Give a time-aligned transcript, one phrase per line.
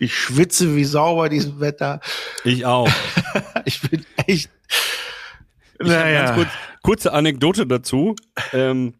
[0.00, 2.00] Ich schwitze wie sauber diesem Wetter.
[2.42, 2.88] Ich auch.
[3.66, 4.50] ich bin echt.
[5.78, 6.32] Ich naja.
[6.34, 6.48] Kurz,
[6.82, 8.16] kurze Anekdote dazu.
[8.54, 8.94] Ähm,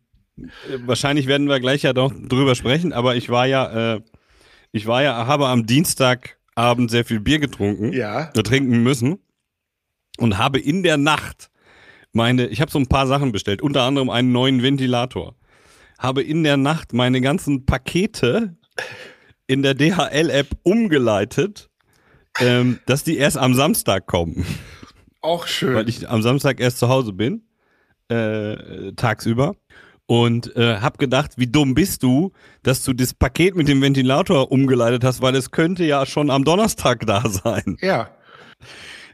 [0.85, 4.01] wahrscheinlich werden wir gleich ja doch drüber sprechen, aber ich war ja, äh,
[4.73, 7.95] ich war ja, habe am Dienstagabend sehr viel Bier getrunken.
[7.95, 8.27] Ja.
[8.27, 9.21] Trinken müssen.
[10.19, 11.51] Und habe in der Nacht
[12.13, 15.35] meine, ich habe so ein paar Sachen bestellt, unter anderem einen neuen Ventilator.
[15.99, 18.55] Habe in der Nacht meine ganzen Pakete
[19.51, 21.71] in der DHL-App umgeleitet,
[22.39, 24.47] ähm, dass die erst am Samstag kommen.
[25.23, 25.75] Auch schön.
[25.75, 27.43] Weil ich am Samstag erst zu Hause bin,
[28.09, 29.57] äh, tagsüber.
[30.07, 32.33] Und äh, hab gedacht, wie dumm bist du,
[32.63, 36.45] dass du das Paket mit dem Ventilator umgeleitet hast, weil es könnte ja schon am
[36.45, 37.77] Donnerstag da sein.
[37.81, 38.09] Ja.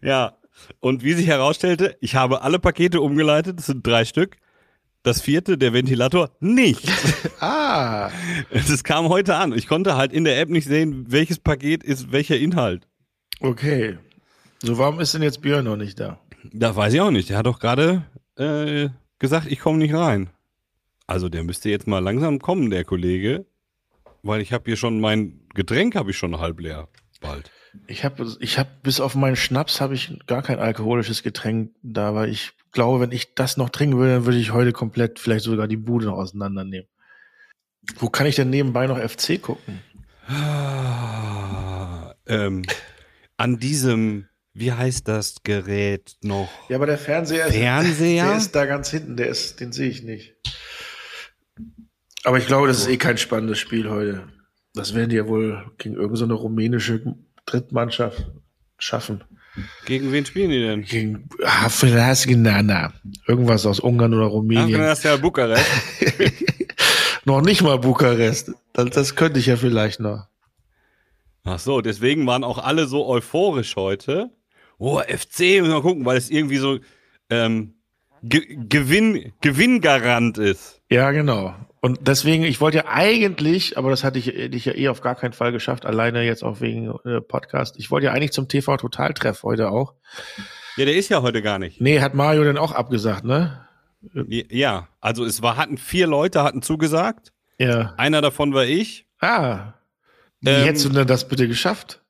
[0.03, 0.37] Ja.
[0.81, 4.37] Und wie sich herausstellte, ich habe alle Pakete umgeleitet, das sind drei Stück.
[5.07, 6.83] Das vierte, der Ventilator, nicht.
[7.41, 8.11] ah.
[8.51, 9.53] Das kam heute an.
[9.53, 12.89] Ich konnte halt in der App nicht sehen, welches Paket ist welcher Inhalt.
[13.39, 13.99] Okay.
[14.61, 16.19] So, warum ist denn jetzt Björn noch nicht da?
[16.53, 17.31] Da weiß ich auch nicht.
[17.31, 18.03] Der hat doch gerade
[18.35, 18.89] äh,
[19.21, 20.29] gesagt, ich komme nicht rein.
[21.07, 23.47] Also der müsste jetzt mal langsam kommen, der Kollege.
[24.25, 26.89] Weil ich habe hier schon mein Getränk habe ich schon halb leer.
[27.21, 27.53] Bald.
[27.87, 32.13] Ich habe ich hab bis auf meinen Schnaps habe ich gar kein alkoholisches Getränk da,
[32.17, 35.45] weil ich glaube, wenn ich das noch trinken würde, dann würde ich heute komplett vielleicht
[35.45, 36.87] sogar die Bude noch auseinandernehmen.
[37.97, 39.81] Wo kann ich denn nebenbei noch FC gucken?
[40.29, 42.63] Ah, ähm,
[43.39, 46.51] an diesem, wie heißt das Gerät noch?
[46.69, 48.25] Ja, aber der Fernseher, Fernseher?
[48.25, 50.35] Ist, der ist da ganz hinten, der ist, den sehe ich nicht.
[52.25, 54.29] Aber ich glaube, das ist eh kein spannendes Spiel heute.
[54.75, 58.33] Das werden die ja wohl gegen irgendeine so rumänische Drittmannschaft
[58.77, 59.25] schaffen.
[59.85, 60.83] Gegen wen spielen die denn?
[60.83, 62.93] Gegen Hafelasinana.
[63.27, 64.81] Irgendwas aus Ungarn oder Rumänien.
[64.81, 65.65] Ach, ist ja Bukarest.
[67.25, 68.53] noch nicht mal Bukarest.
[68.73, 70.27] Das, das könnte ich ja vielleicht noch.
[71.45, 74.31] Ach so, deswegen waren auch alle so euphorisch heute.
[74.79, 76.79] Oh, FC, müssen wir gucken, weil es irgendwie so
[77.31, 77.75] ähm,
[78.23, 80.81] Ge Gewinn, Gewinngarant ist.
[80.91, 81.55] Ja, genau.
[81.87, 85.15] Und deswegen, ich wollte ja eigentlich, aber das hatte ich, ich ja eh auf gar
[85.15, 87.77] keinen Fall geschafft, alleine jetzt auch wegen äh, Podcast.
[87.79, 89.95] Ich wollte ja eigentlich zum TV Totaltreff heute auch.
[90.77, 91.81] Ja, der ist ja heute gar nicht.
[91.81, 93.69] Nee, hat Mario denn auch abgesagt, ne?
[94.11, 97.33] Ja, also es war, hatten vier Leute, hatten zugesagt.
[97.57, 97.95] Ja.
[97.97, 99.07] Einer davon war ich.
[99.21, 99.75] Ah.
[100.41, 102.03] Wie ähm, hättest du denn das bitte geschafft?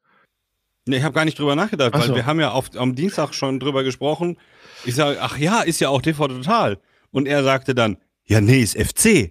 [0.86, 2.14] Nee, ich habe gar nicht drüber nachgedacht, ach weil so.
[2.14, 4.38] wir haben ja auf, am Dienstag schon drüber gesprochen.
[4.86, 6.78] Ich sage, ach ja, ist ja auch TV Total.
[7.10, 9.30] Und er sagte dann, ja, nee, ist FC.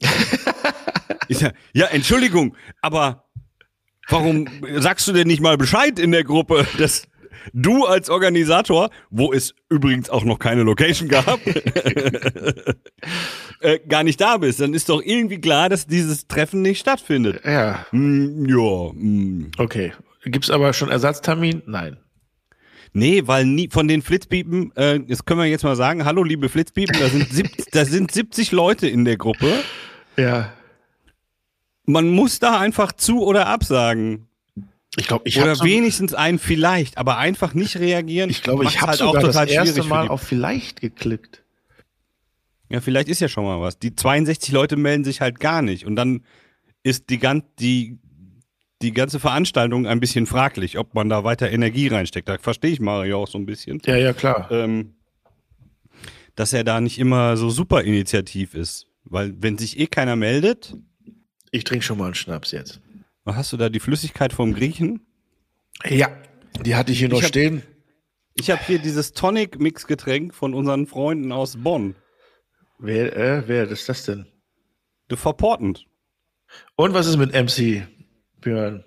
[1.28, 3.26] ich sag, ja, Entschuldigung, aber
[4.10, 4.48] warum
[4.78, 7.08] sagst du denn nicht mal Bescheid in der Gruppe, dass
[7.54, 11.40] du als Organisator, wo es übrigens auch noch keine Location gab,
[13.60, 14.60] äh, gar nicht da bist?
[14.60, 17.42] Dann ist doch irgendwie klar, dass dieses Treffen nicht stattfindet.
[17.46, 17.86] Ja.
[17.92, 18.92] Mm, ja.
[18.94, 19.52] Mm.
[19.58, 19.94] Okay.
[20.24, 21.62] Gibt's aber schon Ersatztermin?
[21.68, 21.98] Nein.
[22.98, 26.48] Nee, weil nie von den Flitzpiepen, äh, das können wir jetzt mal sagen, hallo liebe
[26.48, 29.52] Flitzpiepen, da sind, sieb, da sind 70 Leute in der Gruppe.
[30.16, 30.54] Ja.
[31.86, 34.28] Man muss da einfach zu oder absagen.
[34.96, 38.30] Ich glaube, ich Oder wenigstens ein vielleicht, aber einfach nicht reagieren.
[38.30, 41.44] Ich glaube, ich habe halt sogar das erste Mal auf vielleicht geklickt.
[42.70, 43.78] Ja, vielleicht ist ja schon mal was.
[43.78, 46.24] Die 62 Leute melden sich halt gar nicht und dann
[46.82, 47.98] ist die, ganz, die
[48.82, 52.28] die ganze Veranstaltung ein bisschen fraglich, ob man da weiter Energie reinsteckt.
[52.28, 53.82] Da verstehe ich Mario auch so ein bisschen.
[53.86, 54.50] Ja, ja, klar.
[54.52, 54.96] Ähm,
[56.36, 58.88] dass er da nicht immer so super initiativ ist.
[59.06, 60.76] Weil wenn sich eh keiner meldet.
[61.52, 62.82] Ich trinke schon mal einen Schnaps jetzt.
[63.26, 65.06] Hast du da die Flüssigkeit vom Griechen?
[65.86, 66.10] Ja,
[66.62, 67.64] die hatte ich hier noch ich hab, stehen.
[68.34, 71.96] Ich habe hier dieses Tonic-Mix-Getränk von unseren Freunden aus Bonn.
[72.78, 74.26] Wer, äh, wer ist das denn?
[75.08, 75.86] Du verportend.
[76.76, 77.88] Und was ist mit MC?
[78.46, 78.84] Björn?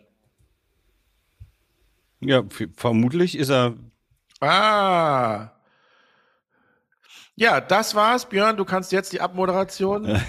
[2.21, 2.45] Ja,
[2.77, 3.75] vermutlich ist er.
[4.41, 5.51] Ah.
[7.35, 8.57] Ja, das war's, Björn.
[8.57, 10.07] Du kannst jetzt die Abmoderation.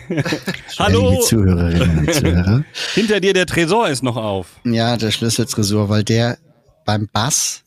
[0.79, 1.11] Hallo.
[1.11, 2.63] Liebe Zuhörerinnen und Zuhörer.
[2.93, 4.47] Hinter dir der Tresor ist noch auf.
[4.63, 6.39] Ja, der Schlüsseltresor, weil der
[6.85, 7.63] beim Bass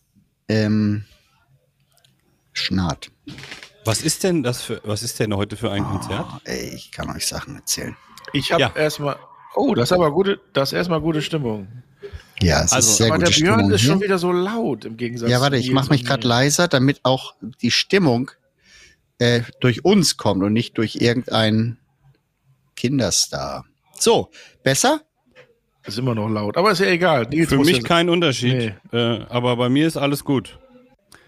[0.48, 1.04] ähm,
[2.52, 3.12] schnarrt.
[3.84, 6.26] Was ist denn das für, was ist denn heute für ein oh, Konzert?
[6.44, 7.96] Ey, ich kann euch Sachen erzählen.
[8.32, 8.72] Ich habe ja.
[8.74, 9.16] erstmal,
[9.54, 11.68] Oh, das ist aber gute, das ist erstmal gute Stimmung.
[12.42, 14.84] Ja, es also, ist sehr aber gute der Björn Stimmung ist schon wieder so laut
[14.84, 18.30] im Gegensatz Ja, warte, ich mache mich gerade leiser, damit auch die Stimmung
[19.18, 21.78] äh, durch uns kommt und nicht durch irgendeinen
[22.74, 23.66] Kinderstar.
[23.98, 24.30] So,
[24.62, 25.02] besser?
[25.84, 27.26] Ist immer noch laut, aber ist ja egal.
[27.28, 28.98] Nils Für mich kein Unterschied, nee.
[28.98, 30.58] äh, aber bei mir ist alles gut.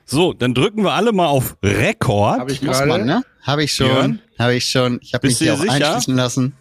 [0.07, 2.41] So, dann drücken wir alle mal auf Rekord.
[2.41, 3.23] Hab ich Muss man, ne?
[3.43, 4.21] Habe ich schon.
[4.39, 4.99] Habe ich schon.
[5.03, 5.73] Ich habe mich hier auch sicher?
[5.73, 6.57] einschließen lassen.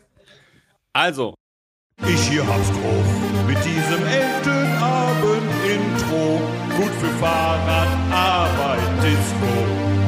[0.94, 1.36] Also,
[2.08, 3.08] ich hier hab's drauf
[3.48, 5.14] mit diesem Elternabend.
[5.34, 5.44] schön
[5.76, 6.42] Intro,
[6.78, 9.54] gut für Fahrrad, Arbeit, Disco.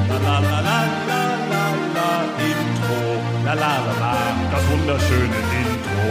[0.10, 0.80] La la la la
[1.10, 1.66] la la
[1.96, 2.12] la
[2.52, 3.02] Intro,
[3.46, 4.16] la la la la,
[4.52, 6.04] das wunderschöne Intro.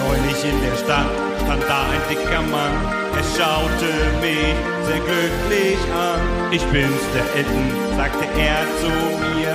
[0.00, 1.10] Neulich in der Stadt
[1.42, 2.99] stand da ein dicker Mann.
[3.20, 4.56] Er schaute mich
[4.86, 6.20] sehr glücklich an.
[6.50, 8.88] Ich bin's, der Elton, sagte er zu
[9.36, 9.52] mir.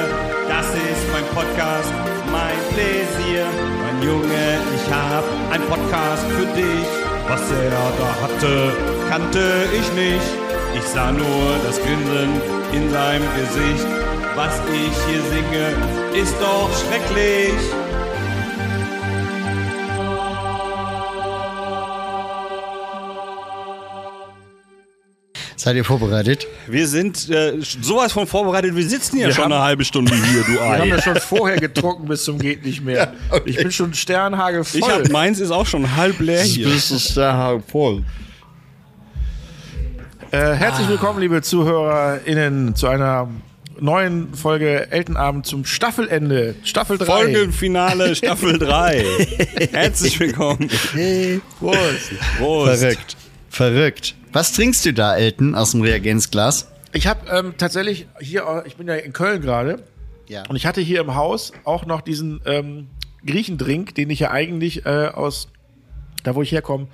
[0.47, 1.91] Das ist mein Podcast,
[2.31, 3.47] mein Pläsier.
[3.81, 6.89] Mein Junge, ich hab ein Podcast für dich.
[7.27, 8.71] Was er da hatte,
[9.09, 10.29] kannte ich nicht.
[10.77, 12.39] Ich sah nur das Grinsen
[12.71, 13.87] in seinem Gesicht.
[14.35, 17.57] Was ich hier singe, ist doch schrecklich.
[25.65, 26.45] Seid ihr vorbereitet?
[26.67, 28.75] Wir sind äh, sowas von vorbereitet.
[28.75, 30.87] Wir sitzen ja Wir schon haben- eine halbe Stunde hier, du Wir haben Ei.
[30.89, 33.15] ja schon vorher getrunken bis zum geht nicht mehr.
[33.31, 33.41] okay.
[33.49, 34.79] Ich bin schon Sternhagel voll.
[34.79, 36.67] Ich hab, meins ist auch schon halb leer hier.
[36.67, 38.03] ist der voll.
[40.29, 43.27] Äh, herzlich willkommen, liebe ZuhörerInnen, zu einer
[43.79, 47.05] neuen Folge Eltenabend zum Staffelende, Staffel 3.
[47.05, 49.03] Folgenfinale Staffel 3.
[49.71, 50.69] Herzlich willkommen.
[51.59, 51.79] Prost.
[52.37, 52.79] Prost.
[52.81, 53.17] Verrückt.
[53.55, 54.15] Verrückt.
[54.33, 56.67] Was trinkst du da, Elton, aus dem Reagenzglas?
[56.91, 59.81] Ich habe ähm, tatsächlich hier, ich bin ja in Köln gerade,
[60.27, 60.43] Ja.
[60.49, 62.87] und ich hatte hier im Haus auch noch diesen ähm,
[63.25, 65.47] Griechendrink, den ich ja eigentlich äh, aus,
[66.23, 66.87] da wo ich herkomme,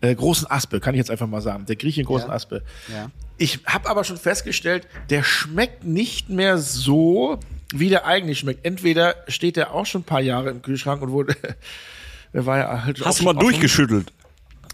[0.00, 2.34] äh, großen Aspe, kann ich jetzt einfach mal sagen, der Grieche in großen Ja.
[2.34, 2.62] Aspe.
[2.90, 3.10] Ja.
[3.36, 7.38] Ich habe aber schon festgestellt, der schmeckt nicht mehr so,
[7.74, 8.64] wie der eigentlich schmeckt.
[8.64, 11.36] Entweder steht der auch schon ein paar Jahre im Kühlschrank und wurde,
[12.32, 14.10] der war ja halt Hast du mal durchgeschüttelt?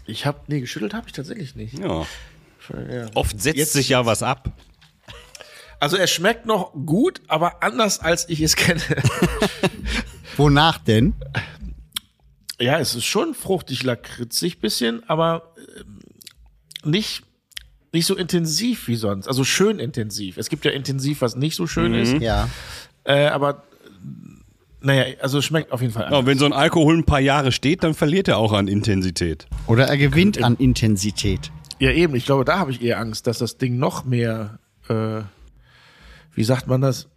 [0.05, 1.77] Ich habe, nee, geschüttelt habe ich tatsächlich nicht.
[1.79, 2.05] Ja.
[2.89, 3.07] Ja.
[3.15, 4.51] Oft setzt Jetzt- sich ja was ab.
[5.79, 8.81] Also er schmeckt noch gut, aber anders als ich es kenne.
[10.37, 11.13] Wonach denn?
[12.59, 15.99] ja, es ist schon fruchtig, lakritzig bisschen, aber ähm,
[16.83, 17.23] nicht,
[17.91, 19.27] nicht so intensiv wie sonst.
[19.27, 20.37] Also schön intensiv.
[20.37, 22.13] Es gibt ja intensiv, was nicht so schön ist.
[22.21, 22.49] Ja.
[23.03, 23.63] Äh, aber
[24.85, 27.51] naja, also es schmeckt auf jeden Fall Ja, wenn so ein Alkohol ein paar Jahre
[27.51, 29.47] steht, dann verliert er auch an Intensität.
[29.67, 31.51] Oder er gewinnt an Intensität.
[31.79, 32.15] Ja, eben.
[32.15, 35.21] Ich glaube, da habe ich eher Angst, dass das Ding noch mehr, äh,
[36.33, 37.07] wie sagt man das?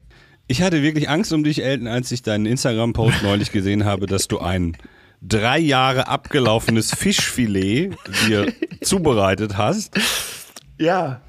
[0.47, 4.29] Ich hatte wirklich Angst um dich, Elton, als ich deinen Instagram-Post neulich gesehen habe, dass
[4.29, 4.77] du ein
[5.21, 7.91] drei Jahre abgelaufenes Fischfilet
[8.27, 9.95] dir zubereitet hast.
[10.79, 11.21] Ja.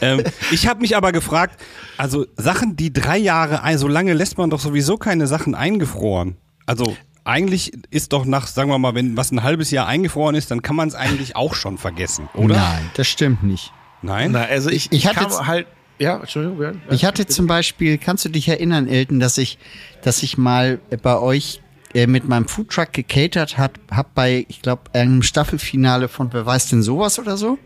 [0.00, 1.60] Ähm, ich habe mich aber gefragt,
[1.96, 6.36] also Sachen, die drei Jahre, so lange lässt man doch sowieso keine Sachen eingefroren.
[6.66, 10.50] Also eigentlich ist doch nach, sagen wir mal, wenn was ein halbes Jahr eingefroren ist,
[10.50, 12.56] dann kann man es eigentlich auch schon vergessen, oder?
[12.56, 13.72] Nein, das stimmt nicht.
[14.02, 14.32] Nein?
[14.32, 15.66] Na, also ich, Ich- ich hatte halt,
[15.98, 16.58] ja, Entschuldigung.
[16.58, 16.80] Bernd.
[16.90, 19.58] Ich hatte zum Beispiel, kannst du dich erinnern, Elton, dass ich,
[20.02, 21.62] dass ich mal bei euch
[21.94, 26.68] äh, mit meinem Foodtruck gecatert hat, hab bei, ich glaube, einem Staffelfinale von Wer weiß
[26.68, 27.56] denn sowas oder so?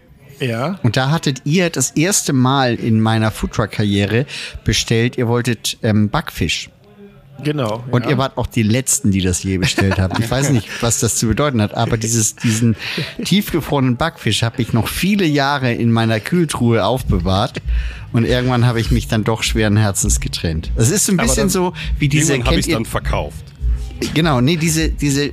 [0.40, 0.79] Ja.
[0.82, 4.26] Und da hattet ihr das erste Mal in meiner Foodtruck-Karriere
[4.64, 6.70] bestellt, ihr wolltet ähm, Backfisch.
[7.43, 7.85] Genau.
[7.90, 8.11] Und ja.
[8.11, 10.20] ihr wart auch die Letzten, die das je bestellt haben.
[10.20, 12.75] Ich weiß nicht, was das zu bedeuten hat, aber dieses, diesen
[13.25, 17.62] tiefgefrorenen Backfisch habe ich noch viele Jahre in meiner Kühltruhe aufbewahrt.
[18.12, 20.73] Und irgendwann habe ich mich dann doch schweren Herzens getrennt.
[20.76, 23.44] Es ist so ein Aber bisschen so wie diese, Irgendwann habe ich dann verkauft.
[24.15, 25.31] Genau, nee, diese, diese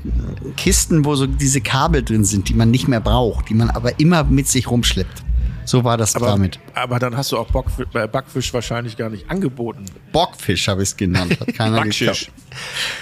[0.58, 4.00] Kisten, wo so diese Kabel drin sind, die man nicht mehr braucht, die man aber
[4.00, 5.24] immer mit sich rumschleppt.
[5.68, 6.60] So war das aber, damit.
[6.76, 9.86] aber dann hast du auch Bockf äh, Backfisch wahrscheinlich gar nicht angeboten.
[10.12, 12.32] Bockfisch habe ich es genannt, hat keiner gekauft.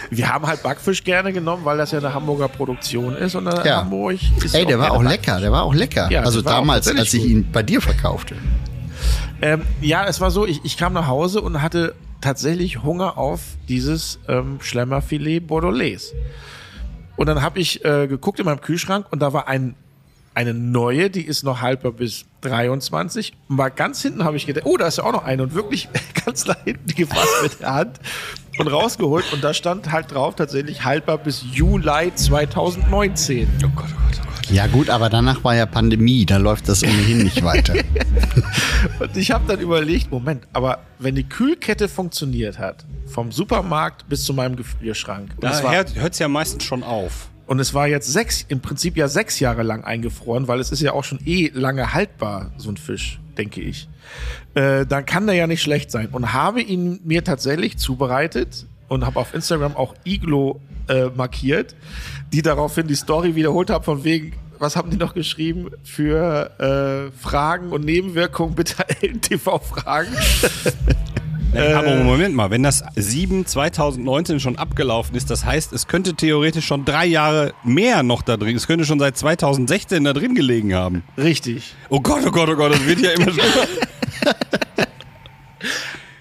[0.09, 3.81] Wir haben halt Backfisch gerne genommen, weil das ja eine Hamburger Produktion ist und Ja.
[3.81, 5.11] Hamburg ist Ey, der war auch Backfisch.
[5.11, 6.09] lecker, der war auch lecker.
[6.09, 7.29] Ja, also damals, als ich gut.
[7.31, 8.35] ihn bei dir verkaufte.
[9.41, 13.41] Ähm, ja, es war so, ich, ich kam nach Hause und hatte tatsächlich Hunger auf
[13.67, 16.15] dieses ähm, Schlemmerfilet Bordelaise.
[17.17, 19.75] Und dann habe ich äh, geguckt in meinem Kühlschrank und da war ein,
[20.33, 23.33] eine neue, die ist noch haltbar bis 23.
[23.49, 25.53] Und war ganz hinten habe ich gedacht, oh, da ist ja auch noch eine und
[25.53, 25.89] wirklich
[26.25, 27.99] ganz nach hinten gefasst mit der Hand
[28.57, 29.31] und rausgeholt.
[29.33, 33.47] Und da stand halt drauf tatsächlich haltbar bis Juli 2019.
[33.63, 34.32] Oh Gott, oh Gott, oh Gott.
[34.49, 37.73] Ja gut, aber danach war ja Pandemie, da läuft das ohnehin nicht weiter.
[38.99, 44.23] Und ich habe dann überlegt, Moment, aber wenn die Kühlkette funktioniert hat, vom Supermarkt bis
[44.25, 47.29] zu meinem Gefrierschrank, Da hört es ja meistens schon auf.
[47.47, 50.81] und es war jetzt sechs, im Prinzip ja sechs Jahre lang eingefroren, weil es ist
[50.81, 53.87] ja auch schon eh lange haltbar, so ein Fisch, denke ich.
[54.55, 56.09] Äh, dann kann der ja nicht schlecht sein.
[56.11, 61.75] Und habe ihn mir tatsächlich zubereitet und habe auf Instagram auch Iglo äh, markiert,
[62.31, 65.69] die daraufhin die Story wiederholt haben, von wegen, was haben die noch geschrieben?
[65.83, 68.83] Für äh, Fragen und Nebenwirkungen bitte
[69.21, 70.09] TV fragen.
[71.55, 76.15] Äh, aber Moment mal, wenn das 7 2019 schon abgelaufen ist, das heißt, es könnte
[76.15, 80.33] theoretisch schon drei Jahre mehr noch da drin, es könnte schon seit 2016 da drin
[80.33, 81.03] gelegen haben.
[81.15, 81.75] Richtig.
[81.89, 83.67] Oh Gott, oh Gott, oh Gott, das wird ja immer schlimmer.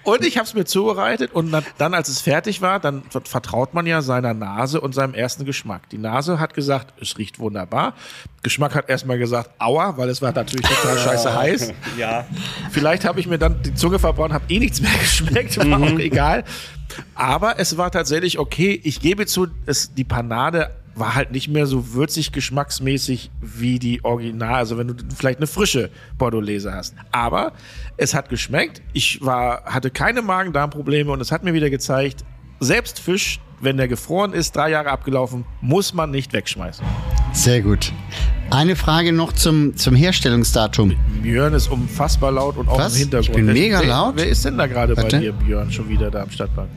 [0.03, 3.85] Und ich habe es mir zubereitet und dann, als es fertig war, dann vertraut man
[3.85, 5.89] ja seiner Nase und seinem ersten Geschmack.
[5.89, 7.93] Die Nase hat gesagt, es riecht wunderbar.
[8.41, 11.73] Geschmack hat erstmal gesagt, aua, weil es war natürlich total scheiße heiß.
[11.97, 12.25] Ja.
[12.71, 15.83] Vielleicht habe ich mir dann die Zunge verbaut, habe eh nichts mehr geschmeckt, war mhm.
[15.83, 16.43] auch egal.
[17.13, 18.79] Aber es war tatsächlich okay.
[18.83, 24.03] Ich gebe zu, es, die Panade war halt nicht mehr so würzig geschmacksmäßig wie die
[24.03, 24.55] Original.
[24.55, 26.95] Also wenn du vielleicht eine frische Bordolaise hast.
[27.11, 27.53] Aber
[27.97, 28.81] es hat geschmeckt.
[28.93, 32.23] Ich war, hatte keine Magen-Darm-Probleme und es hat mir wieder gezeigt,
[32.59, 36.85] selbst Fisch, wenn der gefroren ist, drei Jahre abgelaufen, muss man nicht wegschmeißen.
[37.33, 37.91] Sehr gut.
[38.51, 40.95] Eine Frage noch zum, zum Herstellungsdatum.
[41.23, 42.93] Björn ist unfassbar laut und auch Was?
[42.93, 43.29] im Hintergrund.
[43.29, 44.15] Ich bin mega laut.
[44.15, 46.67] Wer, wer ist denn da gerade bei dir, Björn, schon wieder da am Stadtpark?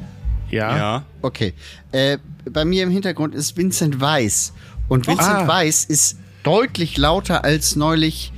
[0.50, 0.76] Ja.
[0.76, 1.04] ja.
[1.22, 1.54] Okay.
[1.92, 2.18] Äh,
[2.50, 4.52] bei mir im Hintergrund ist Vincent Weiss.
[4.88, 5.48] Und Vincent ah.
[5.48, 8.32] Weiss ist deutlich lauter als neulich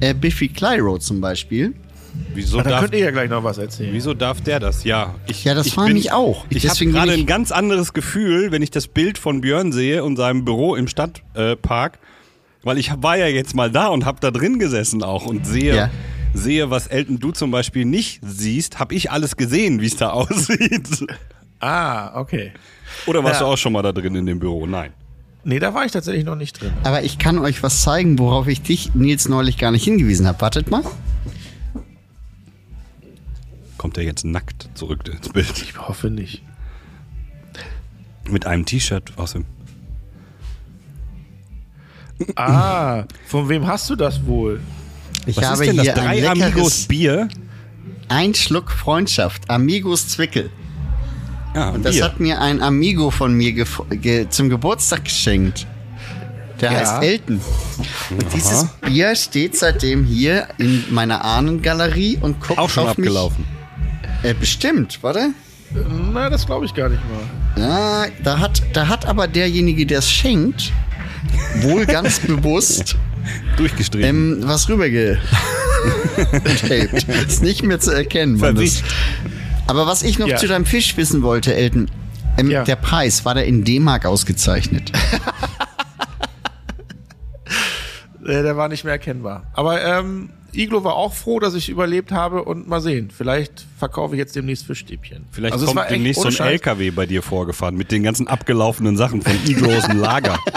[0.00, 1.74] äh, Biffy Clyro zum Beispiel.
[2.32, 3.92] Wieso da könnt ihr ja gleich noch was erzählen.
[3.92, 4.84] Wieso darf der das?
[4.84, 6.46] Ja, ich, ja das ich frage mich auch.
[6.48, 10.16] Ich habe gerade ein ganz anderes Gefühl, wenn ich das Bild von Björn sehe und
[10.16, 11.98] seinem Büro im Stadtpark, äh,
[12.64, 15.76] weil ich war ja jetzt mal da und habe da drin gesessen auch und sehe,
[15.76, 15.90] ja.
[16.32, 20.10] sehe, was Elton du zum Beispiel nicht siehst, habe ich alles gesehen, wie es da
[20.10, 21.06] aussieht.
[21.60, 22.52] Ah, okay.
[23.06, 23.46] Oder warst ja.
[23.46, 24.66] du auch schon mal da drin in dem Büro?
[24.66, 24.92] Nein.
[25.44, 26.72] Nee, da war ich tatsächlich noch nicht drin.
[26.84, 30.40] Aber ich kann euch was zeigen, worauf ich dich, Nils, neulich gar nicht hingewiesen habe.
[30.40, 30.82] Wartet mal.
[33.76, 35.62] Kommt er jetzt nackt zurück ins Bild?
[35.62, 36.42] Ich hoffe nicht.
[38.30, 39.44] Mit einem T-Shirt aus dem.
[42.36, 44.60] Ah, von wem hast du das wohl?
[45.26, 46.02] Ich Was habe ist denn hier das?
[46.02, 47.28] Drei Amigos Bier.
[48.08, 49.50] Ein Schluck Freundschaft.
[49.50, 50.50] Amigos Zwickel.
[51.54, 52.04] Ja, und das Bier.
[52.04, 55.66] hat mir ein Amigo von mir ge ge zum Geburtstag geschenkt.
[56.60, 56.78] Der ja.
[56.78, 57.40] heißt Elton.
[58.10, 58.30] Und Aha.
[58.34, 63.44] dieses Bier steht seitdem hier in meiner Ahnengalerie und guckt Auch schon auf abgelaufen.
[64.22, 64.30] Mich.
[64.30, 65.30] Äh, bestimmt, warte.
[66.12, 67.60] Na, das glaube ich gar nicht mal.
[67.60, 70.72] Ja, da hat, da hat aber derjenige, der es schenkt,
[71.60, 72.96] wohl ganz bewusst
[73.56, 74.08] durchgestrichen.
[74.08, 75.20] Ähm, was rübergetaped.
[77.28, 78.38] ist nicht mehr zu erkennen.
[78.38, 78.84] Verwischt.
[79.66, 80.36] Aber was ich noch ja.
[80.36, 81.90] zu deinem Fisch wissen wollte, Elton,
[82.36, 82.64] ähm, ja.
[82.64, 84.92] der Preis, war der in D-Mark ausgezeichnet?
[88.26, 89.44] der war nicht mehr erkennbar.
[89.54, 93.10] Aber ähm, Iglo war auch froh, dass ich überlebt habe und mal sehen.
[93.10, 95.26] Vielleicht verkaufe ich jetzt demnächst Fischstäbchen.
[95.30, 99.22] Vielleicht also kommt demnächst so ein LKW bei dir vorgefahren mit den ganzen abgelaufenen Sachen
[99.22, 100.38] von Iglo aus dem Lager.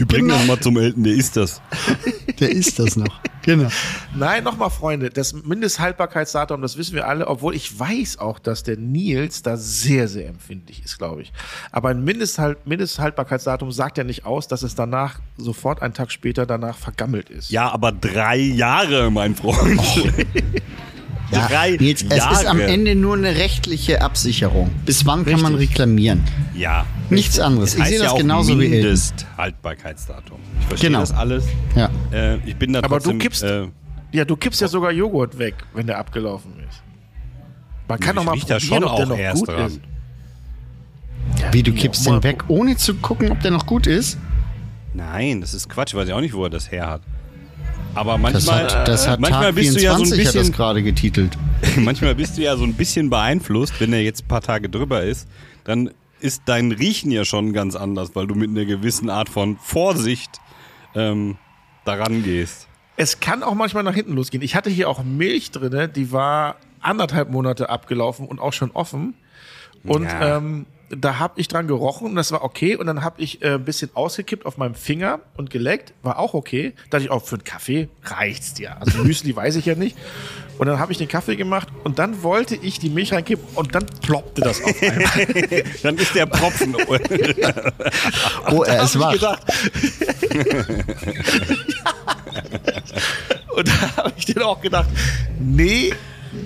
[0.00, 0.38] Wir bringen genau.
[0.38, 1.60] das mal zum Elten, der ist das.
[2.40, 3.20] Der ist das noch.
[3.42, 3.68] Genau.
[4.14, 8.78] Nein, nochmal, Freunde, das Mindesthaltbarkeitsdatum, das wissen wir alle, obwohl ich weiß auch, dass der
[8.78, 11.34] Nils da sehr, sehr empfindlich ist, glaube ich.
[11.70, 16.46] Aber ein Mindesthalt Mindesthaltbarkeitsdatum sagt ja nicht aus, dass es danach sofort einen Tag später
[16.46, 17.50] danach vergammelt ist.
[17.50, 19.78] Ja, aber drei Jahre, mein Freund.
[19.78, 20.08] Oh.
[21.30, 22.32] Ja, drei Nils, Jahre.
[22.32, 24.70] Es ist am Ende nur eine rechtliche Absicherung.
[24.84, 25.34] Bis wann Richtig.
[25.34, 26.24] kann man reklamieren?
[26.54, 26.86] Ja.
[27.08, 27.74] Nichts anderes.
[27.76, 30.38] Ich sehe das ja genauso wie Mindesthaltbarkeitsdatum.
[30.60, 31.00] Ich verstehe genau.
[31.00, 31.44] das alles.
[31.76, 31.90] Ja.
[32.12, 33.68] Äh, ich bin da Aber trotzdem, du kippst, äh,
[34.12, 36.82] ja, du kippst ja sogar Joghurt weg, wenn der abgelaufen ist.
[37.86, 39.66] Man kann doch mal probieren, schon ob der noch erst gut dran.
[39.66, 39.80] ist.
[41.40, 44.18] Ja, wie, du kippst den weg, ohne zu gucken, ob der noch gut ist?
[44.94, 45.90] Nein, das ist Quatsch.
[45.90, 47.02] Ich weiß ja auch nicht, wo er das her hat.
[47.94, 51.36] Aber manchmal, das hat, das hat manchmal bist du ja so ein bisschen gerade getitelt.
[51.76, 55.02] manchmal bist du ja so ein bisschen beeinflusst, wenn er jetzt ein paar Tage drüber
[55.02, 55.28] ist,
[55.64, 59.56] dann ist dein Riechen ja schon ganz anders, weil du mit einer gewissen Art von
[59.56, 60.30] Vorsicht
[60.94, 61.36] ähm,
[61.84, 62.68] daran gehst.
[62.96, 64.42] Es kann auch manchmal nach hinten losgehen.
[64.42, 69.14] Ich hatte hier auch Milch drin, die war anderthalb Monate abgelaufen und auch schon offen.
[69.84, 70.36] Und ja.
[70.36, 72.76] ähm, da habe ich dran gerochen und das war okay.
[72.76, 76.34] Und dann habe ich äh, ein bisschen ausgekippt auf meinem Finger und geleckt, war auch
[76.34, 76.72] okay.
[76.90, 78.80] Da dachte ich auch, für einen Kaffee reicht's dir.
[78.80, 79.96] Also Müsli weiß ich ja nicht.
[80.58, 83.74] Und dann habe ich den Kaffee gemacht und dann wollte ich die Milch reinkippen und
[83.74, 85.26] dann ploppte das auf einmal.
[85.82, 86.76] dann ist der Propfen.
[88.50, 89.38] oh, er ist wach.
[93.56, 94.88] Und da habe ich dann auch gedacht,
[95.38, 95.94] nee,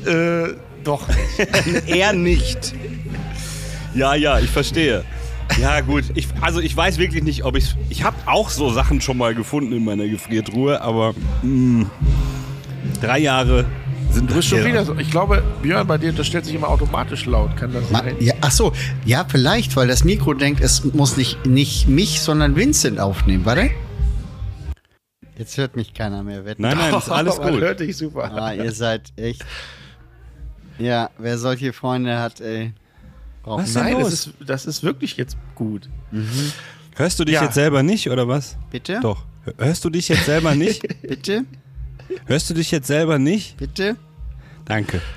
[0.07, 1.89] äh, doch nicht.
[1.89, 2.75] er nicht.
[3.95, 5.05] Ja, ja, ich verstehe.
[5.61, 6.05] Ja, gut.
[6.15, 7.75] Ich, also ich weiß wirklich nicht, ob ich.
[7.91, 11.91] Ich habe auch so Sachen schon mal gefunden in meiner Gefriertruhe, aber mh, hm,
[13.01, 13.67] drei Jahre
[14.11, 14.97] sind Du bist schon wieder so.
[14.97, 17.57] Ich glaube, Björn, bei dir, das stellt sich immer automatisch laut.
[17.57, 18.17] Kann das sein?
[18.21, 18.73] Ja, ach so,
[19.05, 23.71] ja, vielleicht, weil das Mikro denkt, es muss nicht, nicht mich, sondern Vincent aufnehmen, warte?
[25.37, 26.63] Jetzt hört mich keiner mehr wetten.
[26.63, 27.61] Nein, nein, ist alles gut.
[27.61, 28.31] hört dich super.
[28.33, 29.45] Ah, ihr seid echt.
[30.79, 32.73] Ja, wer solche Freunde hat, ey.
[33.45, 35.89] Braucht was Nein, das ist, das ist wirklich jetzt gut.
[36.11, 36.53] Mhm.
[36.97, 37.45] Hörst du dich ja.
[37.45, 38.57] jetzt selber nicht, oder was?
[38.71, 39.01] Bitte?
[39.01, 39.25] Doch.
[39.59, 40.83] Hörst du dich jetzt selber nicht?
[41.03, 41.45] Bitte?
[42.27, 43.57] Hörst du dich jetzt selber nicht?
[43.57, 43.97] Bitte?
[44.65, 45.01] Danke.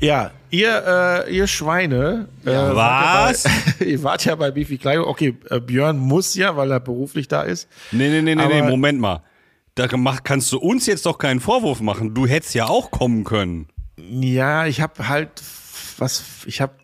[0.00, 2.28] Ja, ihr, äh, ihr Schweine.
[2.44, 3.46] Äh, ja, was?
[3.46, 5.06] Wart bei, ihr wart ja bei Bifi Kleidung.
[5.06, 7.68] Okay, äh, Björn muss ja, weil er beruflich da ist.
[7.90, 9.22] Nee, nee, nee, nee, nee, Moment mal.
[9.74, 12.12] Da kannst du uns jetzt doch keinen Vorwurf machen.
[12.12, 13.68] Du hättest ja auch kommen können.
[13.96, 15.42] Ja, ich habe halt
[15.98, 16.74] was, ich habe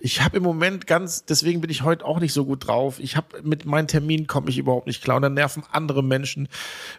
[0.00, 2.98] ich habe im Moment ganz, deswegen bin ich heute auch nicht so gut drauf.
[2.98, 6.48] Ich habe mit meinen Terminen komme ich überhaupt nicht klar und dann nerven andere Menschen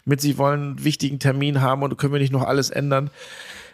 [0.04, 3.10] mit, sie wollen einen wichtigen Termin haben und können wir nicht noch alles ändern.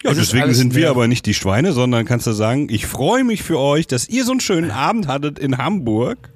[0.02, 3.25] Ja, es deswegen sind wir aber nicht die Schweine, sondern kannst du sagen, ich freue
[3.25, 6.30] mich für euch, dass ihr so einen schönen Abend hattet in Hamburg.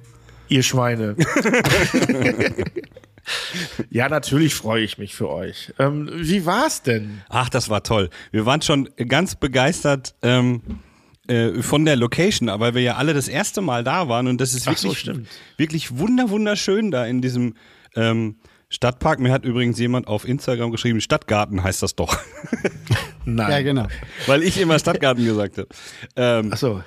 [0.47, 1.15] Ihr Schweine.
[3.89, 5.73] ja, natürlich freue ich mich für euch.
[5.79, 7.21] Ähm, wie war's denn?
[7.29, 8.11] Ach, das war toll.
[8.31, 10.13] Wir waren schon ganz begeistert.
[10.21, 10.61] Ähm,
[11.27, 14.53] äh, von der Location, aber wir ja alle das erste Mal da waren und das
[14.53, 15.13] ist wirklich, so,
[15.57, 17.55] wirklich wunder wunderschön da in diesem
[17.95, 18.37] ähm,
[18.69, 19.19] Stadtpark.
[19.19, 22.17] Mir hat übrigens jemand auf Instagram geschrieben, Stadtgarten heißt das doch.
[23.25, 23.51] Nein.
[23.51, 23.87] Ja, genau.
[24.27, 25.67] Weil ich immer Stadtgarten gesagt habe.
[26.15, 26.83] Ähm, Ach so.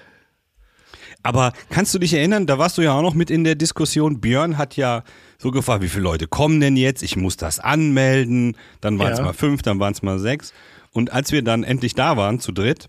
[1.23, 4.21] Aber kannst du dich erinnern, da warst du ja auch noch mit in der Diskussion.
[4.21, 5.03] Björn hat ja
[5.37, 7.03] so gefragt, wie viele Leute kommen denn jetzt?
[7.03, 8.57] Ich muss das anmelden.
[8.81, 9.25] Dann waren es ja.
[9.25, 10.53] mal fünf, dann waren es mal sechs.
[10.93, 12.89] Und als wir dann endlich da waren, zu dritt,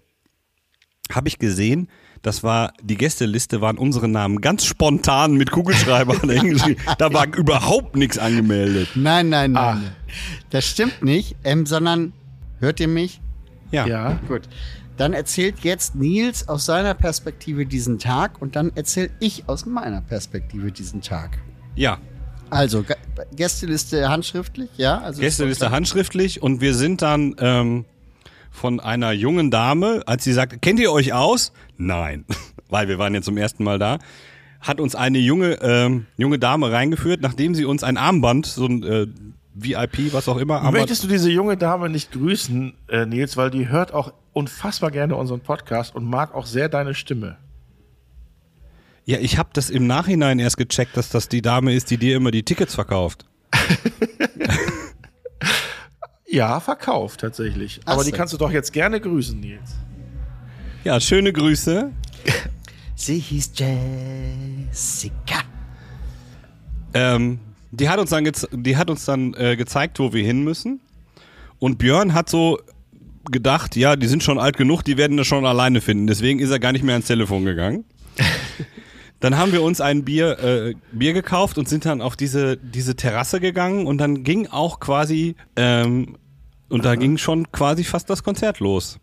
[1.11, 1.89] habe ich gesehen,
[2.21, 6.19] das war, die Gästeliste waren unsere Namen ganz spontan mit Kugelschreibern
[6.97, 8.89] Da war überhaupt nichts angemeldet.
[8.95, 9.83] Nein, nein, nein.
[9.85, 10.11] Ach.
[10.49, 12.13] Das stimmt nicht, ähm, sondern,
[12.59, 13.21] hört ihr mich?
[13.71, 13.87] Ja.
[13.87, 14.19] Ja.
[14.27, 14.41] Gut.
[14.97, 20.01] Dann erzählt jetzt Nils aus seiner Perspektive diesen Tag und dann erzähle ich aus meiner
[20.01, 21.37] Perspektive diesen Tag.
[21.75, 21.99] Ja.
[22.49, 22.83] Also,
[23.33, 24.99] Gästeliste handschriftlich, ja?
[24.99, 27.85] Also Gästeliste handschriftlich und wir sind dann ähm,
[28.59, 31.53] von einer jungen Dame, als sie sagte, kennt ihr euch aus?
[31.77, 32.25] Nein,
[32.69, 33.99] weil wir waren ja zum ersten Mal da.
[34.59, 38.83] Hat uns eine junge, ähm, junge Dame reingeführt, nachdem sie uns ein Armband, so ein
[38.83, 39.07] äh,
[39.53, 40.55] VIP, was auch immer.
[40.55, 44.91] Armband Möchtest du diese junge Dame nicht grüßen, äh, Nils, weil die hört auch unfassbar
[44.91, 47.37] gerne unseren Podcast und mag auch sehr deine Stimme.
[49.05, 52.17] Ja, ich habe das im Nachhinein erst gecheckt, dass das die Dame ist, die dir
[52.17, 53.25] immer die Tickets verkauft.
[56.29, 57.79] Ja, verkauft tatsächlich.
[57.85, 59.75] Ach Aber die kannst du doch jetzt gerne grüßen, Nils.
[60.83, 61.91] Ja, schöne Grüße.
[62.95, 65.39] Sie hieß Jessica.
[66.93, 67.39] Ähm,
[67.71, 70.79] die hat uns dann, die hat uns dann äh, gezeigt, wo wir hin müssen.
[71.57, 72.59] Und Björn hat so
[73.31, 76.07] gedacht, ja, die sind schon alt genug, die werden das schon alleine finden.
[76.07, 77.85] Deswegen ist er gar nicht mehr ans Telefon gegangen.
[79.19, 82.95] Dann haben wir uns ein Bier, äh, Bier gekauft und sind dann auf diese, diese
[82.95, 86.15] Terrasse gegangen und dann ging auch quasi, ähm,
[86.69, 88.99] und da ging schon quasi fast das Konzert los.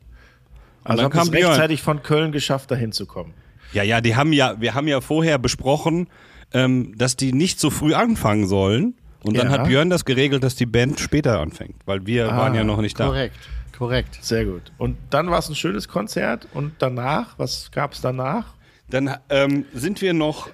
[0.85, 3.35] Und also dann kam es rechtzeitig von Köln geschafft, da hinzukommen.
[3.73, 6.09] Ja, ja, die haben ja, wir haben ja vorher besprochen,
[6.53, 8.95] ähm, dass die nicht so früh anfangen sollen.
[9.23, 9.59] Und dann ja.
[9.59, 12.81] hat Björn das geregelt, dass die Band später anfängt, weil wir ah, waren ja noch
[12.81, 13.07] nicht da.
[13.07, 13.37] Korrekt,
[13.77, 14.19] korrekt.
[14.21, 14.71] Sehr gut.
[14.79, 18.55] Und dann war es ein schönes Konzert und danach, was gab es danach?
[18.89, 20.49] Dann ähm, sind wir noch,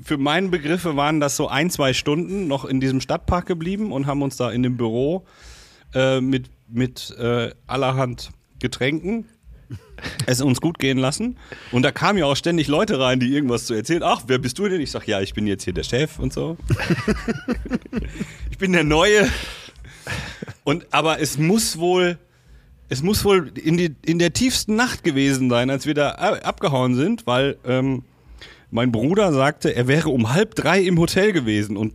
[0.00, 4.06] für meine Begriffe waren das so ein, zwei Stunden noch in diesem Stadtpark geblieben und
[4.06, 5.26] haben uns da in dem Büro
[5.92, 9.26] äh, mit, mit äh, allerhand Getränken
[10.26, 11.38] es uns gut gehen lassen.
[11.70, 14.02] Und da kamen ja auch ständig Leute rein, die irgendwas zu erzählen.
[14.02, 14.80] Ach, wer bist du denn?
[14.80, 16.56] Ich sag, ja, ich bin jetzt hier der Chef und so.
[18.50, 19.28] ich bin der Neue.
[20.64, 22.18] Und aber es muss wohl
[22.88, 26.94] es muss wohl in, die, in der tiefsten Nacht gewesen sein, als wir da abgehauen
[26.94, 28.04] sind, weil ähm,
[28.70, 31.94] mein Bruder sagte, er wäre um halb drei im Hotel gewesen und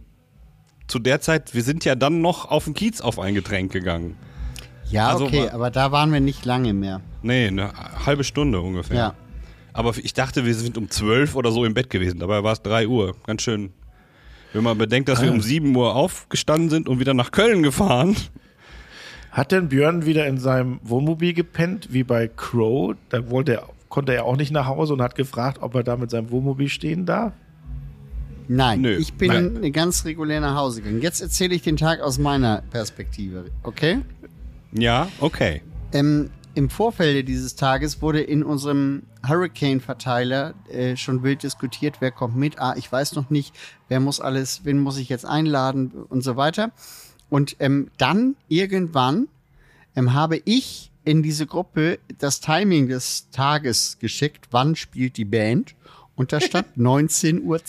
[0.88, 4.18] zu der Zeit, wir sind ja dann noch auf den Kiez auf ein Getränk gegangen.
[4.90, 7.02] Ja, also okay, war, aber da waren wir nicht lange mehr.
[7.22, 7.72] Nee, eine
[8.06, 8.98] halbe Stunde ungefähr.
[8.98, 9.14] Ja.
[9.74, 12.20] Aber ich dachte, wir sind um zwölf oder so im Bett gewesen.
[12.20, 13.16] Dabei war es drei Uhr.
[13.26, 13.72] Ganz schön.
[14.54, 18.16] Wenn man bedenkt, dass wir um sieben Uhr aufgestanden sind und wieder nach Köln gefahren.
[19.32, 22.96] Hat denn Björn wieder in seinem Wohnmobil gepennt, wie bei Crow?
[23.10, 25.96] Da wollte er, konnte er auch nicht nach Hause und hat gefragt, ob er da
[25.96, 27.34] mit seinem Wohnmobil stehen darf?
[28.48, 28.96] Nein, Nö.
[28.96, 29.74] ich bin Nein.
[29.74, 31.02] ganz regulär nach Hause gegangen.
[31.02, 34.00] Jetzt erzähle ich den Tag aus meiner Perspektive, okay?
[34.72, 35.62] Ja, okay.
[35.94, 42.36] Ähm, Im Vorfeld dieses Tages wurde in unserem Hurricane-Verteiler äh, schon wild diskutiert, wer kommt
[42.36, 42.60] mit.
[42.60, 43.54] Ah, ich weiß noch nicht,
[43.90, 46.72] wer muss alles, wen muss ich jetzt einladen und so weiter.
[47.30, 49.28] Und ähm, dann irgendwann
[49.96, 55.76] ähm, habe ich in diese Gruppe das Timing des Tages geschickt, wann spielt die Band.
[56.16, 57.60] Und da stand 19.20 Uhr.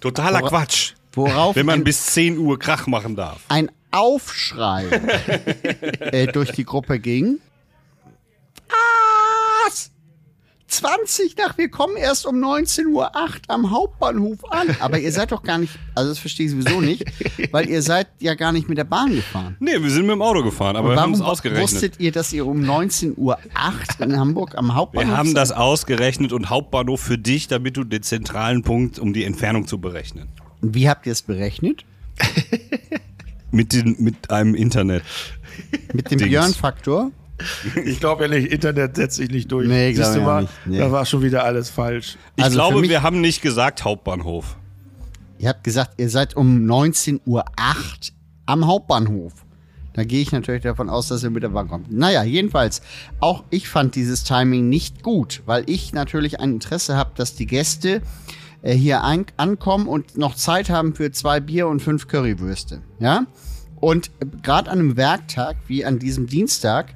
[0.00, 0.94] Totaler Wora Quatsch.
[1.12, 3.40] Worauf Wenn man bis 10 Uhr Krach machen darf.
[3.48, 4.84] Ein Aufschrei
[6.00, 7.38] äh, durch die Gruppe ging.
[10.76, 13.10] 20 nach, wir kommen erst um 19.08 Uhr
[13.48, 14.76] am Hauptbahnhof an.
[14.80, 17.04] Aber ihr seid doch gar nicht, also das verstehe ich sowieso nicht,
[17.50, 19.56] weil ihr seid ja gar nicht mit der Bahn gefahren.
[19.60, 21.62] Nee, wir sind mit dem Auto gefahren, aber wir haben es ausgerechnet.
[21.62, 23.38] wusstet ihr, dass ihr um 19.08 Uhr
[24.00, 25.36] in Hamburg am Hauptbahnhof Wir haben seid?
[25.36, 29.78] das ausgerechnet und Hauptbahnhof für dich, damit du den zentralen Punkt, um die Entfernung zu
[29.80, 30.28] berechnen.
[30.60, 31.84] Und wie habt ihr es berechnet?
[33.56, 35.02] mit, den, mit einem Internet.
[35.92, 37.10] Mit dem Björn-Faktor?
[37.84, 39.68] Ich glaube ja nicht, Internet setzt sich nicht durch.
[39.68, 40.52] Nee, Siehst du mal, nicht.
[40.64, 40.78] Nee.
[40.78, 42.16] da war schon wieder alles falsch.
[42.36, 44.56] Ich also glaube, wir haben nicht gesagt Hauptbahnhof.
[45.38, 47.44] Ihr habt gesagt, ihr seid um 19.08 Uhr
[48.46, 49.32] am Hauptbahnhof.
[49.92, 51.90] Da gehe ich natürlich davon aus, dass ihr mit der Bahn kommt.
[51.90, 52.82] Naja, jedenfalls,
[53.20, 57.46] auch ich fand dieses Timing nicht gut, weil ich natürlich ein Interesse habe, dass die
[57.46, 58.02] Gäste
[58.62, 62.82] äh, hier ein ankommen und noch Zeit haben für zwei Bier und fünf Currywürste.
[62.98, 63.26] Ja?
[63.76, 66.94] Und äh, gerade an einem Werktag wie an diesem Dienstag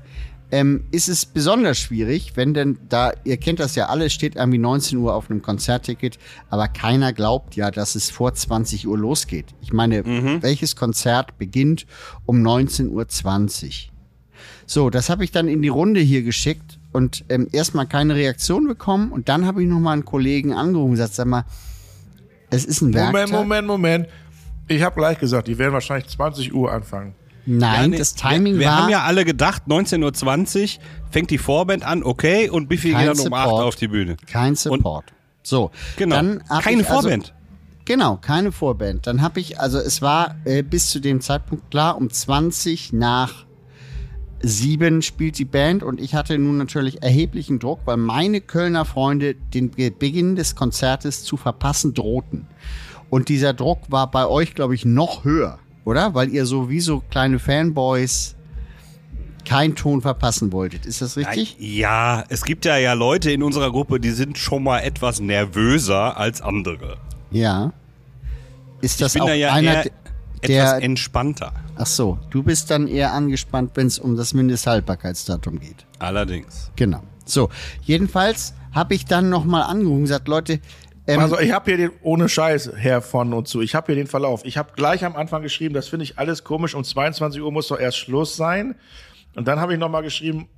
[0.52, 4.58] ähm, ist es besonders schwierig, wenn denn da, ihr kennt das ja alle, steht irgendwie
[4.58, 6.18] 19 Uhr auf einem Konzertticket,
[6.48, 9.46] aber keiner glaubt ja, dass es vor 20 Uhr losgeht.
[9.60, 10.42] Ich meine, mhm.
[10.42, 11.86] welches Konzert beginnt
[12.26, 13.72] um 19.20 Uhr?
[14.66, 18.66] So, das habe ich dann in die Runde hier geschickt und ähm, erstmal keine Reaktion
[18.66, 21.44] bekommen und dann habe ich nochmal einen Kollegen angerufen und gesagt, sag mal,
[22.50, 23.30] es ist ein Werktag.
[23.30, 24.06] Moment, Moment, Moment.
[24.68, 27.14] Ich habe gleich gesagt, die werden wahrscheinlich 20 Uhr anfangen.
[27.46, 28.76] Nein, ja, das Timing wir, wir war.
[28.76, 33.06] Wir haben ja alle gedacht, 19.20 Uhr fängt die Vorband an, okay, und Biffy geht
[33.06, 34.16] dann um 8 Uhr auf die Bühne.
[34.26, 35.10] Kein Support.
[35.10, 36.16] Und, so, genau.
[36.16, 37.22] Dann keine also Vorband.
[37.24, 37.32] Also,
[37.84, 39.06] genau, keine Vorband.
[39.06, 43.46] Dann habe ich, also es war äh, bis zu dem Zeitpunkt klar, um 20 nach
[44.42, 49.34] 7 spielt die Band und ich hatte nun natürlich erheblichen Druck, weil meine Kölner Freunde
[49.34, 52.46] den Beginn des Konzertes zu verpassen drohten.
[53.10, 56.14] Und dieser Druck war bei euch, glaube ich, noch höher oder?
[56.14, 58.36] Weil ihr so wie so kleine Fanboys
[59.44, 60.86] keinen Ton verpassen wolltet.
[60.86, 61.56] Ist das richtig?
[61.58, 66.16] Ja, es gibt ja ja Leute in unserer Gruppe, die sind schon mal etwas nervöser
[66.16, 66.98] als andere.
[67.30, 67.72] Ja.
[68.80, 69.92] Ist das ich bin auch ja einer, der
[70.42, 71.52] etwas entspannter?
[71.82, 75.86] Ach so, du bist dann eher angespannt, wenn es um das Mindesthaltbarkeitsdatum geht.
[75.98, 76.70] Allerdings.
[76.76, 77.02] Genau.
[77.24, 77.48] So,
[77.82, 80.60] jedenfalls habe ich dann nochmal angerufen und gesagt, Leute,
[81.06, 83.94] ähm, also ich habe hier den, ohne Scheiß, Herr von und zu, ich habe hier
[83.94, 84.44] den Verlauf.
[84.44, 87.68] Ich habe gleich am Anfang geschrieben, das finde ich alles komisch, um 22 Uhr muss
[87.68, 88.74] doch erst Schluss sein.
[89.34, 90.50] Und dann habe ich nochmal geschrieben,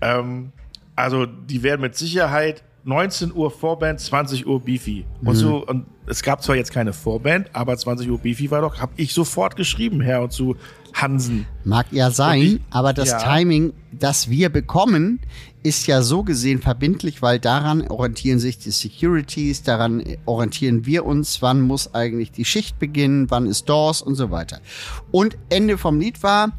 [0.00, 0.52] ähm,
[0.96, 5.04] also die werden mit Sicherheit 19 Uhr Vorband, 20 Uhr Beefy.
[5.22, 5.38] Und mhm.
[5.38, 8.92] so, und es gab zwar jetzt keine Vorband, aber 20 Uhr Beefy war doch, habe
[8.96, 10.56] ich sofort geschrieben, Herr und zu
[10.94, 11.46] Hansen.
[11.64, 13.18] Mag ja sein, ich, aber das ja.
[13.18, 15.20] Timing, das wir bekommen,
[15.62, 21.42] ist ja so gesehen verbindlich, weil daran orientieren sich die Securities, daran orientieren wir uns,
[21.42, 24.60] wann muss eigentlich die Schicht beginnen, wann ist Doors und so weiter.
[25.10, 26.52] Und Ende vom Lied war,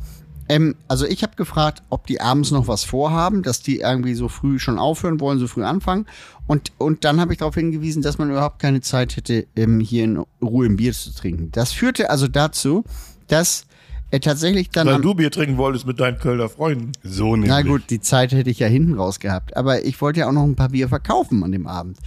[0.50, 4.28] ähm, also ich habe gefragt, ob die abends noch was vorhaben, dass die irgendwie so
[4.28, 6.06] früh schon aufhören wollen, so früh anfangen.
[6.48, 10.04] Und, und dann habe ich darauf hingewiesen, dass man überhaupt keine Zeit hätte, ähm, hier
[10.04, 11.50] in Ruhe ein Bier zu trinken.
[11.52, 12.84] Das führte also dazu,
[13.28, 13.66] dass
[14.12, 14.88] er tatsächlich dann.
[14.88, 16.92] Weil du Bier trinken wolltest mit deinen Kölner Freunden.
[17.04, 17.50] So nämlich.
[17.50, 19.56] Na gut, die Zeit hätte ich ja hinten raus gehabt.
[19.56, 21.98] Aber ich wollte ja auch noch ein paar Bier verkaufen an dem Abend.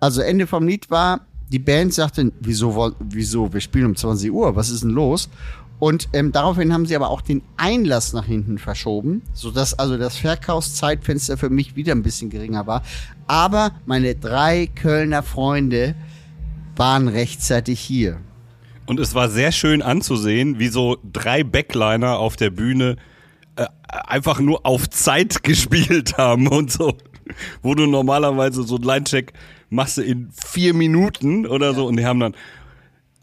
[0.00, 4.56] Also Ende vom Lied war, die Band sagte, wieso, wieso, wir spielen um 20 Uhr,
[4.56, 5.28] was ist denn los?
[5.84, 10.16] Und ähm, daraufhin haben sie aber auch den Einlass nach hinten verschoben, sodass also das
[10.16, 12.82] Verkaufszeitfenster für mich wieder ein bisschen geringer war.
[13.26, 15.94] Aber meine drei Kölner Freunde
[16.74, 18.16] waren rechtzeitig hier.
[18.86, 22.96] Und es war sehr schön anzusehen, wie so drei Backliner auf der Bühne
[23.56, 26.96] äh, einfach nur auf Zeit gespielt haben und so.
[27.60, 29.34] Wo du normalerweise so einen Line-Check
[29.68, 32.34] machst in vier Minuten oder so und die haben dann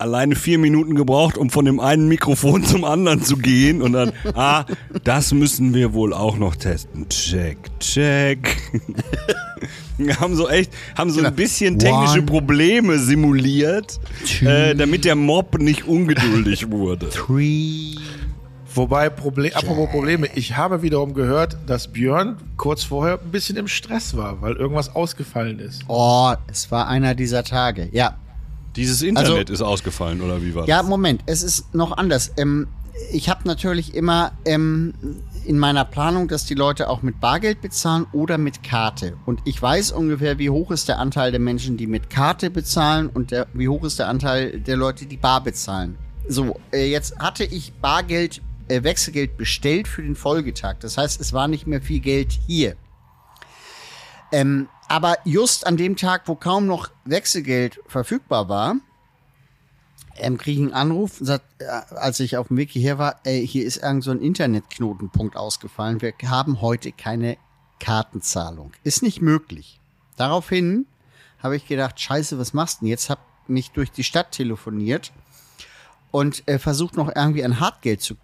[0.01, 4.11] alleine vier Minuten gebraucht, um von dem einen Mikrofon zum anderen zu gehen und dann,
[4.33, 4.65] ah,
[5.03, 7.07] das müssen wir wohl auch noch testen.
[7.09, 8.57] Check, check.
[10.19, 11.35] haben so echt, haben so ein genau.
[11.35, 13.99] bisschen technische One, Probleme simuliert,
[14.41, 17.09] äh, damit der Mob nicht ungeduldig wurde.
[17.09, 17.95] Three.
[18.73, 23.67] Wobei, Problem, apropos Probleme, ich habe wiederum gehört, dass Björn kurz vorher ein bisschen im
[23.67, 25.83] Stress war, weil irgendwas ausgefallen ist.
[25.89, 28.15] Oh, es war einer dieser Tage, ja.
[28.75, 30.69] Dieses Internet also, ist ausgefallen, oder wie war das?
[30.69, 32.31] Ja, Moment, es ist noch anders.
[32.37, 32.67] Ähm,
[33.11, 34.93] ich habe natürlich immer ähm,
[35.45, 39.17] in meiner Planung, dass die Leute auch mit Bargeld bezahlen oder mit Karte.
[39.25, 43.09] Und ich weiß ungefähr, wie hoch ist der Anteil der Menschen, die mit Karte bezahlen
[43.09, 45.97] und der, wie hoch ist der Anteil der Leute, die bar bezahlen.
[46.27, 50.75] So, äh, jetzt hatte ich Bargeld, äh, Wechselgeld bestellt für den Folgetag.
[50.79, 52.75] Das heißt, es war nicht mehr viel Geld hier.
[54.31, 58.75] Ähm, aber just an dem Tag, wo kaum noch Wechselgeld verfügbar war,
[60.17, 63.47] ähm, kriege ich einen Anruf, sagt, äh, als ich auf dem Weg hierher war, ey,
[63.47, 66.01] hier ist irgend so ein Internetknotenpunkt ausgefallen.
[66.01, 67.37] Wir haben heute keine
[67.79, 68.73] Kartenzahlung.
[68.83, 69.79] Ist nicht möglich.
[70.17, 70.87] Daraufhin
[71.39, 72.89] habe ich gedacht, scheiße, was machst du denn?
[72.89, 75.13] Jetzt habe mich durch die Stadt telefoniert
[76.11, 78.15] und äh, versucht noch irgendwie an Hartgeld zu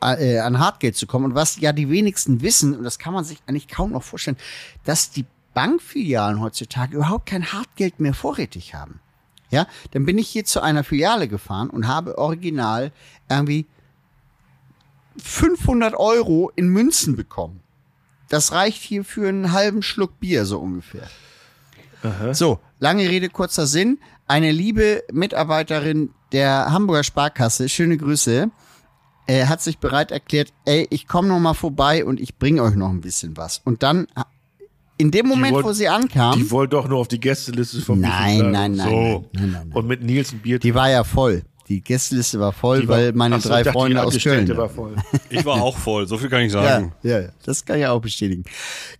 [0.00, 1.26] äh, an Hartgeld zu kommen.
[1.26, 4.38] Und was ja die wenigsten wissen, und das kann man sich eigentlich kaum noch vorstellen,
[4.84, 9.00] dass die Bankfilialen heutzutage überhaupt kein Hartgeld mehr vorrätig haben.
[9.50, 12.92] Ja, dann bin ich hier zu einer Filiale gefahren und habe original
[13.30, 13.66] irgendwie
[15.16, 17.60] 500 Euro in Münzen bekommen.
[18.28, 21.08] Das reicht hier für einen halben Schluck Bier, so ungefähr.
[22.02, 22.34] Aha.
[22.34, 23.98] So, lange Rede, kurzer Sinn.
[24.26, 28.50] Eine liebe Mitarbeiterin der Hamburger Sparkasse, schöne Grüße,
[29.26, 32.74] äh, hat sich bereit erklärt, ey, ich komme noch mal vorbei und ich bringe euch
[32.74, 33.62] noch ein bisschen was.
[33.64, 34.06] Und dann
[34.98, 36.38] in dem Moment, wollt, wo sie ankam.
[36.38, 38.90] Die wollte doch nur auf die Gästeliste vom nein, nein, nein, so.
[38.90, 40.58] nein, nein, nein, Und mit Nils ein Bier.
[40.58, 41.42] Die war ja voll.
[41.68, 44.56] Die Gästeliste war voll, war, weil meine drei dachte, Freunde aus Köln.
[44.56, 44.96] War voll.
[45.30, 46.92] Ich war auch voll, so viel kann ich sagen.
[47.02, 48.44] Ja, ja, das kann ich auch bestätigen.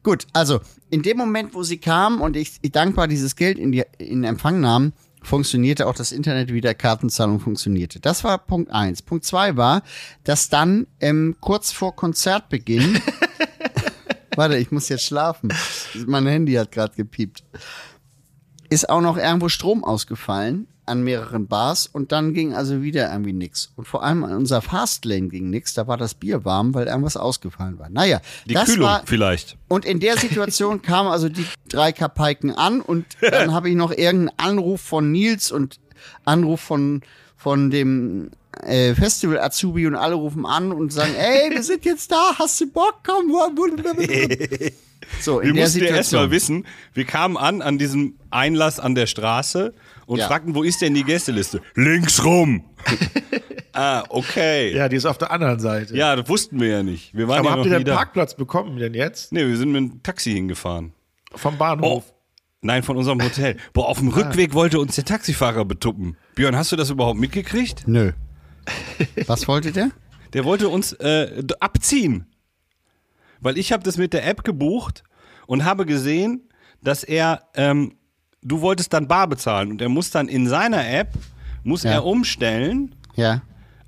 [0.02, 3.72] Gut, also in dem Moment, wo sie kam und ich, ich dankbar dieses Geld in,
[3.72, 8.00] die, in Empfang nahm, funktionierte auch das Internet wieder, Kartenzahlung funktionierte.
[8.00, 9.02] Das war Punkt eins.
[9.02, 9.82] Punkt zwei war,
[10.24, 13.00] dass dann ähm, kurz vor Konzertbeginn
[14.38, 15.52] Warte, ich muss jetzt schlafen.
[16.06, 17.42] Mein Handy hat gerade gepiept.
[18.70, 23.32] Ist auch noch irgendwo Strom ausgefallen an mehreren Bars und dann ging also wieder irgendwie
[23.32, 23.72] nix.
[23.74, 25.74] Und vor allem an unserer Fastlane ging nix.
[25.74, 27.88] Da war das Bier warm, weil irgendwas ausgefallen war.
[27.88, 29.56] Naja, die das Kühlung war, vielleicht.
[29.66, 33.90] Und in der Situation kamen also die drei Kapaiken an und dann habe ich noch
[33.90, 35.80] irgendeinen Anruf von Nils und
[36.24, 37.02] Anruf von
[37.36, 38.30] von dem
[38.62, 42.60] äh, Festival Azubi und alle rufen an und sagen, ey, wir sind jetzt da, hast
[42.60, 43.00] du Bock?
[43.06, 43.30] Komm,
[45.20, 48.94] so, in wir der mussten ja erstmal wissen, wir kamen an an diesem Einlass an
[48.94, 49.74] der Straße
[50.06, 50.26] und ja.
[50.26, 51.60] fragten, wo ist denn die Gästeliste?
[51.74, 52.64] Links rum.
[53.72, 54.74] ah, okay.
[54.74, 55.96] Ja, die ist auf der anderen Seite.
[55.96, 57.14] Ja, das wussten wir ja nicht.
[57.14, 59.32] Wir waren Aber ja habt ihr den Parkplatz bekommen denn jetzt?
[59.32, 60.92] Nee, wir sind mit dem Taxi hingefahren.
[61.34, 62.04] Vom Bahnhof?
[62.08, 62.14] Oh.
[62.60, 63.56] Nein, von unserem Hotel.
[63.72, 64.16] Boah, auf dem ah.
[64.16, 66.16] Rückweg wollte uns der Taxifahrer betuppen.
[66.34, 67.86] Björn, hast du das überhaupt mitgekriegt?
[67.86, 68.12] Nö.
[69.26, 69.90] Was wollte der?
[70.32, 72.26] Der wollte uns äh, abziehen.
[73.40, 75.04] Weil ich habe das mit der App gebucht
[75.46, 76.48] und habe gesehen,
[76.82, 77.94] dass er, ähm,
[78.42, 81.12] du wolltest dann bar bezahlen und er muss dann in seiner App,
[81.62, 81.92] muss ja.
[81.92, 83.42] er umstellen, ja.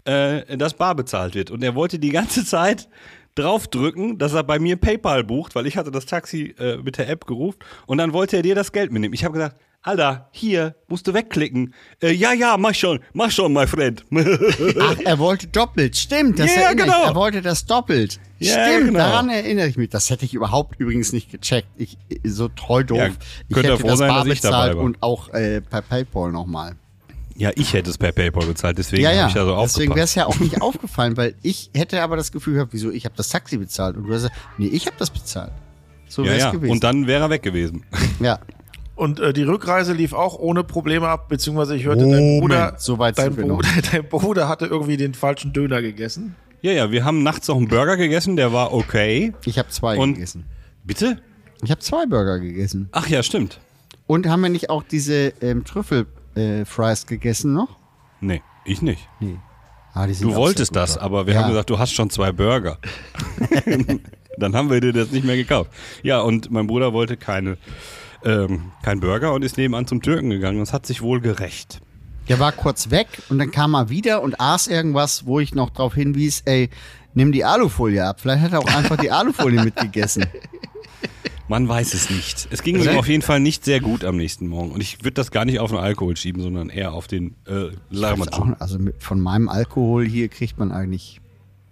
[0.05, 1.51] äh, dass bar bezahlt wird.
[1.51, 2.89] Und er wollte die ganze Zeit
[3.35, 7.09] draufdrücken, dass er bei mir PayPal bucht, weil ich hatte das Taxi äh, mit der
[7.09, 9.15] App gerufen und dann wollte er dir das Geld mitnehmen.
[9.15, 11.73] Ich habe gesagt, Alter, hier, musst du wegklicken.
[12.03, 14.05] Äh, ja, ja, mach schon, mach schon, my friend.
[14.79, 17.01] Ach, er wollte doppelt, stimmt, das ja, genau.
[17.01, 17.09] Ich.
[17.09, 18.21] Er wollte das doppelt.
[18.39, 18.99] Ja, stimmt, genau.
[18.99, 19.89] daran erinnere ich mich.
[19.89, 21.69] Das hätte ich überhaupt übrigens nicht gecheckt.
[21.79, 22.99] Ich, so treu doof.
[22.99, 23.09] Ja,
[23.49, 26.77] ich hätte froh das sein, bar bezahlt und auch äh, per PayPal nochmal.
[27.37, 29.21] Ja, ich hätte es per PayPal bezahlt, deswegen ja, ja.
[29.23, 29.77] habe ich ja so aufgepasst.
[29.77, 32.91] Deswegen wäre es ja auch nicht aufgefallen, weil ich hätte aber das Gefühl gehabt, wieso,
[32.91, 33.97] ich habe das Taxi bezahlt.
[33.97, 35.53] Und du hast gesagt, nee, ich habe das bezahlt.
[36.07, 36.71] So wäre es ja, gewesen.
[36.71, 37.87] Und dann wäre er weg gewesen.
[38.21, 38.41] Ja.
[39.01, 42.75] Und äh, die Rückreise lief auch ohne Probleme ab, beziehungsweise ich hörte, Moment, dein Bruder,
[42.77, 46.37] so weit dein, Bruder dein Bruder hatte irgendwie den falschen Döner gegessen.
[46.61, 49.33] Ja, ja, wir haben nachts noch einen Burger gegessen, der war okay.
[49.47, 50.45] Ich habe zwei Und, gegessen.
[50.85, 51.19] Bitte?
[51.63, 52.91] Ich habe zwei Burger gegessen.
[52.93, 53.59] Ach ja, stimmt.
[54.07, 57.79] Und haben wir nicht auch diese ähm, Trüffel-Fries äh, gegessen noch?
[58.21, 59.09] Nee, ich nicht.
[59.19, 59.39] Nee.
[59.95, 61.41] Ah, du wolltest das, aber wir ja.
[61.41, 62.77] haben gesagt, du hast schon zwei Burger.
[64.37, 65.71] Dann haben wir dir das nicht mehr gekauft.
[66.03, 67.57] Ja, und mein Bruder wollte keine,
[68.25, 70.59] ähm, kein Burger und ist nebenan zum Türken gegangen.
[70.59, 71.81] Das hat sich wohl gerecht.
[72.29, 75.71] Der war kurz weg und dann kam er wieder und aß irgendwas, wo ich noch
[75.71, 76.71] darauf hinwies, ey,
[77.15, 78.21] nimm die Alufolie ab.
[78.21, 80.27] Vielleicht hat er auch einfach die Alufolie mitgegessen.
[81.49, 82.47] Man weiß es nicht.
[82.53, 84.71] Es ging ihm auf jeden Fall nicht sehr gut am nächsten Morgen.
[84.71, 87.71] Und ich würde das gar nicht auf den Alkohol schieben, sondern eher auf den äh,
[87.91, 88.55] Larmatschub.
[88.61, 91.21] Also mit, von meinem Alkohol hier kriegt man eigentlich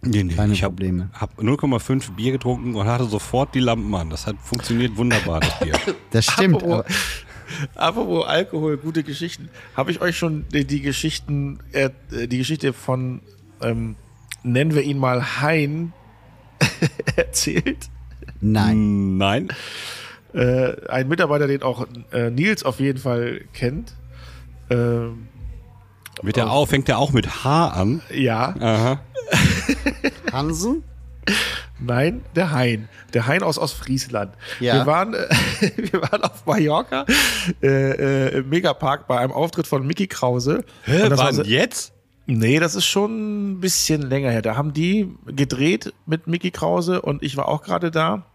[0.03, 1.11] nee, nee, keine ich Probleme.
[1.15, 4.11] Ich habe hab 0,5 Bier getrunken und hatte sofort die Lampen an.
[4.11, 5.75] Das hat funktioniert wunderbar, das Bier.
[6.11, 6.63] das stimmt.
[6.63, 6.85] Apropos,
[7.75, 9.49] apropos Alkohol, gute Geschichten.
[9.77, 13.21] Habe ich euch schon die, die Geschichten, äh, die Geschichte von,
[13.61, 13.97] ähm,
[14.43, 15.93] nennen wir ihn mal Hein,
[17.17, 17.89] erzählt?
[18.41, 19.17] Nein.
[19.17, 19.49] Nein.
[20.33, 23.95] Äh, ein Mitarbeiter, den auch äh, Nils auf jeden Fall kennt.
[24.71, 25.29] Ähm,
[26.23, 28.03] Wird der auch, fängt der auch mit H an?
[28.13, 28.55] Ja.
[28.61, 29.01] Aha.
[30.33, 30.83] Hansen?
[31.81, 32.89] Nein, der Hein.
[33.15, 34.35] Der Hein aus Ostfriesland.
[34.61, 34.75] Ja.
[34.75, 35.29] Wir, waren, äh,
[35.77, 37.05] wir waren auf Mallorca
[37.63, 40.65] äh, äh, im Megapark bei einem Auftritt von Mickey Krause.
[40.85, 41.93] Hä, und das war jetzt?
[42.27, 44.43] Nee, das ist schon ein bisschen länger her.
[44.43, 48.27] Da haben die gedreht mit Mickey Krause und ich war auch gerade da.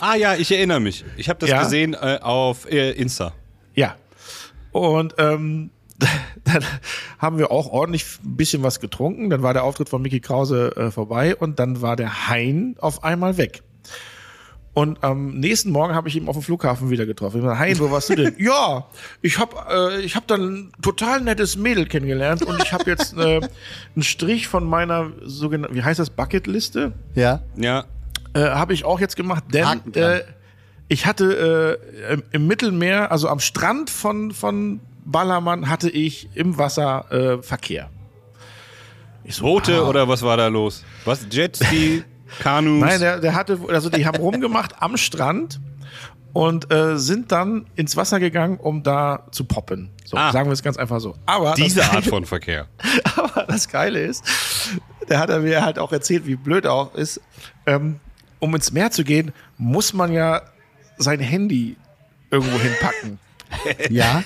[0.00, 1.04] Ah ja, ich erinnere mich.
[1.16, 1.62] Ich habe das ja.
[1.62, 3.32] gesehen äh, auf äh, Insta.
[3.74, 3.96] Ja.
[4.72, 5.70] Und ähm,
[6.44, 6.64] dann
[7.18, 9.30] haben wir auch ordentlich ein bisschen was getrunken.
[9.30, 13.04] Dann war der Auftritt von Mickey Krause äh, vorbei und dann war der Hein auf
[13.04, 13.62] einmal weg.
[14.74, 17.38] Und am nächsten Morgen habe ich ihn auf dem Flughafen wieder getroffen.
[17.38, 18.36] Ich meine, Hein, wo warst du denn?
[18.38, 18.86] ja,
[19.22, 23.16] ich habe äh, ich hab dann ein total nettes Mädel kennengelernt und ich habe jetzt
[23.16, 26.92] äh, einen Strich von meiner sogenannten, wie heißt das, Bucketliste?
[27.16, 27.42] Ja.
[27.56, 27.86] Ja.
[28.34, 30.20] Äh, habe ich auch jetzt gemacht, denn äh,
[30.86, 34.78] ich hatte äh, im, im Mittelmeer, also am Strand von, von
[35.10, 37.90] Ballermann, hatte ich im Wasser äh, Verkehr.
[39.24, 39.88] Ich so, Boote ah.
[39.88, 40.84] oder was war da los?
[41.04, 41.26] Was?
[41.30, 42.02] Jetski,
[42.40, 42.80] Kanus?
[42.80, 45.60] Nein, der, der hatte, also die haben rumgemacht am Strand
[46.32, 49.90] und äh, sind dann ins Wasser gegangen, um da zu poppen.
[50.04, 50.30] So, Ah.
[50.32, 51.14] sagen wir es ganz einfach so.
[51.26, 52.66] Aber Diese das, Art von Verkehr.
[53.16, 54.24] aber das Geile ist,
[55.08, 57.20] der hat er mir halt auch erzählt, wie blöd er auch ist.
[57.66, 58.00] Ähm,
[58.40, 60.42] um ins Meer zu gehen, muss man ja
[60.96, 61.76] sein Handy
[62.30, 63.18] irgendwo hinpacken.
[63.88, 64.22] Ja.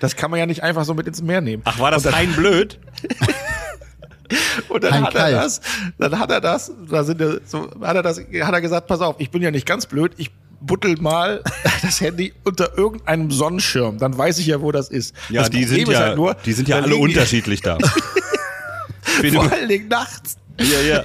[0.00, 1.62] Das kann man ja nicht einfach so mit ins Meer nehmen.
[1.66, 2.78] Ach, war das Hein blöd?
[4.68, 5.34] Und dann Ein hat er Kalt.
[5.36, 5.60] das,
[5.98, 9.00] dann hat er das, da sind wir, so, hat er das, hat er gesagt, pass
[9.00, 11.42] auf, ich bin ja nicht ganz blöd, ich buttel mal
[11.82, 15.14] das Handy unter irgendeinem Sonnenschirm, dann weiß ich ja, wo das ist.
[15.30, 17.78] Ja, das die Problem sind ja, halt nur, die sind ja alle unterschiedlich da.
[19.02, 20.36] Vor du- allen Dingen nachts.
[20.60, 21.04] Ja, ja.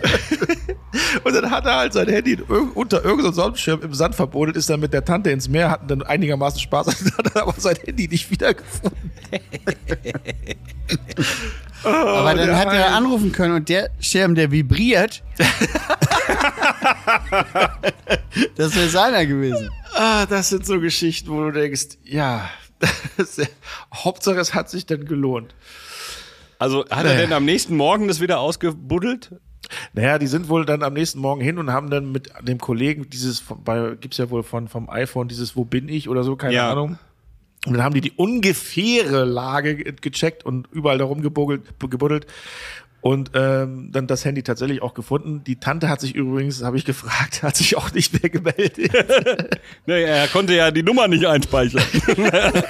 [1.24, 2.38] Und dann hat er halt sein Handy
[2.76, 6.02] unter irgendeinem Sonnenschirm im Sand verbuddelt, ist dann mit der Tante ins Meer, hatten dann
[6.04, 6.88] einigermaßen Spaß,
[7.18, 9.12] hat er aber sein Handy nicht wiedergefunden.
[11.84, 12.94] Aber dann hat er Hein.
[12.94, 15.22] anrufen können und der Schirm, der vibriert,
[18.56, 19.70] das wäre seiner gewesen.
[19.94, 22.50] Ah, das sind so Geschichten, wo du denkst, ja,
[23.18, 23.42] das,
[23.94, 25.54] Hauptsache es hat sich dann gelohnt.
[26.60, 29.32] Also hat er denn am nächsten Morgen das wieder ausgebuddelt?
[29.94, 33.10] Naja, die sind wohl dann am nächsten Morgen hin und haben dann mit dem Kollegen
[33.10, 36.54] dieses, bei, gibt's ja wohl von, vom iPhone dieses Wo bin ich oder so, keine
[36.56, 36.72] Ja.
[36.72, 36.98] Ahnung.
[37.66, 42.28] Und dann haben die die ungefähre Lage ge- gecheckt und überall darum gebuddelt, gebuddelt
[43.04, 45.44] und ähm, dann das Handy tatsächlich auch gefunden.
[45.44, 48.92] Die Tante hat sich übrigens, habe ich gefragt, hat sich auch nicht mehr gemeldet.
[49.86, 51.84] Nee, er konnte ja die Nummer nicht einspeichern.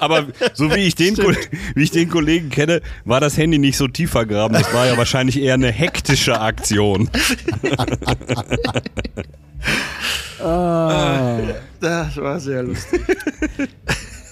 [0.00, 3.86] Aber so wie ich, den, wie ich den Kollegen kenne, war das Handy nicht so
[3.86, 4.54] tief vergraben.
[4.54, 7.08] Das war ja wahrscheinlich eher eine hektische Aktion.
[11.80, 13.02] Das war sehr lustig.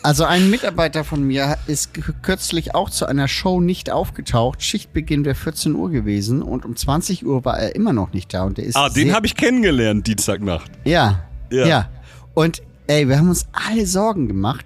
[0.07, 1.91] Also ein Mitarbeiter von mir ist
[2.23, 4.63] kürzlich auch zu einer Show nicht aufgetaucht.
[4.63, 8.45] Schichtbeginn wäre 14 Uhr gewesen und um 20 Uhr war er immer noch nicht da.
[8.45, 10.71] Und der ist Ah, den habe ich kennengelernt Dienstagnacht.
[10.85, 11.67] Ja, Ja.
[11.67, 11.89] ja.
[12.35, 14.65] Und ey, wir haben uns alle Sorgen gemacht.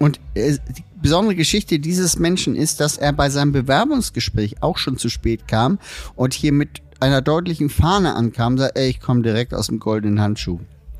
[0.00, 4.98] Und äh, die besondere Geschichte dieses Menschen ist, dass er bei seinem Bewerbungsgespräch auch schon
[4.98, 5.78] zu spät kam
[6.16, 10.20] und hier mit einer deutlichen Fahne ankam, sagt, ey, ich komme direkt aus dem goldenen
[10.20, 10.58] Handschuh.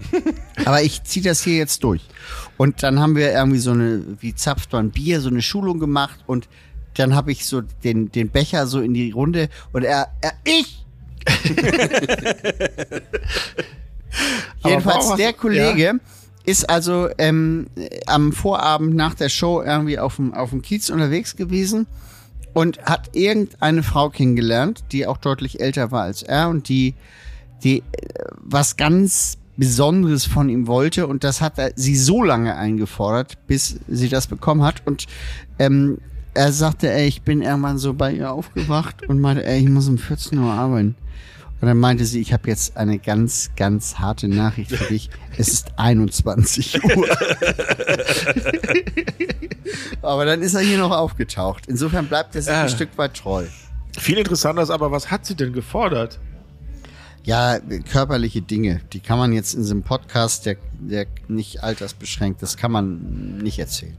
[0.65, 2.03] Aber ich ziehe das hier jetzt durch.
[2.57, 6.21] Und dann haben wir irgendwie so eine, wie zapft man Bier, so eine Schulung gemacht
[6.27, 6.49] und
[6.95, 10.85] dann habe ich so den, den Becher so in die Runde und er, er ich!
[14.65, 16.01] Jedenfalls der Kollege
[16.45, 17.69] ist also ähm,
[18.07, 21.87] am Vorabend nach der Show irgendwie auf dem, auf dem Kiez unterwegs gewesen
[22.55, 26.95] und hat irgendeine Frau kennengelernt, die auch deutlich älter war als er und die,
[27.63, 27.83] die äh,
[28.37, 34.09] was ganz Besonderes von ihm wollte und das hat sie so lange eingefordert, bis sie
[34.09, 35.07] das bekommen hat und
[35.61, 35.99] ähm,
[36.35, 39.87] er sagte, ey, ich bin irgendwann so bei ihr aufgewacht und meinte, ey, ich muss
[39.89, 40.95] um 14 Uhr arbeiten.
[41.61, 45.11] Und dann meinte sie, ich habe jetzt eine ganz, ganz harte Nachricht für dich.
[45.37, 47.07] Es ist 21 Uhr.
[50.03, 51.67] aber dann ist er hier noch aufgetaucht.
[51.67, 52.63] Insofern bleibt er sich Ah.
[52.63, 53.45] ein Stück weit treu.
[53.99, 56.19] Viel interessanter ist aber, was hat sie denn gefordert?
[57.25, 57.59] Ja,
[57.91, 62.57] körperliche Dinge, die kann man jetzt in so einem Podcast, der, der nicht altersbeschränkt, das
[62.57, 63.97] kann man nicht erzählen.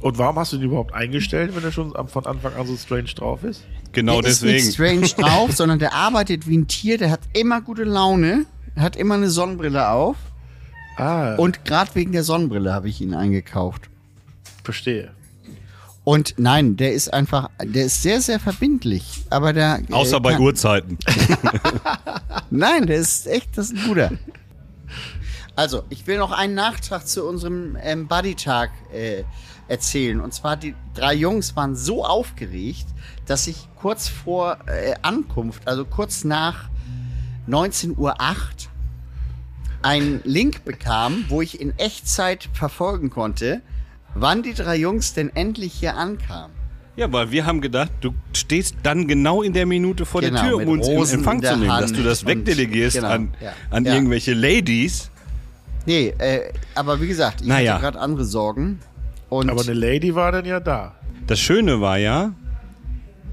[0.00, 3.08] Und warum hast du ihn überhaupt eingestellt, wenn er schon von Anfang an so strange
[3.14, 3.64] drauf ist?
[3.92, 4.56] Genau der deswegen.
[4.58, 8.46] ist nicht strange drauf, sondern der arbeitet wie ein Tier, der hat immer gute Laune,
[8.76, 10.16] hat immer eine Sonnenbrille auf.
[10.96, 13.88] Ah, Und gerade wegen der Sonnenbrille habe ich ihn eingekauft.
[14.64, 15.10] verstehe.
[16.08, 19.26] Und nein, der ist einfach, der ist sehr, sehr verbindlich.
[19.28, 19.80] Aber der.
[19.86, 20.96] äh, Außer bei kann- Uhrzeiten.
[22.50, 24.12] Nein, der ist echt, das ist ein guter.
[25.54, 29.24] Also, ich will noch einen Nachtrag zu unserem ähm, Buddy-Tag äh,
[29.68, 30.22] erzählen.
[30.22, 32.86] Und zwar, die drei Jungs waren so aufgeregt,
[33.26, 36.70] dass ich kurz vor äh, Ankunft, also kurz nach
[37.46, 38.14] 19.08 Uhr,
[39.82, 43.60] einen Link bekam, wo ich in Echtzeit verfolgen konnte,
[44.20, 46.56] wann die drei Jungs denn endlich hier ankamen.
[46.96, 50.48] Ja, weil wir haben gedacht, du stehst dann genau in der Minute vor Genau, der
[50.48, 52.96] Tür, um uns in Rosen Empfang in der zu nehmen, dass Hand du das wegdelegierst
[52.96, 53.52] genau, an, ja.
[53.70, 53.94] an Ja.
[53.94, 55.10] irgendwelche Ladies.
[55.86, 57.74] Nee, äh, aber wie gesagt, ich Naja.
[57.74, 58.80] hatte gerade andere Sorgen.
[59.28, 60.94] Und Aber eine Lady war dann ja da.
[61.26, 62.32] Das Schöne war ja,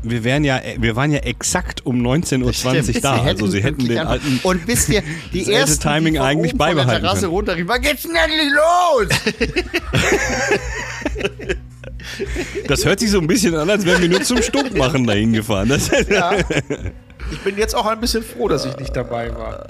[0.04, 3.20] wir wären ja, wir waren ja exakt um 19.20 Uhr da.
[3.20, 4.40] Sie also sie hätten den alten.
[4.44, 7.34] Und wisst ihr, die ersten, Timing die eigentlich oben von der beibehalten Terrasse können.
[7.34, 9.08] runterriefen, wann geht's denn endlich los?
[12.68, 15.34] Das hört sich so ein bisschen an, als wären wir nur zum Stuck machen dahin
[15.34, 15.70] gefahren.
[15.70, 15.90] Das,
[17.32, 19.68] Ich bin jetzt auch ein bisschen froh, dass ich nicht dabei war.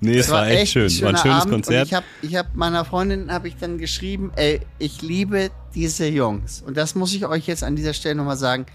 [0.00, 0.90] nee, es war, echt schön.
[1.00, 1.86] War ein schönes Abend Konzert.
[1.86, 6.62] Ich habe ich hab meiner Freundin habe ich dann geschrieben, ey, ich liebe diese Jungs.
[6.66, 8.66] Und das muss ich euch jetzt an dieser Stelle nochmal sagen.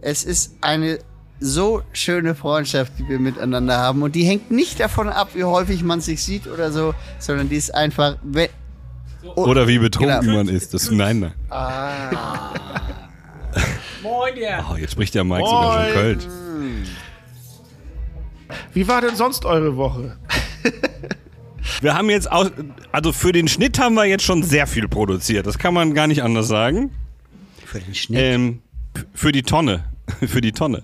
[0.00, 0.98] Es ist eine
[1.40, 4.02] so schöne Freundschaft, die wir miteinander haben.
[4.02, 7.56] Und die hängt nicht davon ab, wie häufig man sich sieht oder so, sondern die
[7.56, 8.16] ist einfach.
[8.22, 8.48] we-
[9.36, 10.36] Oder wie betrunken Genau.
[10.38, 10.74] man ist.
[10.74, 11.32] Das, nein, nein.
[14.02, 14.66] Moin, ja.
[14.72, 15.92] Oh, jetzt spricht der Mike sogar schon Moin.
[15.94, 16.24] Kölsch.
[18.72, 20.16] Wie war denn sonst eure Woche?
[21.80, 22.50] Wir haben jetzt, aus,
[22.92, 25.46] also für den Schnitt haben wir jetzt schon sehr viel produziert.
[25.46, 26.90] Das kann man gar nicht anders sagen.
[27.64, 28.20] Für den Schnitt?
[28.20, 28.62] Ähm,
[29.14, 29.84] für die Tonne.
[30.26, 30.82] für die Tonne.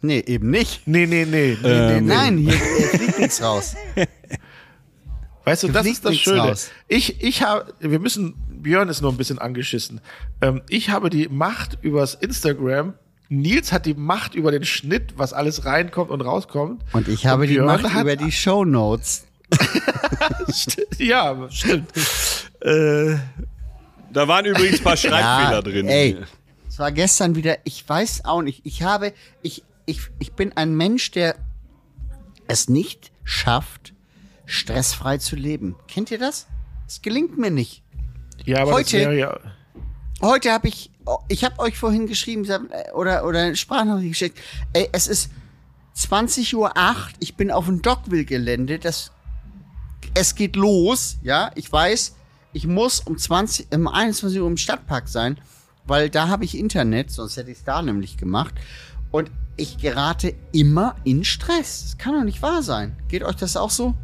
[0.00, 0.82] nee, eben nicht.
[0.86, 1.56] Nee, nee, nee.
[1.62, 2.14] nee, Ähm, nee, nee.
[2.14, 3.74] Nein, hier, hier fliegt nichts raus.
[5.44, 6.38] Weißt du, das ist das Schöne.
[6.40, 6.70] raus.
[6.86, 10.00] Ich, ich habe, wir müssen, Björn ist nur ein bisschen angeschissen.
[10.40, 12.94] Ähm, ich habe die Macht übers Instagram.
[13.28, 16.82] Nils hat die Macht über den Schnitt, was alles reinkommt und rauskommt.
[16.92, 19.24] Und ich habe die Björn Macht hat- über die Show Notes.
[20.98, 21.90] ja, stimmt.
[22.60, 23.16] äh,
[24.12, 25.88] Da waren übrigens ein paar Schreibfehler drin.
[25.88, 26.18] Ey,
[26.82, 31.12] war gestern wieder, ich weiß auch nicht, ich habe, ich, ich, ich bin ein Mensch,
[31.12, 31.36] der
[32.48, 33.94] es nicht schafft,
[34.46, 35.76] stressfrei zu leben.
[35.86, 36.48] Kennt ihr das?
[36.88, 37.84] Es gelingt mir nicht.
[38.44, 39.38] ja, aber Heute- wäre ja.
[40.20, 40.90] Heute habe ich,
[41.28, 44.38] ich habe euch vorhin geschrieben äh, oder, oder Sprachnachricht geschickt,
[44.72, 45.30] ey, es ist
[45.96, 46.72] 20.08 Uhr,
[47.20, 49.12] ich bin auf dem Dockville-Gelände, das,
[50.14, 52.16] es geht los, ja, ich weiß,
[52.52, 55.38] ich muss um 20, um 21 Uhr im Stadtpark sein,
[55.84, 58.54] weil da habe ich Internet, sonst hätte ich es da nämlich gemacht.
[59.10, 61.82] Und ich gerate immer in Stress.
[61.84, 62.96] Das kann doch nicht wahr sein.
[63.08, 63.94] Geht euch das auch so?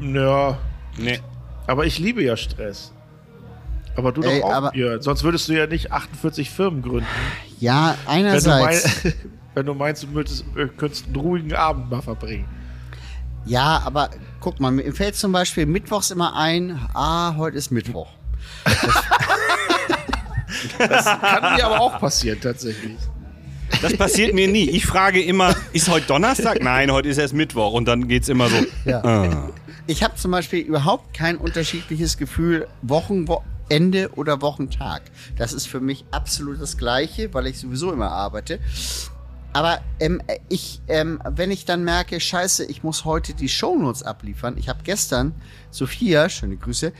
[0.00, 0.58] Ja,
[0.96, 1.20] Nee.
[1.66, 2.92] aber ich liebe ja Stress.
[3.96, 5.02] Aber du Ey, doch auch, aber- Björn.
[5.02, 7.06] Sonst würdest du ja nicht 48 Firmen gründen.
[7.58, 9.04] Ja, Wenn du, einerseits.
[9.04, 9.14] mein,
[9.54, 12.48] wenn du meinst, du würdest, äh, könntest einen ruhigen Abend mal verbringen.
[13.44, 18.08] Ja, aber guck mal, mir fällt zum Beispiel mittwochs immer ein, ah, heute ist Mittwoch.
[20.78, 22.96] Kann mir aber auch passieren, tatsächlich.
[23.82, 24.68] Das passiert mir nie.
[24.70, 26.62] Ich frage immer, ist heute Donnerstag?
[26.62, 27.72] Nein, heute ist erst Mittwoch.
[27.72, 28.56] Und dann geht's immer so.
[28.84, 29.04] Ja.
[29.04, 29.50] Ah.
[29.86, 35.02] Ich habe zum Beispiel überhaupt kein unterschiedliches Gefühl, Wochenende oder Wochentag.
[35.36, 38.58] Das ist für mich absolut das Gleiche, weil ich sowieso immer arbeite.
[39.52, 44.56] Aber ähm, ich, ähm, wenn ich dann merke, scheiße, ich muss heute die Shownotes abliefern.
[44.58, 45.34] Ich habe gestern
[45.70, 46.92] Sophia, schöne Grüße,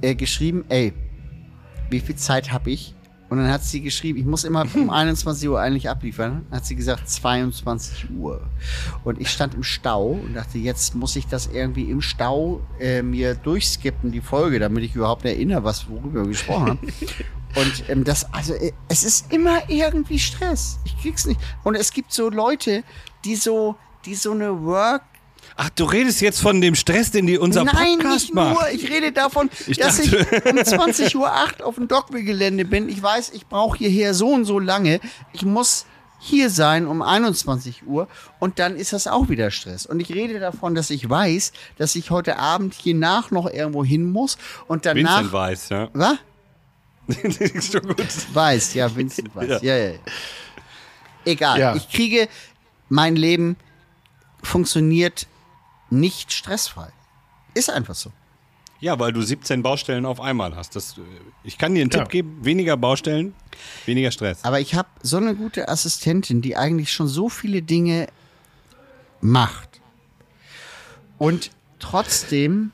[0.00, 0.92] äh, geschrieben, ey,
[1.90, 2.94] wie viel Zeit habe ich?
[3.30, 6.46] Und dann hat sie geschrieben, ich muss immer um 21 Uhr eigentlich abliefern.
[6.48, 8.40] Dann hat sie gesagt 22 Uhr.
[9.04, 13.02] Und ich stand im Stau und dachte, jetzt muss ich das irgendwie im Stau äh,
[13.02, 16.78] mir durchskippen, die Folge, damit ich überhaupt erinnere, was worüber wir gesprochen haben.
[17.54, 20.78] Und ähm, das, also äh, es ist immer irgendwie Stress.
[20.84, 21.40] Ich krieg's nicht.
[21.64, 22.84] Und es gibt so Leute,
[23.24, 25.02] die so, die so eine Work
[25.56, 28.54] Ach, du redest jetzt von dem Stress, den die unser Nein, Podcast nicht macht.
[28.54, 28.68] nur.
[28.70, 32.88] Ich rede davon, Ich dass dachte- ich um 20.08 Uhr auf dem Dockville-Gelände bin.
[32.88, 35.00] Ich weiß, ich brauche hierher so und so lange.
[35.32, 35.86] Ich muss
[36.20, 38.08] hier sein um 21 Uhr
[38.40, 39.86] und dann ist das auch wieder Stress.
[39.86, 43.84] Und ich rede davon, dass ich weiß, dass ich heute Abend hier nach noch irgendwo
[43.84, 44.36] hin muss
[44.66, 45.16] und danach...
[45.18, 45.88] Vincent weiß, ja.
[45.92, 46.16] Was?
[47.70, 48.04] schon gut.
[48.34, 49.48] Weiß, ja, Vincent weiß.
[49.48, 49.58] Ja.
[49.62, 49.98] Ja, ja, ja.
[51.24, 51.58] Egal.
[51.60, 51.74] Ja.
[51.76, 52.28] Ich kriege,
[52.88, 53.56] mein Leben
[54.42, 55.26] funktioniert
[55.90, 56.88] nicht stressfrei.
[57.54, 58.12] Ist einfach so.
[58.80, 60.76] Ja, weil du 17 Baustellen auf einmal hast.
[60.76, 61.00] Das, äh,
[61.42, 62.00] ich kann dir einen Ja.
[62.00, 63.34] Tipp geben: weniger Baustellen,
[63.86, 64.44] weniger Stress.
[64.44, 68.06] Aber ich habe so eine gute Assistentin, die eigentlich schon so viele Dinge
[69.20, 69.80] macht.
[71.18, 72.70] Und trotzdem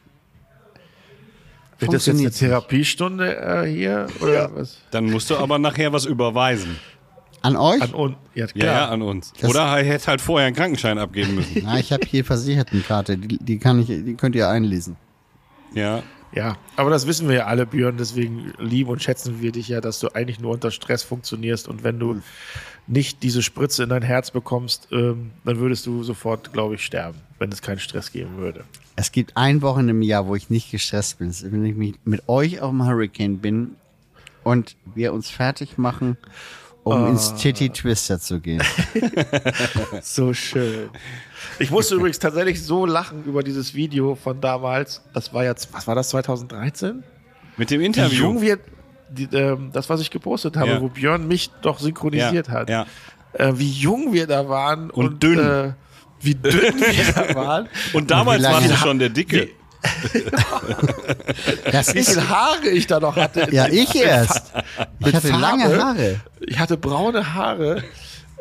[1.79, 2.31] Wird das jetzt eine.
[2.31, 4.07] Therapiestunde äh, hier?
[4.21, 4.77] Oder was?
[4.91, 6.79] Dann musst du aber nachher was überweisen.
[7.45, 7.81] An euch.
[7.83, 8.17] An uns.
[8.35, 9.33] Ja, Ja, ja, an uns.
[9.41, 11.63] Das- Oder er hätte halt vorher einen Krankenschein abgeben müssen.
[11.65, 14.97] Na, ich habe hier Versichertenkarte, die, die kann ich, die könnt ihr einlesen.
[15.75, 16.03] ja.
[16.37, 17.97] Ja, aber das wissen wir ja alle, Björn.
[17.97, 21.69] Deswegen lieben und schätzen wir dich ja, dass du eigentlich nur unter Stress funktionierst.
[21.69, 22.23] Und wenn du
[22.89, 27.19] nicht diese Spritze in dein Herz bekommst, ähm, dann würdest du sofort, glaube ich, sterben,
[27.39, 28.65] wenn es keinen Stress geben würde.
[28.97, 31.31] Es gibt ein Wochen im Jahr, wo ich nicht gestresst bin.
[31.31, 33.77] Ist, Wenn ich mich mit euch auf dem Hurricane bin
[34.43, 36.17] und wir uns fertig machen,
[36.85, 38.63] um ins Titty Twister zu gehen.
[40.03, 40.91] So schön.
[41.59, 45.03] Ich musste übrigens tatsächlich so lachen über dieses Video von damals.
[45.13, 47.03] Das war jetzt, was war das, 2013?
[47.57, 48.19] Mit dem Wie Interview.
[48.19, 48.59] jung wir,
[49.09, 50.81] die, ähm, das, was ich gepostet habe, Ja.
[50.81, 52.71] wo Björn mich doch synchronisiert ja, hat.
[52.71, 52.87] Ja.
[53.33, 55.39] Äh, wie jung wir da waren Und dünn.
[55.39, 55.73] Äh,
[56.21, 57.69] wie dünn wir da waren.
[57.93, 59.49] Und damals Wie warst du schon der Dicke.
[61.73, 63.49] Das Wie ist, viele Haare ich da noch hatte.
[63.53, 64.53] ja, ich erst.
[65.01, 65.83] Ich mit hatte lange Farbe.
[65.85, 66.21] Haare.
[66.41, 67.83] Ich hatte braune Haare.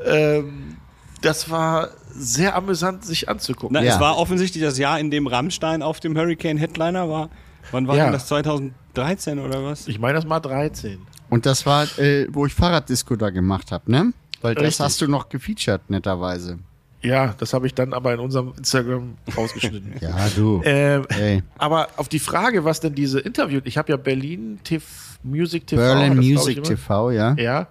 [0.06, 0.78] Ähm,
[1.22, 3.74] das war sehr amüsant, sich anzugucken.
[3.74, 3.96] Na, Ja.
[3.96, 7.30] Es war offensichtlich das Jahr, in dem Rammstein auf dem Hurricane Headliner war.
[7.72, 8.04] Wann war Ja.
[8.06, 8.28] denn das?
[8.28, 9.88] 2013 oder was?
[9.88, 11.00] Ich meine, das mal 13.
[11.30, 14.14] Und das war, äh, wo ich Fahrraddisco da gemacht habe, ne?
[14.42, 14.86] Weil das Richtig.
[14.86, 16.60] hast du noch gefeatured, netterweise.
[17.04, 19.94] Ja, das habe ich dann aber in unserem Instagram rausgeschnitten.
[20.02, 20.62] Ja, du.
[20.64, 21.44] ähm, Ey.
[21.58, 24.86] aber auf die Frage, was denn diese Interview, ich habe ja Berlin TV,
[25.24, 25.82] Music TV.
[25.82, 26.66] Berlin das, Music immer.
[26.68, 27.36] TV, ja.
[27.38, 27.68] Ja,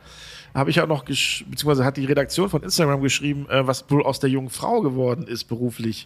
[0.54, 4.02] habe ich auch noch, gesch beziehungsweise hat die Redaktion von Instagram geschrieben, äh, was wohl
[4.02, 6.04] aus der jungen Frau geworden ist beruflich.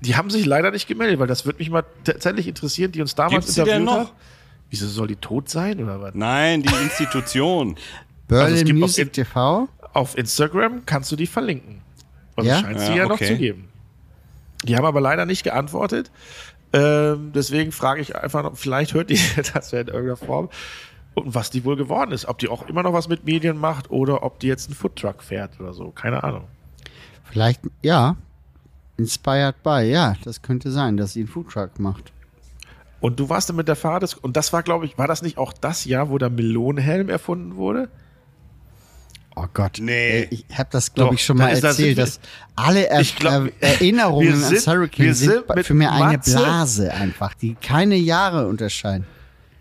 [0.00, 3.14] Die haben sich leider nicht gemeldet, weil das würde mich mal tatsächlich interessieren, die uns
[3.14, 3.98] damals Gibt's denn interviewt noch?
[4.08, 4.12] hat.
[4.70, 6.14] Wieso soll die tot sein oder was?
[6.14, 7.76] Nein, die Institution.
[8.26, 9.68] Berlin Also es gibt auf Music in- TV.
[9.94, 11.80] Auf Instagram kannst du die verlinken.
[12.38, 12.60] Also Ja?
[12.60, 13.26] scheint sie Ja, ja noch okay.
[13.26, 13.68] zu geben.
[14.64, 16.10] Die haben aber leider nicht geantwortet.
[16.72, 19.18] Ähm, deswegen frage ich einfach noch, vielleicht hört die
[19.54, 20.48] das ja in irgendeiner Form.
[21.14, 22.26] Und was die wohl geworden ist.
[22.26, 25.22] Ob die auch immer noch was mit Medien macht oder ob die jetzt einen Foodtruck
[25.22, 25.90] fährt oder so.
[25.90, 26.44] Keine Ahnung.
[27.24, 28.16] Vielleicht, ja.
[28.96, 32.12] Inspired by, ja, das könnte sein, dass sie einen Foodtruck macht.
[33.00, 35.38] Und du warst dann mit der Fahrrad und das war, glaube ich, war das nicht
[35.38, 37.88] auch das Jahr, wo der Melonenhelm erfunden wurde?
[39.40, 39.78] Oh Gott.
[39.80, 39.92] Nee.
[40.22, 42.20] Ey, Ich habe das, glaube ich, schon mal da sind erzählt, wir- dass
[42.56, 46.16] alle er Ich glaub, er Erinnerungen wir an sind- Hurricane sind, sind für mir eine
[46.16, 49.06] Matze- Blase einfach, die keine Jahre unterscheiden.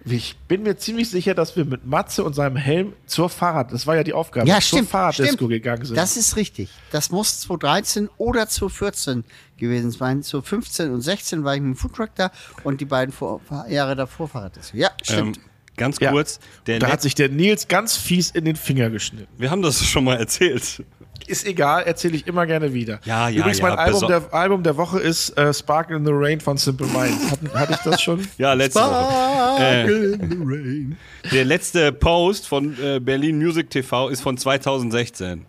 [0.09, 3.85] Ich bin mir ziemlich sicher, dass wir mit Matze und seinem Helm zur Fahrrad, das
[3.85, 4.89] war ja die Aufgabe, Ja, zur stimmt.
[4.89, 5.49] Fahrraddisco stimmt.
[5.49, 5.97] gegangen sind.
[5.97, 6.69] Das ist richtig.
[6.91, 9.25] Das muss 2013 oder 2014
[9.57, 10.23] gewesen sein.
[10.23, 12.31] 2015 und 16 war ich mit dem Foodtruck da
[12.63, 14.77] und die beiden vor, Jahre davor Fahrraddisco.
[14.77, 15.39] Ja, ähm, stimmt.
[15.77, 16.11] Ganz Ja.
[16.11, 16.39] kurz.
[16.65, 19.27] Der da hat sich der Nils ganz fies in den Finger geschnitten.
[19.37, 20.83] wir haben das schon mal erzählt.
[21.25, 22.99] Ist egal, erzähle ich immer gerne wieder.
[23.03, 26.05] Ja, ja, Übrigens, ja, mein Album beso- der, Album der Woche ist äh, Sparkle in
[26.05, 27.31] the Rain von Simple Minds.
[27.31, 28.25] Hatten, hatte ich das schon?
[28.37, 29.61] Ja, letzte Woche.
[29.61, 30.97] Äh, in the rain.
[31.31, 35.45] der letzte Post von äh, Berlin Music TV ist von 2016.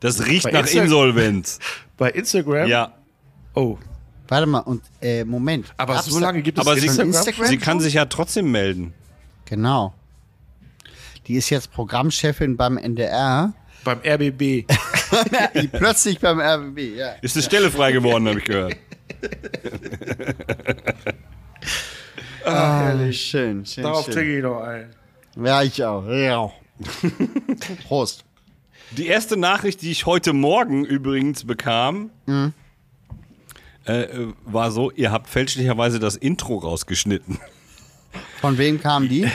[0.00, 1.58] Das riecht Bei nach Insta- Insolvenz.
[1.96, 2.68] Bei Instagram?
[2.68, 2.94] Ja.
[3.54, 3.78] Oh.
[4.28, 5.66] Warte mal, und äh, Moment.
[5.76, 7.08] Aber Gab's so lange gibt es Aber sie- Instagram?
[7.08, 7.46] Instagram?
[7.46, 8.94] Sie kann sich ja trotzdem melden.
[9.50, 9.92] Genau.
[11.26, 13.52] Die ist jetzt Programmchefin beim NDR.
[13.84, 14.64] beim RBB.
[15.72, 17.10] Plötzlich beim RBB, ja.
[17.20, 18.76] Ist eine Stelle frei geworden, habe ich gehört.
[22.44, 23.20] Ah, herrlich.
[23.20, 24.14] Schön, schön, Darauf schön.
[24.14, 24.94] trinke ich noch ein.
[25.36, 26.06] Ja, ich auch.
[26.06, 26.50] Ja.
[27.86, 28.24] Prost.
[28.92, 32.10] Die erste Nachricht, die ich heute Morgen übrigens bekam,
[33.86, 37.38] äh, äh, war so: Ihr habt fälschlicherweise das Intro rausgeschnitten.
[38.40, 39.28] Von wem kam die?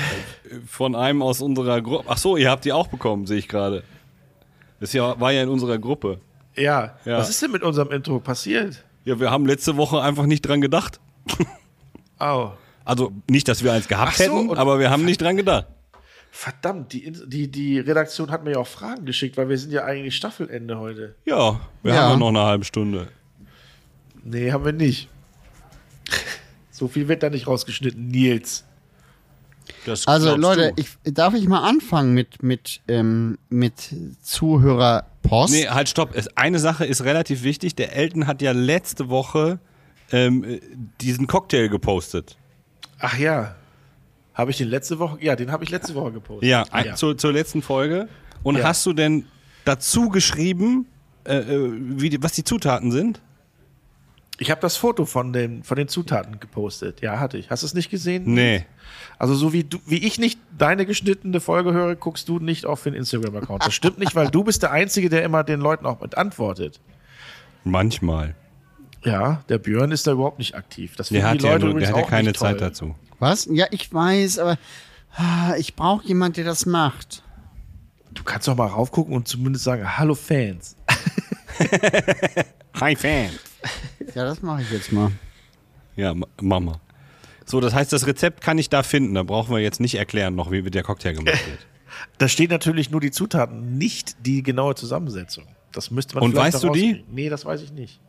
[0.68, 2.06] Von einem aus unserer Gruppe.
[2.08, 3.84] Ach so, ihr habt die auch bekommen, sehe ich gerade.
[4.80, 6.20] Das ja, war ja in unserer Gruppe.
[6.56, 6.98] Ja.
[7.06, 7.18] Ja.
[7.20, 8.84] Was ist denn mit unserem Intro passiert?
[9.04, 11.00] Ja, wir haben letzte Woche einfach nicht dran gedacht.
[12.18, 12.54] Au.
[12.84, 15.68] Also nicht, dass wir eins gehabt so, hätten, aber wir haben nicht dran gedacht.
[16.32, 19.86] Verdammt, die, die, die Redaktion hat mir ja auch Fragen geschickt, weil wir sind ja
[19.86, 21.16] eigentlich Staffelende heute.
[21.26, 22.02] Ja, wir Ja.
[22.04, 23.08] haben ja noch eine halbe Stunde.
[24.24, 25.08] Nee, haben wir nicht.
[26.72, 28.66] So viel wird da nicht rausgeschnitten, Nils.
[29.86, 33.74] Das Also Leute, ich, darf ich mal anfangen mit, mit, ähm, mit
[34.22, 35.54] Zuhörerpost?
[35.54, 36.16] Nee, halt, stopp.
[36.36, 37.76] Eine Sache ist relativ wichtig.
[37.76, 39.60] Der Elton hat ja letzte Woche
[40.12, 40.62] ähm, äh,
[41.02, 42.38] diesen Cocktail gepostet.
[43.00, 43.56] Ach ja.
[44.34, 45.18] Habe ich den letzte Woche?
[45.22, 46.48] Ja, den habe ich letzte Woche gepostet.
[46.50, 48.08] Ja, Ah, ein- Zur, zur letzten Folge.
[48.44, 48.66] Und Ja.
[48.66, 49.26] hast du denn
[49.64, 50.88] dazu geschrieben,
[51.26, 53.22] äh, äh, wie was die Zutaten sind?
[54.38, 57.02] Ich habe das Foto von den, von den Zutaten gepostet.
[57.02, 57.50] Ja, hatte ich.
[57.50, 58.24] Hast du es nicht gesehen?
[58.26, 58.66] Nee.
[59.18, 62.84] Also so wie du, wie ich nicht deine geschnittene Folge höre, guckst du nicht auf
[62.84, 63.66] den Instagram-Account.
[63.66, 66.82] Das stimmt nicht, weil du bist der Einzige, der immer den Leuten auch mit antwortet.
[67.64, 68.36] Manchmal.
[69.04, 70.96] Ja, der Björn ist da überhaupt nicht aktiv.
[70.98, 72.50] Das Der hat die ja, Leute nur, der hat ja auch keine nicht toll.
[72.50, 72.96] Zeit dazu.
[73.20, 73.48] Was?
[73.50, 74.58] Ja, ich weiß, aber
[75.16, 77.24] ah, ich brauche jemanden, der das macht.
[78.14, 80.76] Du kannst doch mal raufgucken und zumindest sagen, hallo Fans.
[82.80, 83.30] Hi Fan.
[84.14, 85.12] Ja, das mache ich jetzt mal.
[85.96, 86.80] Ja, Ma- Mama.
[87.46, 89.14] So, das heißt, das Rezept kann ich da finden.
[89.14, 91.60] Da brauchen wir jetzt nicht erklären, noch wie der Cocktail gemacht wird.
[92.18, 95.46] Da stehen natürlich nur die Zutaten, nicht die genaue Zusammensetzung.
[95.72, 97.06] Das müsste man Und vielleicht weißt du die?
[97.10, 98.02] Nee, das weiß ich nicht.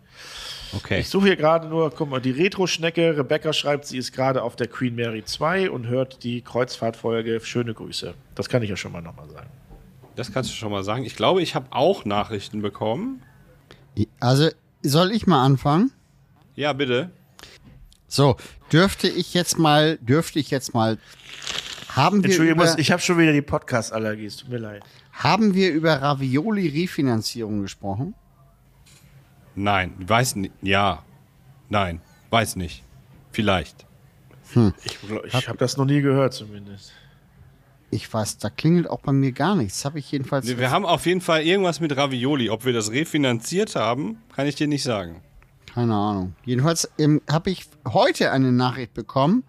[0.72, 0.98] Okay.
[0.98, 3.16] Ich suche hier gerade nur, guck mal, die Retro-Schnecke.
[3.16, 7.38] Rebecca schreibt, sie ist gerade auf der Queen Mary 2 und hört die Kreuzfahrtfolge.
[7.44, 8.14] Schöne Grüße.
[8.34, 9.50] Das kann ich ja schon mal nochmal sagen.
[10.16, 11.04] Das kannst du schon mal sagen.
[11.04, 13.22] Ich glaube, ich habe auch Nachrichten bekommen.
[14.18, 14.50] Also,
[14.88, 15.92] soll ich mal anfangen?
[16.54, 17.10] Ja, bitte.
[18.08, 18.36] So,
[18.72, 20.98] dürfte ich jetzt mal, dürfte ich jetzt mal
[21.88, 24.82] Haben wir Entschuldigung, über, ich habe schon wieder die Podcast-Allergie, es tut mir leid.
[25.12, 28.14] haben wir über Ravioli-Refinanzierung gesprochen?
[29.54, 30.52] Nein, weiß nicht.
[30.62, 31.02] Ja.
[31.68, 32.84] Nein, weiß nicht.
[33.32, 33.86] Vielleicht.
[34.84, 36.92] Ich, ich habe das noch nie gehört zumindest.
[37.96, 39.86] Ich weiß, da klingelt auch bei mir gar nichts.
[39.86, 40.46] Habe ich jedenfalls.
[40.46, 42.50] Wir haben auf jeden Fall irgendwas mit Ravioli.
[42.50, 45.22] Ob wir das refinanziert haben, kann ich dir nicht sagen.
[45.72, 46.34] Keine Ahnung.
[46.44, 49.44] Jedenfalls ähm, habe ich heute eine Nachricht bekommen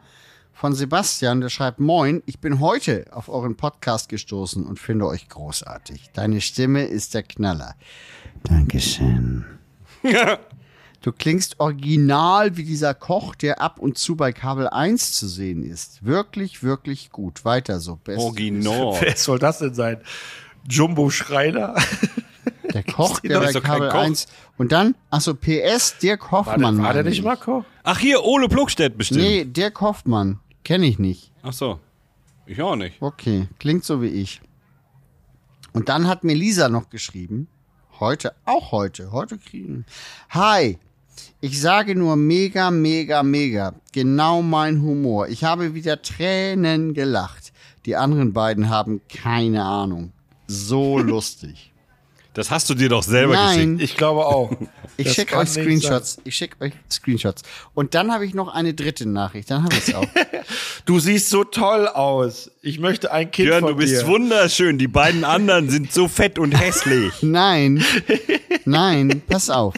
[0.54, 5.28] von Sebastian, der schreibt: Moin, ich bin heute auf euren Podcast gestoßen und finde euch
[5.28, 6.12] großartig.
[6.14, 7.76] Deine Stimme ist der Knaller.
[8.44, 9.44] Dankeschön.
[11.02, 15.64] Du klingst original wie dieser Koch, der ab und zu bei Kabel 1 zu sehen
[15.64, 16.04] ist.
[16.04, 17.46] Wirklich, wirklich gut.
[17.46, 17.98] Weiter so.
[17.98, 18.98] Best Original.
[19.00, 20.02] Wer soll das denn sein?
[20.68, 21.76] Jumbo Schreiner?
[22.74, 24.00] Der Koch, der bei ist doch kein Kabel Koch.
[24.00, 24.28] 1.
[24.58, 26.84] Und dann, achso, PS, der War der, Kaufmann.
[26.84, 27.24] war der nicht ich.
[27.24, 27.64] mal Koch?
[27.84, 29.22] Ach, hier, Ole Pluckstedt bestimmt.
[29.22, 30.40] Nee, der Kaufmann.
[30.64, 31.32] Kenne ich nicht.
[31.44, 31.80] Ach so.
[32.46, 33.02] Ich auch nicht.
[33.02, 34.42] Okay, klingt so wie ich.
[35.74, 37.48] Und dann hat mir Lisa noch geschrieben,
[38.00, 39.86] heute, auch heute, heute kriegen.
[40.30, 40.78] Hi,
[41.42, 43.74] ich sage nur mega, mega, mega.
[43.94, 45.28] Genau mein Humor.
[45.28, 47.52] Ich habe wieder Tränen gelacht.
[47.86, 50.12] Die anderen beiden haben keine Ahnung.
[50.48, 51.72] So lustig.
[52.34, 53.66] Das hast du dir doch selber geschickt.
[53.68, 54.52] Nein, Ich glaube auch.
[54.96, 56.20] ich schicke euch Screenshots.
[56.24, 57.42] Ich schicke euch Screenshots.
[57.74, 59.50] Und dann habe ich noch eine dritte Nachricht.
[59.50, 60.06] Dann habe ich es auch.
[60.86, 62.50] Du siehst so toll aus.
[62.62, 64.08] Ich möchte ein Kind Björn, von du bist dir.
[64.08, 64.78] wunderschön.
[64.78, 67.12] Die beiden anderen sind so fett und hässlich.
[67.22, 67.84] Nein,
[68.66, 69.74] nein, pass auf.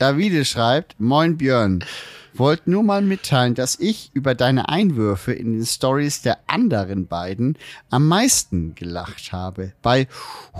[0.00, 1.84] Davide schreibt, Moin Björn,
[2.32, 7.58] wollt nur mal mitteilen, dass ich über deine Einwürfe in den Stories der anderen beiden
[7.90, 9.74] am meisten gelacht habe.
[9.82, 10.08] Bei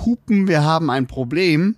[0.04, 1.76] Hupen, wir haben ein Problem.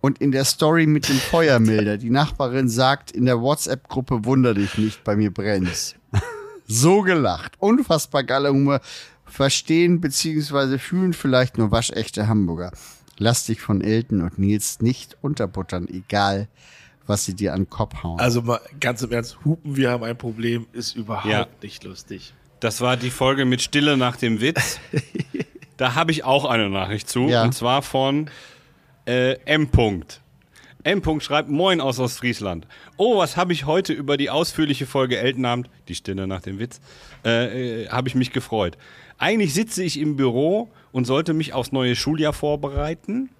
[0.00, 1.98] Und in der Story mit dem Feuermelder.
[1.98, 5.94] Die Nachbarin sagt in der WhatsApp-Gruppe, wunder dich nicht, bei mir brennt's.
[6.66, 7.52] so gelacht.
[7.58, 8.80] Unfassbar geiler Humor.
[9.26, 10.78] Verstehen bzw.
[10.78, 12.72] fühlen vielleicht nur waschechte Hamburger.
[13.18, 16.48] Lass dich von Elton und Nils nicht unterbuttern, egal
[17.06, 18.18] was sie dir an den Kopf hauen.
[18.18, 21.46] Also mal ganz im Ernst, Hupen, wir haben ein Problem, ist überhaupt Ja.
[21.62, 22.34] nicht lustig.
[22.60, 24.78] Das war die Folge mit Stille nach dem Witz.
[25.76, 27.28] Da habe ich auch eine Nachricht zu.
[27.28, 27.42] Ja.
[27.42, 28.30] Und zwar von
[29.06, 29.66] äh, M.
[29.70, 30.20] -Punkt.
[30.84, 31.02] M.
[31.02, 32.66] -Punkt schreibt Moin aus Ostfriesland.
[32.96, 36.80] Oh, was habe ich heute über die ausführliche Folge Eltenabend, die Stille nach dem Witz,
[37.26, 38.78] äh, äh, habe ich mich gefreut.
[39.18, 43.30] Eigentlich sitze ich im Büro und sollte mich aufs neue Schuljahr vorbereiten.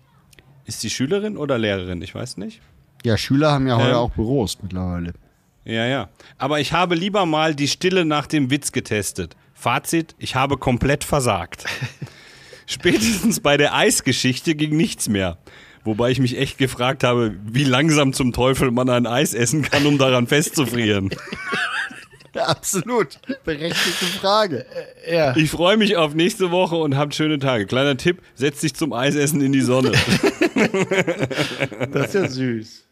[0.64, 2.02] Ist sie Schülerin oder Lehrerin?
[2.02, 2.60] Ich weiß nicht.
[3.04, 5.12] ja, Schüler haben ja heute ähm, auch Büros mittlerweile.
[5.64, 6.08] Ja, ja.
[6.38, 9.36] Aber ich habe lieber mal die Stille nach dem Witz getestet.
[9.54, 11.64] Fazit, ich habe komplett versagt.
[12.66, 15.38] Spätestens bei der Eisgeschichte ging nichts mehr.
[15.84, 19.86] Wobei ich mich echt gefragt habe, wie langsam zum Teufel man ein Eis essen kann,
[19.86, 21.10] um daran festzufrieren.
[22.47, 23.18] Absolut.
[23.45, 24.66] Berechtigte Frage.
[25.09, 25.37] Ja.
[25.37, 27.66] Ich freue mich auf nächste Woche und habt schöne Tage.
[27.66, 29.93] Kleiner Tipp, setz dich zum Eisessen in die Sonne.
[31.91, 32.87] Das ist ja süß.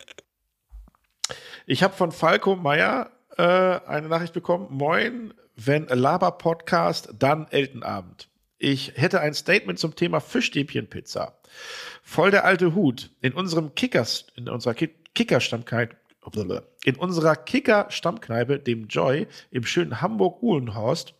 [1.66, 4.66] Ich habe von Falco Meyer äh, eine Nachricht bekommen.
[4.70, 8.28] Moin, wenn Laber Podcast, dann Eltenabend.
[8.58, 11.38] Ich hätte ein Statement zum Thema Fischstäbchenpizza.
[12.02, 13.10] Voll der alte Hut.
[13.20, 15.96] In unserem Kickers, in unserer Ki Kicker-Stammkneipe,
[16.84, 21.14] in unserer Kicker-Stammkneipe, dem Joy, im schönen Hamburg-Uhlenhorst,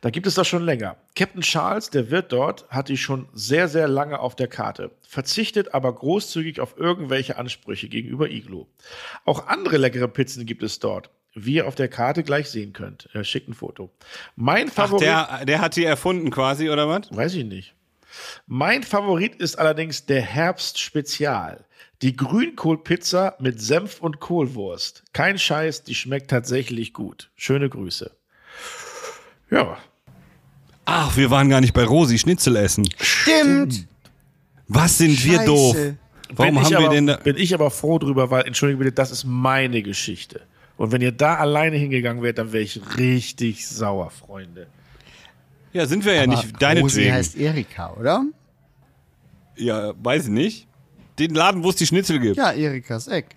[0.00, 0.96] da gibt es das schon länger.
[1.16, 5.74] Captain Charles, der Wirt dort, hat die schon sehr, sehr lange auf der Karte, verzichtet
[5.74, 8.68] aber großzügig auf irgendwelche Ansprüche gegenüber Iglo.
[9.24, 13.08] Auch andere leckere Pizzen gibt es dort, wie ihr auf der Karte gleich sehen könnt.
[13.12, 13.90] Er schickt ein Foto.
[14.36, 17.14] Mein Ach, Favorit, der, der hat die erfunden quasi, oder was?
[17.14, 17.74] weiß ich nicht.
[18.46, 21.64] Mein Favorit ist allerdings der Herbst Spezial.
[22.02, 25.02] Die Grünkohlpizza mit Senf und Kohlwurst.
[25.12, 27.30] Kein Scheiß, die schmeckt tatsächlich gut.
[27.36, 28.10] Schöne Grüße.
[29.50, 29.78] Ja,
[30.90, 32.88] Ach, wir waren gar nicht bei Rosi Schnitzel essen.
[32.98, 33.86] Stimmt.
[34.68, 35.44] Was sind wir Scheiße.
[35.46, 35.76] doof?
[36.30, 37.16] Warum bin haben ich wir aber, denn da?
[37.18, 40.40] Bin ich aber froh drüber, weil, entschuldige bitte, das ist meine Geschichte.
[40.78, 44.66] Und wenn ihr da alleine hingegangen wärt, dann wäre ich richtig sauer, Freunde.
[45.74, 47.12] Ja, sind wir ja Aber nicht Rosi deinetwegen.
[47.12, 48.24] heißt Erika, oder?
[49.56, 50.67] Ja, weiß ich nicht.
[51.18, 52.36] Den Laden, wo es die Schnitzel gibt.
[52.36, 53.36] Ja, Erikas Eck.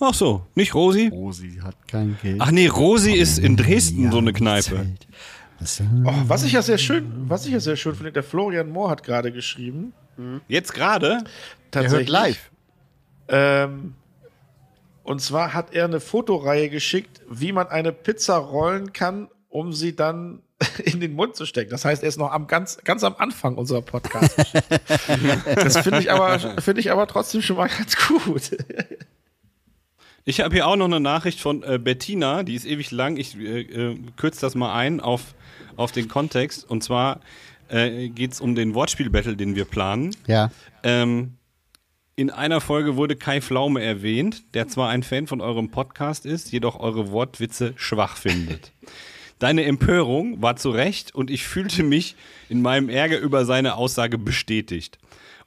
[0.00, 1.08] Ach so, nicht Rosi?
[1.08, 2.40] Rosi hat kein Geld.
[2.40, 4.86] Ach nee, Rosi ist in Dresden so eine Kneipe.
[6.04, 8.88] Oh, was ich ja sehr schön, was ich ja sehr schön finde, der Florian Mohr
[8.88, 9.92] hat gerade geschrieben.
[10.48, 11.22] Jetzt gerade?
[11.74, 12.50] Der hört live.
[13.28, 13.94] Ähm,
[15.02, 19.94] und zwar hat er eine Fotoreihe geschickt, wie man eine Pizza rollen kann, um sie
[19.94, 20.40] dann
[20.84, 21.70] in den Mund zu stecken.
[21.70, 24.36] Das heißt, er ist noch am ganz, ganz am Anfang unserer Podcast.
[25.54, 28.56] das finde ich aber, finde ich aber trotzdem schon mal ganz gut.
[30.24, 33.16] Ich habe hier auch noch eine Nachricht von äh, Bettina, die ist ewig lang.
[33.16, 35.34] Ich äh, äh, kürze das mal ein auf,
[35.76, 36.68] auf den Kontext.
[36.68, 37.20] Und zwar
[37.68, 40.14] äh, geht es um den Wortspiel-Battle, den wir planen.
[40.26, 40.50] Ja.
[40.82, 41.36] Ähm,
[42.16, 46.52] in einer Folge wurde Kai Pflaume erwähnt, der zwar ein Fan von eurem Podcast ist,
[46.52, 48.72] jedoch eure Wortwitze schwach findet.
[49.40, 52.14] Deine Empörung war zu Recht und ich fühlte mich
[52.50, 54.98] in meinem Ärger über seine Aussage bestätigt.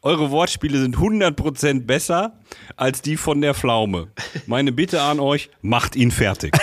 [0.01, 2.39] Eure Wortspiele sind 100% besser
[2.75, 4.07] als die von der Pflaume.
[4.47, 6.57] Meine Bitte an euch, macht ihn fertig.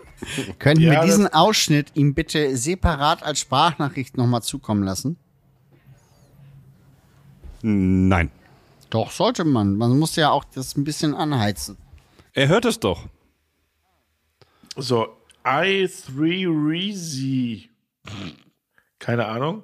[0.58, 5.18] Könnten Ja, wir diesen Ausschnitt ihm bitte separat als Sprachnachricht nochmal zukommen lassen?
[7.60, 8.30] Nein.
[8.88, 9.76] Doch, sollte man.
[9.76, 11.76] Man muss ja auch das ein bisschen anheizen.
[12.32, 13.04] Er hört es doch.
[14.76, 15.08] So,
[15.44, 17.70] I3 Reezy.
[18.98, 19.62] Keine Ahnung.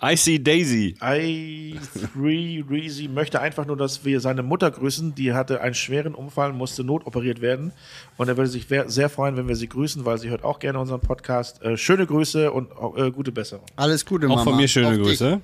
[0.00, 0.94] I see Daisy.
[1.00, 5.16] I3 Reezy möchte einfach nur, dass wir seine Mutter grüßen.
[5.16, 7.72] Die hatte einen schweren Unfall, musste notoperiert werden.
[8.16, 10.78] Und er würde sich sehr freuen, wenn wir sie grüßen, weil sie hört auch gerne
[10.78, 11.60] unseren Podcast.
[11.62, 13.66] Äh, schöne Grüße und äh, gute Besserung.
[13.74, 14.44] Alles Gute, Auch Mama.
[14.44, 15.30] von mir schöne auf Grüße.
[15.32, 15.42] Dich,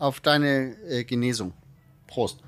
[0.00, 1.52] auf deine äh, Genesung.
[2.08, 2.40] Prost.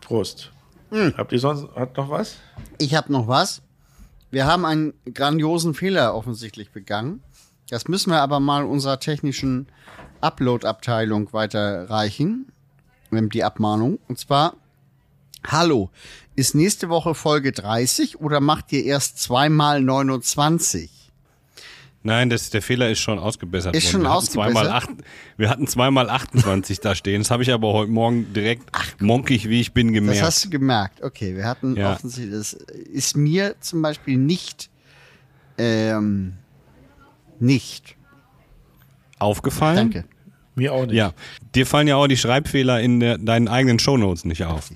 [0.00, 0.50] Prost.
[0.90, 1.14] Hm.
[1.16, 2.36] Habt ihr sonst hat noch was?
[2.78, 3.62] Ich habe noch was.
[4.30, 7.22] Wir haben einen grandiosen Fehler offensichtlich begangen.
[7.68, 9.66] Das müssen wir aber mal unserer technischen
[10.20, 12.52] Upload-Abteilung weiterreichen.
[13.12, 13.98] ähm, Die Abmahnung.
[14.08, 14.56] Und zwar,
[15.46, 15.90] hallo,
[16.36, 20.99] ist nächste Woche Folge 30 oder macht ihr erst zweimal 29?
[22.02, 23.92] Nein, das, der Fehler ist schon ausgebessert Ist worden.
[23.92, 24.52] schon wir hatten ausgebessert?
[24.54, 24.88] Zweimal acht,
[25.36, 27.20] wir hatten zweimal 28 da stehen.
[27.20, 28.64] Das habe ich aber heute Morgen direkt
[29.00, 30.22] monkig, wie ich bin, Das gemerkt.
[30.22, 31.02] hast du gemerkt.
[31.02, 31.92] Okay, wir hatten Ja.
[31.92, 34.70] offensichtlich, das ist mir zum Beispiel nicht,
[35.58, 36.34] ähm,
[37.38, 37.96] nicht.
[39.18, 39.76] Aufgefallen?
[39.92, 40.04] Danke.
[40.54, 40.94] Mir auch nicht.
[40.94, 41.12] Ja,
[41.54, 44.70] dir fallen ja auch die Schreibfehler in der, deinen eigenen Shownotes nicht auf.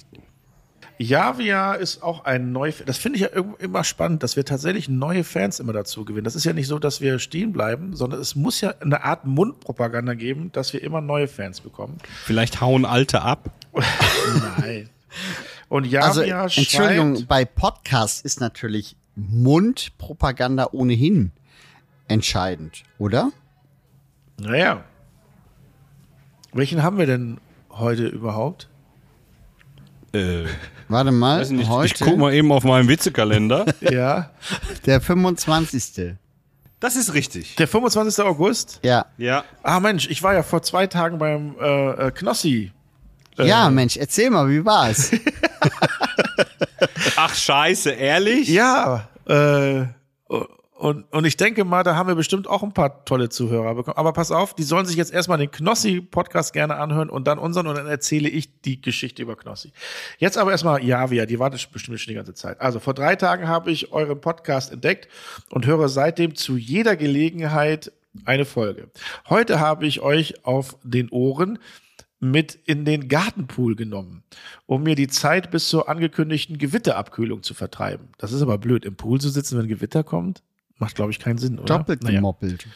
[0.98, 2.72] Javia ist auch ein neu.
[2.86, 6.24] Das finde ich ja immer spannend, dass wir tatsächlich neue Fans immer dazu gewinnen.
[6.24, 9.24] Das ist ja nicht so, dass wir stehen bleiben, sondern es muss ja eine Art
[9.26, 11.98] Mundpropaganda geben, dass wir immer neue Fans bekommen.
[12.24, 13.50] Vielleicht hauen alte ab.
[14.58, 14.88] Nein.
[15.68, 21.32] Und Also, Javia Entschuldigung, schreibt, bei Podcasts ist natürlich Mundpropaganda ohnehin
[22.08, 23.30] entscheidend, oder?
[24.38, 24.84] naja.
[26.52, 27.40] Welchen haben wir denn
[27.70, 28.68] heute überhaupt?
[30.12, 30.44] Äh,
[30.94, 33.66] Warte mal, weiß nicht, heute ich guck mal eben auf meinen Witzekalender.
[33.80, 34.30] Ja.
[34.86, 36.14] der 25.
[36.78, 37.56] Das ist richtig.
[37.56, 38.24] Der 25.
[38.24, 38.78] August.
[38.84, 39.06] Ja.
[39.18, 39.42] Ja.
[39.64, 42.70] Ah Mensch, ich war ja vor zwei Tagen beim äh, äh, Knossi.
[43.36, 45.10] Ja, Mensch, erzähl mal, wie war's?
[47.16, 48.48] Ach scheiße, ehrlich?
[48.48, 49.86] Ja, äh,
[50.84, 53.96] und, und ich denke mal, da haben wir bestimmt auch ein paar tolle Zuhörer bekommen.
[53.96, 57.68] Aber pass auf, die sollen sich jetzt erstmal den Knossi-Podcast gerne anhören und dann unseren
[57.68, 59.72] und dann erzähle ich die Geschichte über Knossi.
[60.18, 62.60] Jetzt aber erstmal Javia, die wartet bestimmt schon die ganze Zeit.
[62.60, 65.08] Also vor drei Tagen habe ich euren Podcast entdeckt
[65.48, 67.90] und höre seitdem zu jeder Gelegenheit
[68.26, 68.90] eine Folge.
[69.30, 71.58] Heute habe ich euch auf den Ohren
[72.20, 74.22] mit in den Gartenpool genommen,
[74.66, 78.10] um mir die Zeit bis zur angekündigten Gewitterabkühlung zu vertreiben.
[78.18, 80.42] Das ist aber blöd, im Pool zu sitzen, wenn Gewitter kommt.
[80.78, 81.78] Macht, glaube ich, keinen Sinn, oder?
[81.78, 82.16] Doppelt Naja.
[82.16, 82.66] gemoppelt.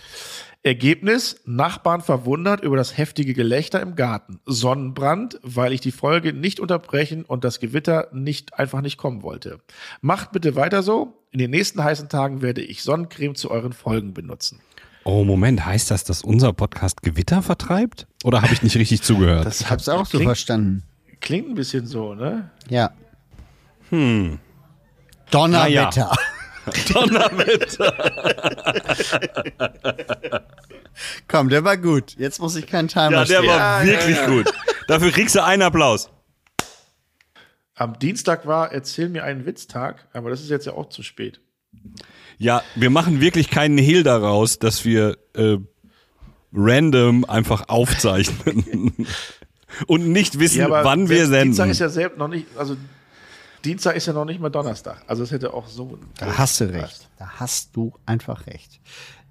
[0.62, 4.40] Ergebnis: Nachbarn verwundert über das heftige Gelächter im Garten.
[4.44, 9.58] Sonnenbrand, weil ich die Folge nicht unterbrechen und das Gewitter nicht einfach nicht kommen wollte.
[10.00, 11.14] Macht bitte weiter so.
[11.30, 14.60] In den nächsten heißen Tagen werde ich Sonnencreme zu euren Folgen benutzen.
[15.04, 18.06] Oh, Moment, heißt das, dass unser Podcast Gewitter vertreibt?
[18.24, 19.46] Oder habe ich nicht richtig zugehört?
[19.46, 20.82] Das Ich hab's auch so klingt, verstanden.
[21.20, 22.50] klingt ein bisschen so, ne?
[22.68, 22.90] Ja.
[23.90, 24.38] Hm.
[25.30, 26.12] Donnerwetter.
[26.92, 27.92] Donnerwetter.
[31.28, 32.14] Komm, der war gut.
[32.18, 33.48] Jetzt muss ich keinen Timer Ja, der stehen.
[33.48, 34.52] war wirklich gut.
[34.88, 36.10] Dafür kriegst du einen Applaus.
[37.74, 41.40] Am Dienstag war Erzähl mir einen Witztag, aber das ist jetzt ja auch zu spät.
[42.38, 45.58] Ja, wir machen wirklich keinen Hehl daraus, dass wir äh,
[46.52, 49.06] random einfach aufzeichnen.
[49.86, 51.48] Und nicht wissen, wann wir senden.
[51.50, 52.76] Dienstag ist ja selbst noch nicht, also
[53.64, 55.02] Dienstag ist ja noch nicht mal Donnerstag.
[55.06, 55.98] Also es hätte auch so.
[56.18, 57.08] Da hast du recht.
[57.18, 58.80] Da hast du einfach recht.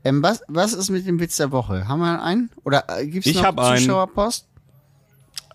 [0.04, 1.88] Ähm, was, was ist mit dem Witz der Woche?
[1.88, 2.50] Haben wir einen?
[2.64, 3.78] Oder äh, gibt's Ich noch einen.
[3.80, 4.48] Zuschauerpost?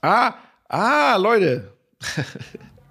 [0.01, 0.35] Ah,
[0.69, 1.73] ah, Leute.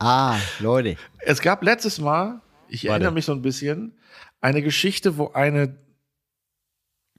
[0.03, 0.97] Ah, Leute.
[1.19, 2.93] Es gab letztes Mal, ich Warte.
[2.93, 3.93] erinnere mich so ein bisschen,
[4.41, 5.77] eine Geschichte, wo eine,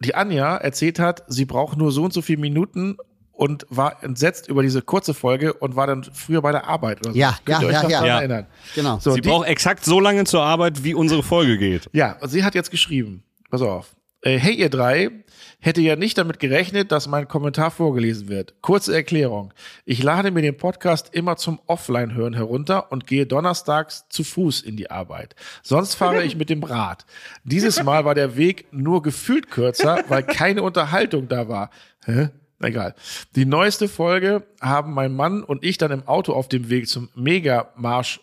[0.01, 2.97] die Anja erzählt hat, sie braucht nur so und so viele Minuten
[3.43, 7.13] und war entsetzt über diese kurze Folge und war dann früher bei der Arbeit oder
[7.13, 7.19] so.
[7.19, 7.89] Ja, Könnt ja, ihr euch ja, ja.
[7.91, 8.19] daran Ja.
[8.19, 8.47] erinnern?
[8.75, 8.99] Genau.
[8.99, 11.89] So, Sie die, braucht exakt so lange zur Arbeit, wie unsere Folge geht.
[11.93, 15.11] ja, und sie hat jetzt geschrieben, pass auf, Äh, hey ihr drei,
[15.59, 18.55] hätte ja nicht damit gerechnet, dass mein Kommentar vorgelesen wird.
[18.63, 19.53] Kurze Erklärung.
[19.85, 24.77] Ich lade mir den Podcast immer zum Offline-Hören herunter und gehe donnerstags zu Fuß in
[24.77, 25.35] die Arbeit.
[25.65, 27.05] Sonst fahre ich mit dem Rad.
[27.43, 31.71] Dieses Mal war der Weg nur gefühlt kürzer, weil keine Unterhaltung da war.
[32.05, 32.29] Hä?
[32.63, 32.95] Egal.
[33.35, 37.09] Die neueste Folge haben mein Mann und ich dann im Auto auf dem Weg zum
[37.15, 38.21] Megamarsch,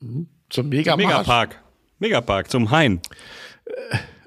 [0.00, 0.28] hm?
[0.48, 1.06] zum Megamarsch.
[1.06, 1.62] Megapark.
[1.98, 3.00] Megapark, zum Hain.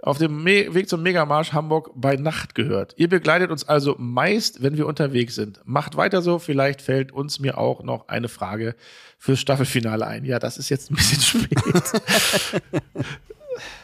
[0.01, 2.93] Auf dem Me Weg zum Megamarsch Hamburg bei Nacht gehört.
[2.95, 5.59] Ihr begleitet uns also meist, wenn wir unterwegs sind.
[5.65, 8.75] Macht weiter so, vielleicht fällt uns mir auch noch eine Frage
[9.17, 10.23] fürs Staffelfinale ein.
[10.23, 12.01] Ja, das ist jetzt ein bisschen spät.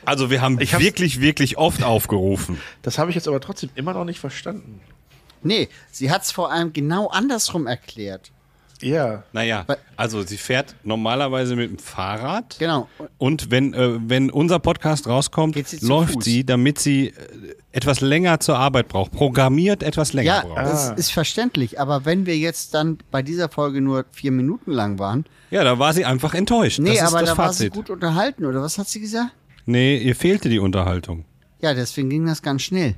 [0.05, 2.59] Also wir haben wirklich, wirklich oft aufgerufen.
[2.81, 4.81] Das habe ich jetzt aber trotzdem immer noch nicht verstanden.
[5.43, 8.31] Nee, sie hat es vor allem genau andersrum erklärt.
[8.83, 9.21] Ja.
[9.31, 9.65] Naja,
[9.95, 12.55] also sie fährt normalerweise mit dem Fahrrad.
[12.57, 12.89] Genau.
[13.19, 16.23] Und wenn, äh, wenn unser Podcast rauskommt, sie läuft Fuß.
[16.25, 17.13] sie, damit sie äh,
[17.73, 19.11] etwas länger zur Arbeit braucht.
[19.11, 20.57] Programmiert etwas länger Ja, braucht.
[20.57, 20.93] das Ah.
[20.93, 21.79] ist verständlich.
[21.79, 25.77] Aber wenn wir jetzt dann bei dieser Folge nur vier Minuten lang waren, Ja, da
[25.77, 26.79] war sie einfach enttäuscht.
[26.79, 27.73] nee, das ist aber das da war sie Fazit.
[27.73, 29.29] gut unterhalten, oder was hat sie gesagt?
[29.67, 31.23] Nee, ihr fehlte die Unterhaltung.
[31.61, 32.95] Ja, deswegen ging das ganz schnell.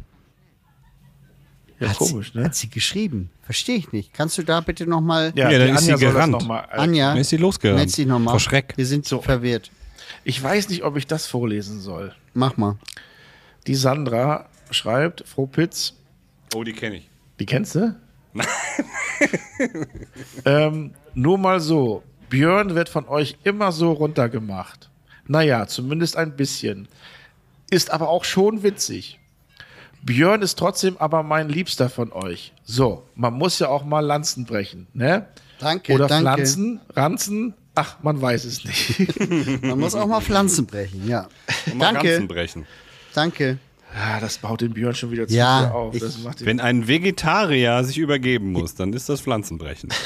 [1.83, 2.45] Ja, hat komisch, sie, ne?
[2.45, 3.29] Hat sie geschrieben.
[3.43, 4.13] Verstehe ich nicht.
[4.13, 6.31] Kannst du da bitte nochmal, Ja, die dann ist sie soll das gerannt.
[6.31, 7.79] noch mal, äh, Anja, Dann ist sie losgerannt.
[7.79, 8.33] meld dich nochmal.
[8.33, 8.73] Vor Schreck.
[8.75, 9.71] Wir sind so verwirrt.
[10.23, 12.13] Ich weiß nicht, ob ich das vorlesen soll.
[12.33, 12.77] Mach mal.
[13.67, 15.93] Die Sandra schreibt, Frau Pitz,
[16.55, 17.09] Oh, die kenne ich.
[17.39, 17.95] Die kennst du?
[20.45, 22.03] ähm, nur mal so.
[22.29, 24.89] Björn wird von euch immer so runtergemacht.
[25.27, 26.87] Naja, zumindest ein bisschen.
[27.69, 29.19] Ist aber auch schon witzig.
[30.05, 32.53] Björn ist trotzdem aber mein Liebster von euch.
[32.63, 35.27] So, man muss ja auch mal Lanzen brechen, ne?
[35.59, 36.23] Danke, Oder danke.
[36.33, 39.19] Pflanzen, Ranzen, ach, man weiß es nicht.
[39.63, 41.29] Man muss auch mal Pflanzen brechen, ja.
[41.67, 42.65] Und mal Ranzen Danke, brechen.
[43.13, 43.57] danke.
[43.95, 45.95] ah, das baut den Björn schon wieder zu Ja, sehr auf.
[46.41, 49.89] Wenn ein Vegetarier sich übergeben muss, dann ist das Pflanzenbrechen.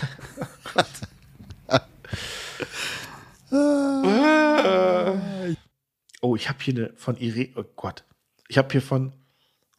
[6.22, 7.50] Oh, ich habe hier eine von Irene.
[7.56, 8.04] Oh Gott.
[8.48, 9.14] Ich habe hier von.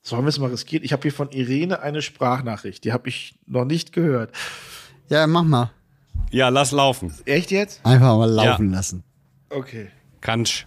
[0.08, 0.82] Sollen wir es mal riskieren?
[0.84, 2.82] Ich habe hier von Irene eine Sprachnachricht.
[2.84, 4.34] Die habe ich noch nicht gehört.
[5.10, 5.70] Ja, mach mal.
[6.30, 7.12] Ja, lass laufen.
[7.26, 7.84] Echt jetzt?
[7.84, 9.04] Einfach mal laufen lassen.
[9.50, 9.90] Okay.
[10.22, 10.66] Kannst.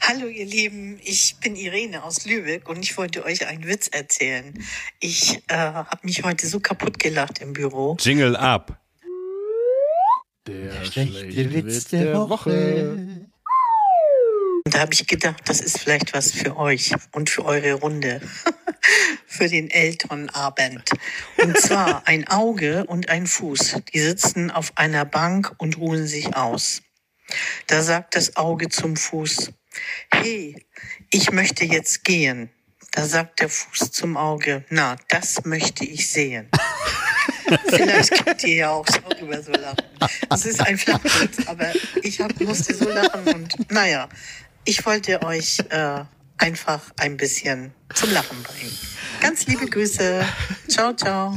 [0.00, 4.52] Hallo ihr Lieben, ich bin Irene aus Lübeck und ich wollte euch einen Witz erzählen.
[4.98, 7.96] Ich äh, habe mich heute so kaputt gelacht im Büro.
[8.00, 8.76] Jingle ab.
[10.48, 12.90] Der Schlechte Witz der Woche.
[12.90, 13.31] Und
[14.72, 18.20] da habe ich gedacht, das ist vielleicht was für euch und für eure Runde.
[19.26, 20.90] für den Elternabend.
[21.36, 23.76] Und zwar ein Auge und ein Fuß.
[23.92, 26.82] Die sitzen auf einer Bank und ruhen sich aus.
[27.66, 29.52] Da sagt das Auge zum Fuß,
[30.12, 30.66] hey,
[31.10, 32.50] ich möchte jetzt gehen.
[32.90, 36.48] Da sagt der Fuß zum Auge, na, das möchte ich sehen.
[37.68, 39.84] Vielleicht könnt ihr ja auch darüber so lachen.
[40.30, 44.08] Es ist ein Flachwitz, aber ich hab, musste so lachen und naja,
[44.64, 46.04] ich wollte euch äh,
[46.38, 48.72] einfach ein bisschen zum Lachen bringen.
[49.20, 50.24] Ganz liebe Grüße.
[50.68, 51.36] Ciao, ciao.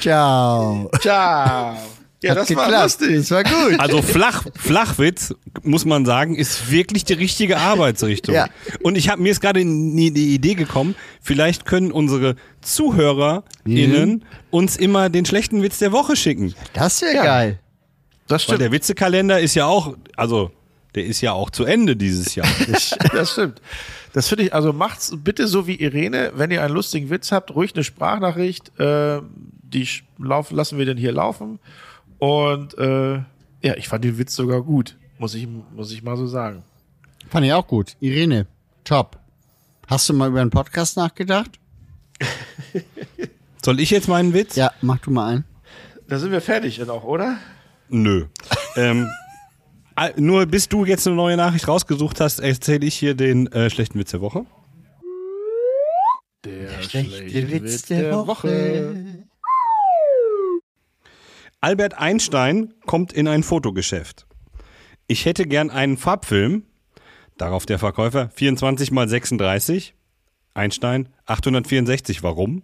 [0.00, 0.90] Ciao.
[1.00, 1.76] Ciao.
[2.20, 2.82] Ja, Hat das war geklappt.
[3.00, 3.16] lustig.
[3.16, 3.78] Das war gut.
[3.78, 8.34] Also Flach, Flachwitz, muss man sagen, ist wirklich die richtige Arbeitsrichtung.
[8.34, 8.48] Ja.
[8.82, 14.76] Und ich habe mir ist gerade nie die Idee gekommen, vielleicht können unsere ZuhörerInnen uns
[14.76, 16.54] immer den schlechten Witz der Woche schicken.
[16.72, 17.24] Das wäre Ja.
[17.24, 17.60] geil.
[18.26, 18.60] Das Weil stimmt.
[18.62, 20.50] der Witzekalender ist ja auch, also
[20.94, 22.46] der ist ja auch zu Ende dieses Jahr.
[23.12, 23.60] Das stimmt.
[24.14, 27.54] Das finde ich, also macht's bitte so wie Irene, wenn ihr einen lustigen Witz habt,
[27.54, 29.20] ruhig eine Sprachnachricht, äh,
[29.62, 31.58] die sch- lauf, lassen wir denn hier laufen.
[32.18, 33.14] Und äh,
[33.60, 36.62] ja, ich fand den Witz sogar gut, muss ich, muss ich mal so sagen.
[37.28, 37.96] Fand ich auch gut.
[38.00, 38.46] Irene,
[38.84, 39.18] top.
[39.86, 41.58] Hast du mal über einen Podcast nachgedacht?
[43.64, 44.56] Soll ich jetzt meinen Witz?
[44.56, 45.44] Ja, mach du mal ein.
[46.08, 47.36] Da sind wir fertig dann auch, oder?
[47.88, 48.26] Nö.
[48.76, 49.08] ähm,
[50.16, 53.98] nur bis du jetzt eine neue Nachricht rausgesucht hast, erzähle ich hier den äh, schlechten
[53.98, 54.46] Witz der Woche.
[56.44, 56.82] Der
[61.60, 64.26] Albert Einstein kommt in ein Fotogeschäft.
[65.08, 66.64] Ich hätte gern einen Farbfilm.
[67.36, 69.94] Darauf der Verkäufer 24 mal 36.
[70.54, 72.22] Einstein 864.
[72.22, 72.62] Warum?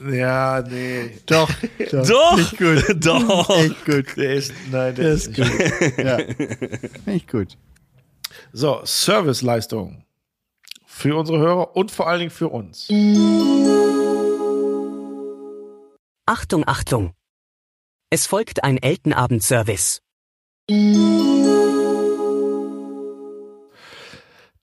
[0.08, 1.18] Ja, nee.
[1.26, 1.50] Doch.
[1.90, 2.06] Doch.
[2.06, 2.36] doch.
[2.36, 2.84] Nicht gut.
[3.04, 3.62] doch.
[3.62, 4.16] Nicht gut.
[4.16, 5.96] Der ist, nein, der, der ist, ist, gut.
[5.96, 6.04] gut.
[6.04, 6.18] ja.
[7.06, 7.56] Nicht gut.
[8.52, 10.04] So, Serviceleistung.
[10.86, 12.88] Für unsere Hörer und vor allen Dingen für uns.
[16.24, 17.14] Achtung, Achtung.
[18.08, 20.00] Es folgt ein Eltenabendservice.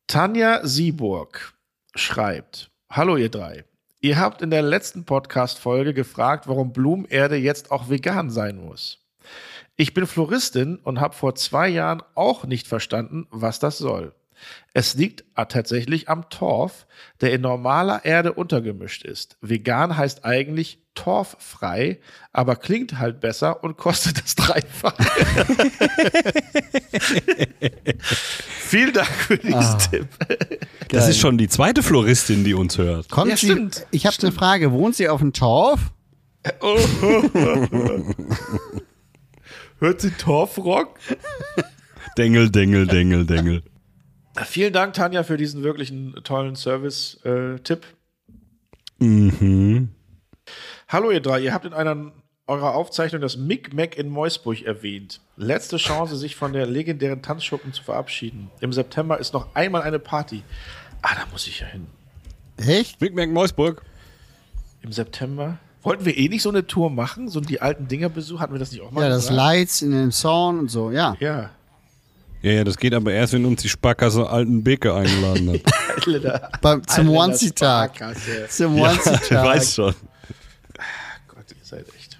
[0.07, 1.53] Tanja Sieburg
[1.95, 3.65] schreibt: Hallo, ihr drei.
[4.03, 8.99] Ihr habt in der letzten Podcast-Folge gefragt, warum Blumenerde jetzt auch vegan sein muss.
[9.77, 14.13] Ich bin Floristin und habe vor zwei Jahren auch nicht verstanden, was das soll.
[14.73, 16.85] Es liegt tatsächlich am Torf,
[17.21, 19.37] der in normaler Erde untergemischt ist.
[19.39, 21.99] Vegan heißt eigentlich torffrei,
[22.31, 25.03] aber klingt halt besser und kostet das Dreifache.
[28.59, 30.07] Vielen Dank für diesen ah, Tipp.
[30.89, 33.09] Das ist schon die zweite Floristin, die uns hört.
[33.09, 34.71] Kommt ja, sie, Ich habe eine Frage.
[34.71, 35.79] Wohnt sie auf dem Torf?
[36.61, 36.77] Oh.
[39.79, 40.99] Hört sie Torfrock?
[42.17, 43.63] Dengel, Dengel, Dengel, Dengel.
[44.45, 47.85] Vielen Dank, Tanja, für diesen wirklichen tollen Service-Tipp.
[48.99, 49.89] Äh, mhm.
[50.93, 51.39] Hallo, ihr drei.
[51.39, 52.11] Ihr habt in einer
[52.45, 55.21] eurer Aufzeichnung das Mic-Mac in Meusburg erwähnt.
[55.37, 58.51] Letzte Chance, sich von der legendären Tanzschuppen zu verabschieden.
[58.59, 60.43] Im September ist noch einmal eine Party.
[61.01, 61.87] Ah, da muss ich ja hin.
[62.57, 63.01] Echt?
[63.01, 63.81] Mic-Mac Meusburg.
[64.83, 65.57] Im September?
[65.81, 67.27] Wollten wir eh nicht so eine Tour machen?
[67.27, 68.39] So die alten Dinger besuchen?
[68.39, 71.17] Hatten wir das nicht auch mal Ja, das Lights in den Sound und so, ja.
[71.19, 71.49] Ja.
[72.43, 76.61] Ja, ja, das geht aber erst, wenn uns die Sparkasse Alten Beke eingeladen hat.
[76.61, 78.15] Beim, zum One-Tag.
[78.49, 79.23] Zum One-Tag.
[79.23, 79.95] Ich weiß schon.
[81.43, 82.19] Gott, ihr seid echt.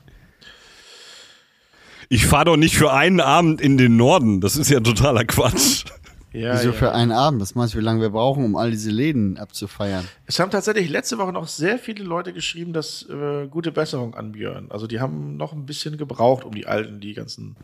[2.10, 4.42] Ich fahre doch nicht für einen Abend in den Norden.
[4.42, 5.86] Das ist ja totaler Quatsch.
[6.34, 6.74] Ja, Wieso ja.
[6.74, 7.42] für einen Abend?
[7.42, 10.04] Was meinst du, wie lange wir brauchen, um all diese Läden abzufeiern?
[10.26, 14.32] Es haben tatsächlich letzte Woche noch sehr viele Leute geschrieben, dass äh, gute Besserung an
[14.32, 14.72] Björn.
[14.72, 17.56] Also die haben noch ein bisschen gebraucht, um die alten, die ganzen.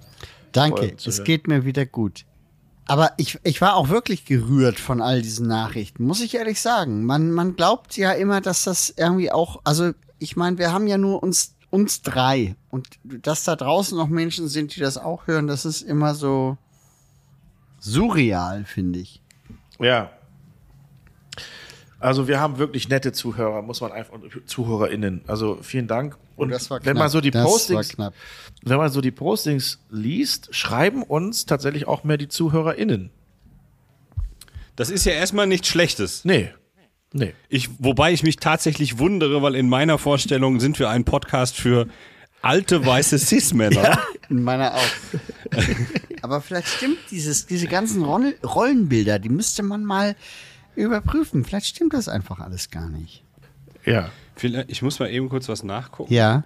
[0.52, 2.26] Danke, es geht mir wieder gut.
[2.86, 7.06] Aber ich, ich war auch wirklich gerührt von all diesen Nachrichten, muss ich ehrlich sagen.
[7.06, 10.98] Man, man glaubt ja immer, dass das irgendwie auch, also ich meine, wir haben ja
[10.98, 12.56] nur uns, uns drei.
[12.70, 16.57] Und dass da draußen noch Menschen sind, die das auch hören, das ist immer so
[17.80, 19.22] surreal, finde ich.
[19.80, 20.11] Ja,
[21.99, 25.22] also wir haben wirklich nette Zuhörer, muss man einfach ZuhörerInnen.
[25.28, 26.17] Also vielen Dank.
[26.38, 31.03] Oh, Und oh, wenn man so die Postings, wenn man so die Postings liest, schreiben
[31.03, 33.09] uns tatsächlich auch mehr die ZuhörerInnen.
[34.78, 36.24] Das ist ja erstmal nichts Schlechtes.
[36.24, 36.51] Nee.
[37.11, 37.34] Nee.
[37.49, 41.88] Ich, wobei ich mich tatsächlich wundere, weil in meiner Vorstellung sind wir ein Podcast für
[42.42, 43.84] alte weiße Cis-Männer.
[43.84, 44.82] Ja, in meiner auch.
[46.22, 50.16] Aber vielleicht stimmt dieses, diese ganzen Rollenbilder, die müsste man mal
[50.76, 51.44] überprüfen.
[51.44, 53.24] Vielleicht stimmt das einfach alles gar nicht.
[53.86, 54.10] Ja.
[54.68, 56.14] Ich muss mal eben kurz was nachgucken.
[56.14, 56.44] Ja.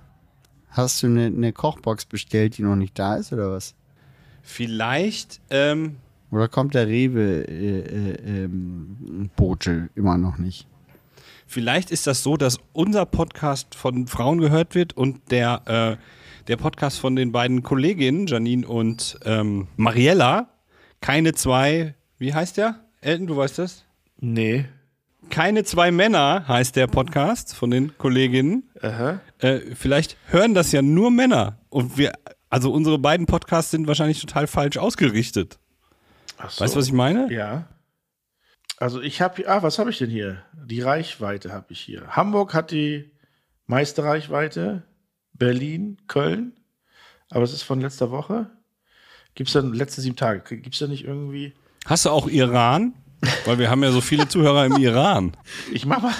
[0.69, 3.75] Hast du eine, eine Kochbox bestellt, die noch nicht da ist, oder was?
[4.41, 5.39] Vielleicht.
[5.51, 5.97] Ähm,
[6.31, 10.67] oder kommt der Rewe äh, äh, ähm, Bote immer noch nicht?
[11.53, 16.57] Vielleicht ist das so, dass unser Podcast von Frauen gehört wird und der, äh, der
[16.57, 20.47] Podcast von den beiden Kolleginnen, Janine und ähm, Mariella,
[20.99, 22.79] keine zwei, wie heißt der?
[23.01, 23.85] Elton, du weißt das?
[24.19, 24.65] Nee.
[25.29, 28.63] Keine zwei Männer heißt der Podcast von den Kolleginnen.
[28.81, 29.19] Aha.
[29.37, 31.59] Äh, vielleicht hören das ja nur Männer.
[31.69, 32.13] Und wir,
[32.49, 35.59] also unsere beiden Podcasts sind wahrscheinlich total falsch ausgerichtet.
[36.49, 36.63] So.
[36.63, 37.31] Weißt du, was ich meine?
[37.31, 37.67] Ja.
[38.83, 40.43] Also ich habe, ah, was habe ich denn hier?
[40.61, 42.05] Die Reichweite habe ich hier.
[42.09, 43.13] Hamburg hat die
[43.65, 44.83] meiste Reichweite,
[45.31, 46.51] Berlin, Köln.
[47.29, 48.49] Aber es ist von letzter Woche.
[49.35, 50.57] Gibt es dann letzte sieben Tage?
[50.57, 51.53] Gibt es da nicht irgendwie?
[51.85, 52.93] Hast du auch Iran?
[53.45, 55.37] Weil wir haben ja so viele Zuhörer im Iran.
[55.71, 56.13] Ich mach mal,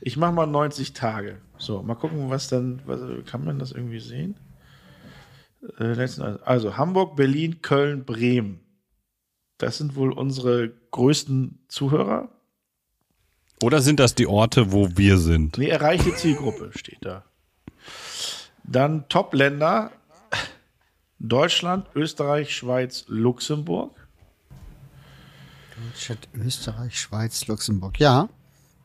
[0.00, 1.42] ich mach mal 90 Tage.
[1.58, 4.34] So, mal gucken, was dann, was, kann man das irgendwie sehen?
[5.78, 6.08] Äh,
[6.42, 8.60] also Hamburg, Berlin, Köln, Bremen.
[9.58, 12.28] Das sind wohl unsere größten Zuhörer.
[13.60, 15.58] Oder sind das die Orte, wo wir sind?
[15.58, 17.24] Nee, erreichte Zielgruppe steht da.
[18.62, 19.90] Dann Top-Länder:
[21.18, 23.96] Deutschland, Österreich, Schweiz, Luxemburg.
[25.76, 27.98] Deutschland, Österreich, Schweiz, Luxemburg.
[27.98, 28.28] Ja,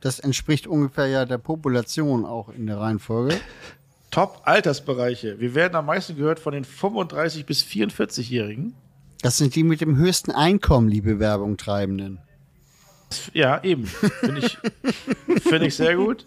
[0.01, 3.39] das entspricht ungefähr ja der Population auch in der Reihenfolge.
[4.09, 5.39] Top-Altersbereiche.
[5.39, 8.75] Wir werden am meisten gehört von den 35- bis 44-Jährigen.
[9.23, 12.19] Das sind die mit dem höchsten Einkommen, liebe Werbungtreibenden.
[13.31, 13.87] Ja, eben.
[13.87, 14.57] Finde ich,
[15.41, 16.25] find ich sehr gut.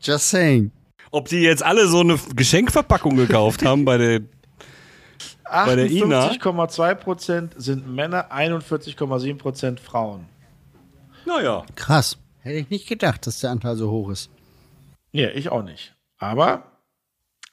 [0.00, 0.72] Just saying.
[1.10, 4.22] Ob die jetzt alle so eine Geschenkverpackung gekauft haben bei der
[5.44, 10.24] 58,2% sind Männer, 41,7% Frauen.
[11.26, 11.66] Naja.
[11.74, 12.16] Krass.
[12.38, 14.30] Hätte ich nicht gedacht, dass der Anteil so hoch ist.
[15.12, 15.94] Ja, ich auch nicht.
[16.16, 16.69] Aber,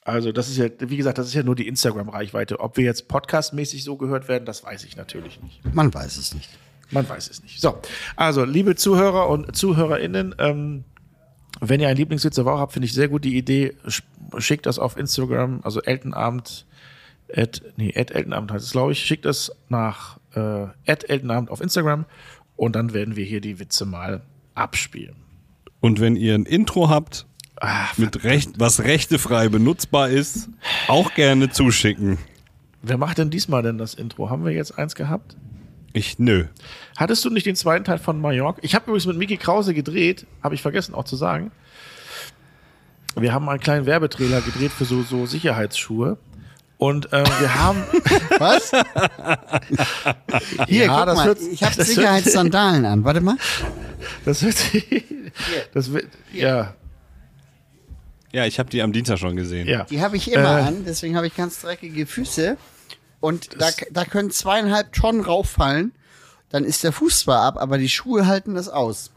[0.08, 2.62] also das ist ja, wie gesagt, das ist ja nur die Instagram-Reichweite.
[2.62, 5.60] Ob wir jetzt podcastmäßig so gehört werden, das weiß ich natürlich nicht.
[5.76, 6.50] Man weiß es nicht.
[6.92, 7.60] Man weiß es nicht.
[7.60, 7.78] So,
[8.16, 10.86] also liebe Zuhörer und ZuhörerInnen, ähm,
[11.60, 13.76] wenn ihr einen Lieblingswitz der Woche habt, finde ich sehr gut die Idee.
[14.38, 16.66] Schickt das auf Instagram, also Eltenabend
[17.36, 19.00] At, nee, at Eltenabend heißt es, glaube ich.
[19.00, 22.06] Schickt es nach äh, at Eltenabend auf Instagram
[22.56, 24.22] Und dann werden wir hier die Witze mal
[24.56, 25.18] abspielen.
[25.82, 27.26] Und wenn ihr ein Intro habt,
[27.60, 30.50] Ach, mit Recht, was rechtefrei benutzbar ist,
[30.88, 32.18] auch gerne zuschicken.
[32.84, 34.30] wer macht denn diesmal denn das Intro?
[34.30, 35.36] Haben wir jetzt eins gehabt?
[35.94, 36.46] Ich, nö.
[36.96, 38.60] Hattest du nicht den zweiten Teil von Mallorca?
[38.62, 41.52] Ich habe übrigens mit Mickey Krause gedreht, habe ich vergessen auch zu sagen.
[43.16, 46.18] Wir haben einen kleinen Werbetrailer gedreht für so, so Sicherheitsschuhe.
[46.78, 47.82] Und ähm, wir haben.
[48.38, 48.72] Was?
[50.68, 53.04] Hier, Ja, guck das mal, wird- ich habe Sicherheitssandalen an.
[53.04, 53.38] Warte mal.
[54.26, 54.58] Das wird.
[55.74, 56.06] Das wird.
[56.32, 56.76] Ja,
[58.34, 59.68] Ja, ich habe die am Dienstag schon gesehen.
[59.68, 59.86] ja.
[59.86, 60.64] Die habe ich immer Äh.
[60.64, 62.58] an, deswegen habe ich ganz dreckige Füße.
[63.20, 65.94] Und da, da können zweieinhalb Tonnen rauffallen.
[66.50, 69.12] Dann ist der Fuß zwar ab, aber die Schuhe halten das aus.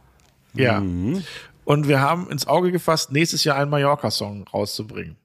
[0.55, 0.81] Ja.
[0.81, 1.23] Mhm.
[1.65, 5.17] Und wir haben ins Auge gefasst, nächstes Jahr einen Mallorca-Song rauszubringen.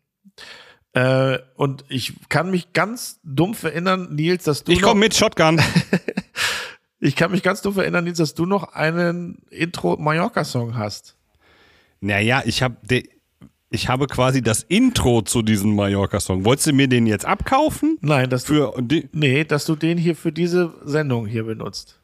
[0.94, 5.60] Äh, und ich kann mich ganz dumpf erinnern, Nils, dass du Ich komme mit Shotgun.
[7.00, 11.16] ich kann mich ganz dumpf erinnern, Nils, dass du noch einen Intro-Mallorca-Song hast.
[12.02, 12.76] Naja, ich habe
[13.70, 16.46] ich habe quasi das Intro zu diesem Mallorca-Song.
[16.46, 17.98] Wolltest du mir den jetzt abkaufen?
[18.02, 22.00] Nein, dass du, Für die, nee, dass du den hier für diese Sendung hier benutzt.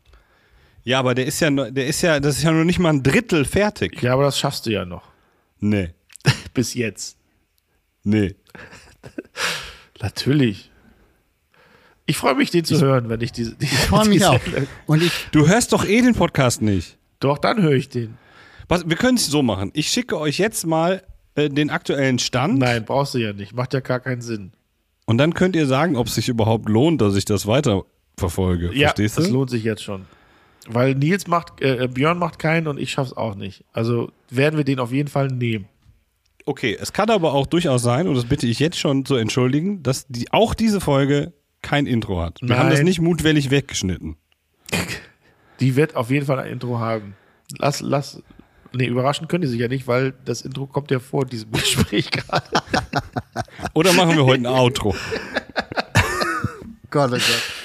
[0.83, 2.89] ja, aber der ist ja, noch- der ist ja, das ist ja noch nicht mal
[2.89, 4.01] ein Drittel fertig.
[4.01, 5.03] Ja, aber das schaffst du ja noch.
[5.59, 5.89] Nee,
[6.53, 7.17] Bis jetzt.
[8.03, 8.35] nee.
[10.01, 10.71] Natürlich.
[12.07, 13.55] Ich freue mich, den zu hören, wenn ich diese.
[13.61, 14.39] diese Ich freue mich auch.
[14.87, 16.97] Und ich, Du hörst doch eh den Podcast nicht.
[17.19, 18.17] Doch, dann höre ich den.
[18.67, 19.69] Was, wir können es so machen.
[19.73, 21.03] Ich schicke euch jetzt mal
[21.35, 22.59] äh, den aktuellen Stand.
[22.59, 23.53] Nein, brauchst du ja nicht.
[23.53, 24.51] Macht ja gar keinen Sinn.
[25.05, 27.83] Und dann könnt ihr sagen, ob es sich überhaupt lohnt, dass ich das weiter
[28.17, 28.71] verfolge.
[28.73, 29.33] Ja, Verstehst das du?
[29.33, 30.05] lohnt sich jetzt schon.
[30.67, 33.63] Weil Nils macht, äh, Björn macht keinen und ich schaff's auch nicht.
[33.73, 35.65] Also werden wir den auf jeden Fall nehmen.
[36.45, 39.83] Okay, es kann aber auch durchaus sein, und das bitte ich jetzt schon zu entschuldigen,
[39.83, 42.39] dass die, auch diese Folge kein Intro hat.
[42.41, 42.85] Wir haben das Nein.
[42.85, 44.17] nicht mutwillig weggeschnitten.
[45.59, 47.15] Die wird auf jeden Fall ein Intro haben.
[47.59, 48.23] Lass, lass.
[48.73, 52.09] Nee, überraschen können die sich ja nicht, weil das Intro kommt ja vor diesem Gespräch
[52.11, 52.47] gerade.
[53.73, 54.95] Oder machen wir heute ein Outro?
[56.89, 57.23] Gott, oh Gott.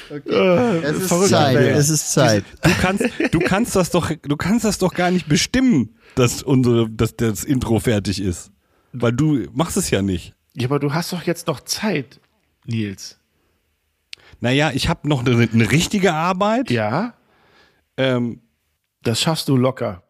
[0.09, 0.78] Okay.
[0.84, 1.57] Es ist verrückte Zeit.
[1.57, 1.76] Welt.
[1.76, 2.44] Es ist Zeit.
[2.62, 6.88] Du kannst, du kannst das doch, du kannst das doch gar nicht bestimmen, dass unsere,
[6.88, 8.52] dass das Intro fertig ist.
[8.92, 10.34] Weil du machst es ja nicht.
[10.54, 12.20] Ja, aber du hast doch jetzt noch Zeit,
[12.66, 13.18] Nils.
[14.40, 16.70] Naja, ich habe noch eine, eine richtige Arbeit.
[16.70, 17.14] Ja,
[17.96, 18.42] Ähm,
[19.02, 20.02] das schaffst du locker.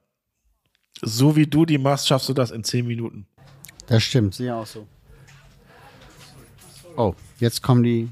[1.02, 3.26] So wie du die machst, schaffst du das in zehn Minuten.
[3.86, 4.86] Das stimmt, sehe auch so.
[6.96, 8.08] Oh, jetzt kommen die.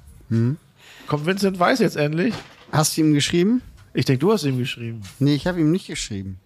[1.07, 2.35] Kommt Vincent Weiß jetzt endlich?
[2.71, 3.63] Hast du ihm geschrieben?
[3.95, 5.03] Ich denke, du hast ihm geschrieben.
[5.19, 6.39] Nee, ich habe ihm nicht geschrieben.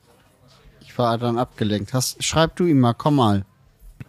[0.80, 1.94] Ich war dann abgelenkt.
[1.94, 3.44] Hast, schreib du ihm mal, komm mal.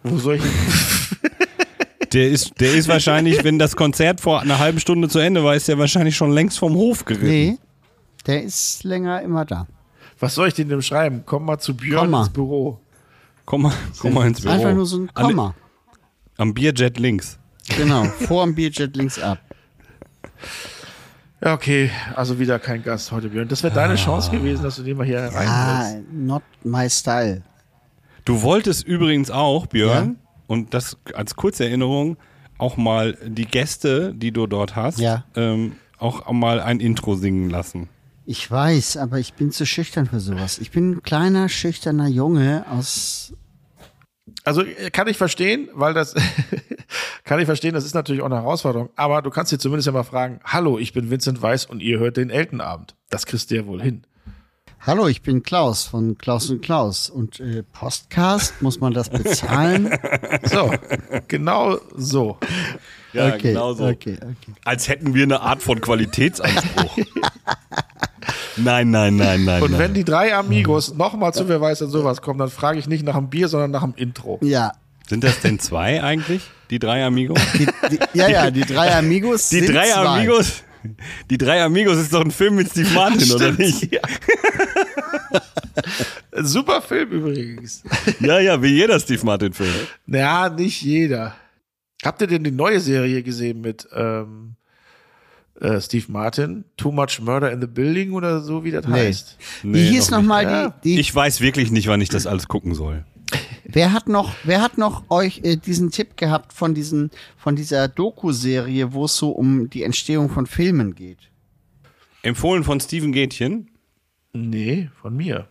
[0.02, 0.42] Wo soll ich
[2.12, 5.54] der ist, der ist wahrscheinlich, wenn das Konzert vor einer halben Stunde zu Ende war,
[5.54, 7.26] ist der wahrscheinlich schon längst vom Hof geritten.
[7.26, 7.58] Nee,
[8.26, 9.66] der ist länger immer da.
[10.20, 11.22] Was soll ich denn dem schreiben?
[11.26, 12.20] Komm mal zu Björn Komm mal.
[12.20, 12.78] ins Büro.
[13.46, 14.52] Komm mal, komm mal ins Büro.
[14.52, 15.54] Einfach nur so ein Komma.
[16.36, 17.38] Am Bierjet links.
[17.76, 19.38] Genau, vor dem Bierjet links ab.
[21.42, 21.90] Ja, okay.
[22.14, 23.48] Also wieder kein Gast heute, Björn.
[23.48, 26.12] Das wäre deine Chance gewesen, dass du den mal hier Ah, reinholst.
[26.12, 27.42] not my style.
[28.26, 30.16] Du wolltest übrigens auch, Björn,
[30.46, 32.18] und das als kurze Erinnerung,
[32.58, 35.24] auch mal die Gäste, die du dort hast, Ja.
[35.34, 37.88] ähm, auch mal ein Intro singen lassen.
[38.30, 40.58] Ich weiß, aber ich bin zu schüchtern für sowas.
[40.58, 43.32] Ich bin ein kleiner, schüchterner Junge aus.
[44.44, 46.14] Also äh, kann ich verstehen, weil das
[47.24, 48.90] kann ich verstehen, das ist natürlich auch eine Herausforderung.
[48.94, 51.98] Aber du kannst dir zumindest ja mal fragen, hallo, ich bin Vincent Weiß und ihr
[51.98, 52.94] hört den Eltenabend.
[53.08, 54.06] Das kriegst du ja wohl hin.
[54.78, 57.10] Hallo, ich bin Klaus von Klaus und Klaus.
[57.10, 59.90] Und äh, Postcast, muss man das bezahlen?
[60.44, 60.72] So,
[61.26, 62.38] genau so.
[63.12, 63.86] Ja, okay, genau so.
[63.86, 64.54] okay, okay.
[64.64, 66.96] Als hätten wir eine Art von Qualitätsanspruch.
[68.62, 69.62] nein, nein, nein, nein.
[69.62, 69.80] Und nein.
[69.80, 73.04] wenn die drei Amigos nochmal zu Wer weiß denn sowas kommen, dann frage ich nicht
[73.04, 74.38] nach dem Bier, sondern nach dem Intro.
[74.42, 74.72] Ja,
[75.08, 76.42] Sind das denn zwei eigentlich?
[76.70, 77.40] Die drei Amigos?
[77.54, 80.18] die, die, ja, ja, die drei Amigos Die sind drei zwei.
[80.18, 80.62] Amigos?
[81.28, 83.92] Die drei Amigos ist doch ein Film mit Steve Martin, oder nicht?
[83.92, 84.00] Ja.
[86.42, 87.82] Super Film übrigens.
[88.20, 89.72] Ja, ja, wie jeder Steve Martin-Film.
[90.06, 91.34] Naja, nicht jeder.
[92.04, 94.54] Habt ihr denn die neue Serie gesehen mit ähm,
[95.60, 96.64] äh, Steve Martin?
[96.76, 98.94] Too Much Murder in the Building oder so, wie das Nee.
[99.06, 99.38] heißt?
[99.62, 100.68] Wie hieß noch nochmal Ja.
[100.84, 103.04] die, die Ich weiß wirklich nicht, wann ich das alles gucken soll.
[103.64, 107.86] wer hat noch, wer hat noch euch äh, diesen Tipp gehabt von diesen, von dieser
[107.88, 111.30] Doku-Serie, wo es so um die Entstehung von Filmen geht?
[112.22, 113.70] Empfohlen von Steven Gätchen.
[114.32, 115.48] Nee, von mir.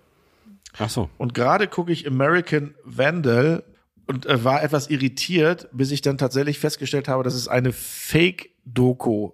[0.78, 1.10] Ach so.
[1.18, 3.64] Und gerade gucke ich American Vandal
[4.08, 9.32] und äh, war etwas irritiert, bis ich dann tatsächlich festgestellt habe, das ist eine Fake-Doku.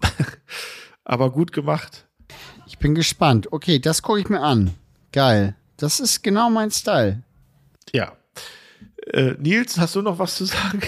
[1.04, 2.06] Aber gut gemacht.
[2.66, 3.52] Ich bin gespannt.
[3.52, 4.74] Okay, das gucke ich mir an.
[5.12, 5.54] Geil.
[5.76, 7.22] Das ist genau mein Style.
[7.92, 8.12] Ja.
[9.12, 10.80] Äh, Nils, hast du noch was zu sagen?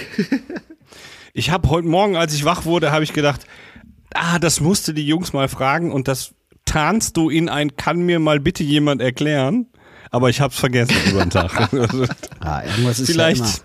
[1.32, 3.47] ich habe heute Morgen, als ich wach wurde, habe ich gedacht,
[4.15, 6.35] ah, das musste die Jungs mal fragen und das
[6.65, 9.66] tarnst du in ein, kann mir mal bitte jemand erklären?
[10.11, 11.73] Aber ich habe es vergessen über den Tag.
[12.41, 13.62] ah, irgendwas ist vielleicht, ja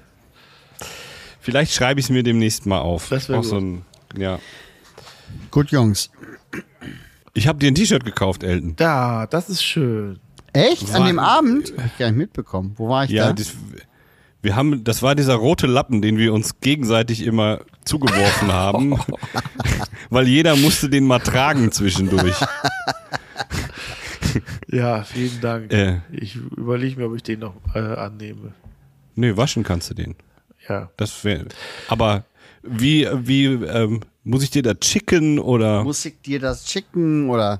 [1.46, 3.10] vielleicht schreibe ich es mir demnächst mal auf.
[3.10, 3.86] Das wäre so ein,
[4.18, 4.40] ja.
[5.52, 6.10] Gut, Jungs.
[7.34, 8.76] Ich habe dir ein T-Shirt gekauft, Elton.
[8.76, 10.20] Da, das ist schön.
[10.54, 10.94] Echt?
[10.94, 11.74] An dem Abend?
[11.78, 12.74] Hab ich gar nicht mitbekommen.
[12.78, 13.34] Wo war ich ja, da?
[13.34, 13.54] Das,
[14.42, 18.98] wir haben, das war dieser rote Lappen, den wir uns gegenseitig immer zugeworfen haben,
[20.10, 22.36] weil jeder musste den mal tragen zwischendurch.
[24.68, 25.72] Ja, vielen Dank.
[25.72, 28.54] Äh, ich überlege mir, ob ich den noch äh, annehme.
[29.16, 30.16] Nee, waschen kannst du den.
[30.68, 30.90] Ja.
[30.98, 31.46] Das wäre.
[31.88, 32.26] Aber
[32.62, 35.84] wie, wie ähm, muss ich dir das schicken oder?
[35.84, 37.58] Muss ich dir das schicken oder?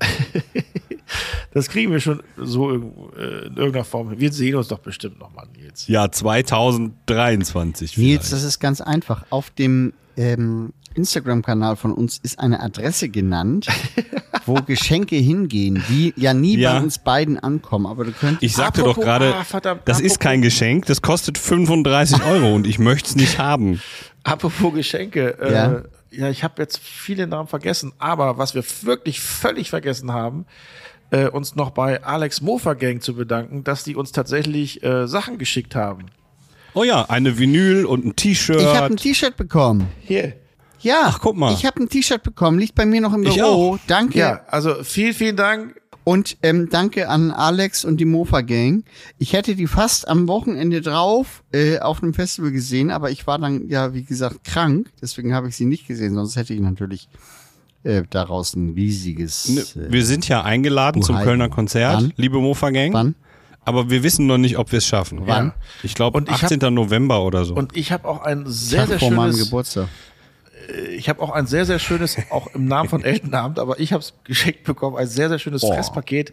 [1.54, 2.82] das kriegen wir schon so in,
[3.16, 4.18] äh, in irgendeiner Form.
[4.18, 5.86] Wir sehen uns doch bestimmt nochmal, Nils.
[5.86, 7.96] Ja, 2023.
[7.96, 8.32] Nils, vielleicht.
[8.32, 9.24] das ist ganz einfach.
[9.30, 13.68] Auf dem ähm, Instagram-Kanal von uns ist eine Adresse genannt,
[14.44, 16.72] wo Geschenke hingehen, die ja nie ja.
[16.72, 17.86] bei uns beiden ankommen.
[17.86, 18.42] Aber du könntest.
[18.42, 22.80] Ich sagte doch gerade, ah, das ist kein Geschenk, das kostet 35 Euro und ich
[22.80, 23.80] möchte es nicht haben.
[24.24, 29.70] Apropos Geschenke, äh, ja, ich habe jetzt viele Namen vergessen, aber was wir wirklich völlig
[29.70, 30.46] vergessen haben,
[31.10, 35.38] äh, uns noch bei Alex Mofa Gang zu bedanken, dass die uns tatsächlich äh, Sachen
[35.38, 36.06] geschickt haben.
[36.74, 38.60] Oh ja, eine Vinyl und ein T-Shirt.
[38.60, 39.88] Ich habe ein T-Shirt bekommen.
[40.00, 40.34] Hier.
[40.80, 41.52] Ja, Ach, guck mal.
[41.54, 43.34] Ich habe ein T-Shirt bekommen, liegt bei mir noch im Büro.
[43.34, 43.78] Ich auch.
[43.86, 44.18] Danke.
[44.18, 45.80] Ja, also vielen, vielen Dank.
[46.08, 48.84] Und ähm, danke an Alex und die Mofa Gang.
[49.18, 53.40] Ich hätte die fast am Wochenende drauf äh, auf einem Festival gesehen, aber ich war
[53.40, 54.88] dann ja, wie gesagt, krank.
[55.02, 57.08] Deswegen habe ich sie nicht gesehen, sonst hätte ich natürlich
[57.82, 59.48] äh, daraus ein riesiges.
[59.48, 62.12] Ne, äh, wir sind ja eingeladen zum Kölner Konzert, Wann?
[62.14, 62.92] liebe Mofa Gang.
[62.92, 63.16] Wann?
[63.64, 65.22] Aber wir wissen noch nicht, ob wir es schaffen.
[65.24, 65.54] Wann?
[65.82, 66.60] Ich glaube 18.
[66.62, 67.56] Hab, November oder so.
[67.56, 69.16] Und ich habe auch ein sehr, ich sehr vor schönes.
[69.16, 69.88] meinem Geburtstag
[70.90, 74.00] ich habe auch ein sehr, sehr schönes, auch im Namen von Eltenabend, aber ich habe
[74.00, 75.72] es geschenkt bekommen, ein sehr, sehr schönes oh.
[75.72, 76.32] Fresspaket.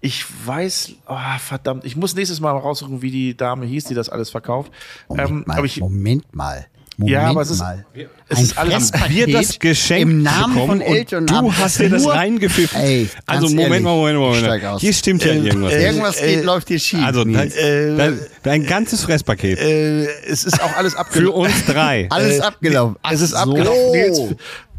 [0.00, 4.08] Ich weiß, oh, verdammt, ich muss nächstes Mal raussuchen, wie die Dame hieß, die das
[4.08, 4.72] alles verkauft.
[5.08, 6.66] Moment ähm, mal, ich, Moment mal.
[7.00, 7.84] Moment ja, aber es ist, mal.
[8.28, 11.26] Es ist alles wir das Geschenk im Namen von Eltern.
[11.26, 12.80] Du hast dir das reingepfiffen.
[12.80, 14.80] Ey, also Moment ehrlich, mal, Moment mal, Moment.
[14.80, 15.72] Hier stimmt ja äh, irgendwas.
[15.72, 17.04] Äh, irgendwas geht, äh, läuft hier schief.
[17.04, 19.60] Also dein, äh, dein, dein ganzes Fresspaket.
[19.60, 21.52] Äh, es ist auch alles abgelaufen.
[21.52, 22.08] Für uns drei.
[22.10, 22.96] alles abgelaufen.
[23.00, 23.36] Ach es ist so.
[23.36, 23.92] abgelaufen.
[23.92, 24.20] Nils,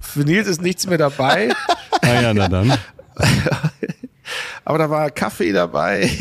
[0.01, 1.51] für Nils ist nichts mehr dabei.
[2.01, 2.73] ah ja, na dann.
[4.65, 6.11] Aber da war Kaffee dabei.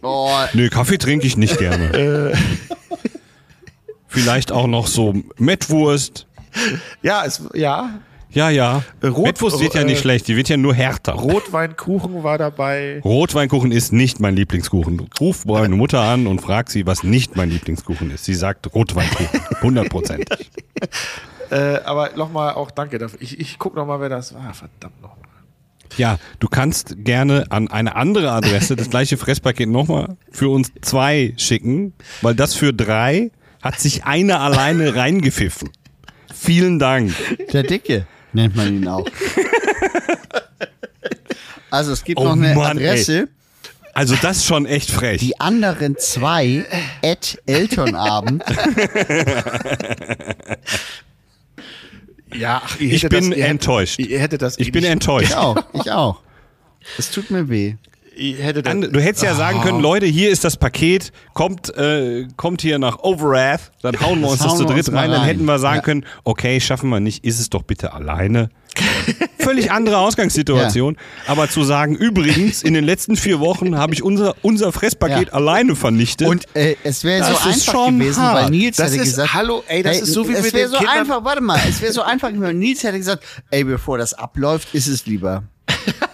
[0.00, 0.30] Oh.
[0.52, 2.32] Nö, Kaffee trinke ich nicht gerne.
[4.10, 6.26] Vielleicht auch noch so Mettwurst.
[7.00, 8.00] Ja, es, ja.
[8.32, 8.82] Ja, ja.
[9.04, 11.12] Rot, Mettwurst wird ja nicht äh, schlecht, die wird ja nur härter.
[11.12, 13.00] Rotweinkuchen war dabei.
[13.04, 15.08] Rotweinkuchen ist nicht mein Lieblingskuchen.
[15.20, 18.24] Ruf meine Mutter an und frag sie, was nicht mein Lieblingskuchen ist.
[18.24, 19.40] Sie sagt Rotweinkuchen.
[19.58, 20.24] 100 Prozent.
[21.50, 23.22] äh, aber nochmal auch danke dafür.
[23.22, 24.52] Ich, ich guck nochmal, wer das war.
[24.54, 25.18] Verdammt nochmal.
[25.96, 31.34] Ja, du kannst gerne an eine andere Adresse das gleiche Fresspaket nochmal für uns zwei
[31.36, 33.30] schicken, weil das für drei
[33.62, 35.70] hat sich einer alleine reingepfiffen.
[36.34, 37.12] Vielen Dank.
[37.52, 39.06] Der Dicke nennt man ihn auch.
[41.70, 43.18] Also es gibt oh noch eine Mann, Adresse.
[43.20, 43.26] Ey.
[43.94, 45.20] Also das ist schon echt frech.
[45.20, 46.64] Die anderen zwei
[47.02, 48.42] at Elternabend.
[52.34, 54.00] ja, ach, ich bin das, enttäuscht.
[54.00, 55.30] Ihr hättet das ich bin enttäuscht.
[55.30, 56.20] Ich auch, ich auch.
[56.98, 61.12] Es tut mir weh hätte du hättest ja sagen können, Leute, hier ist das Paket,
[61.32, 65.10] kommt, äh, kommt hier nach Overwrath, dann hauen wir uns das zu dritt rein, rein,
[65.10, 65.82] dann hätten wir sagen ja.
[65.82, 68.50] können, okay, schaffen wir nicht, ist es doch bitte alleine.
[69.38, 70.94] Völlig andere Ausgangssituation.
[70.94, 71.32] Ja.
[71.32, 75.34] Aber zu sagen, übrigens, in den letzten vier Wochen habe ich unser, unser Fresspaket ja.
[75.34, 76.28] alleine vernichtet.
[76.28, 78.44] Und äh, es wäre so einfach gewesen, hart.
[78.44, 80.68] weil Nils das hätte ist, gesagt, hallo, ey, das ey, ist so wie es wäre
[80.68, 83.98] so Kindern einfach, warte mal, es wäre so einfach, wenn Nils hätte gesagt, ey, bevor
[83.98, 85.42] das abläuft, ist es lieber.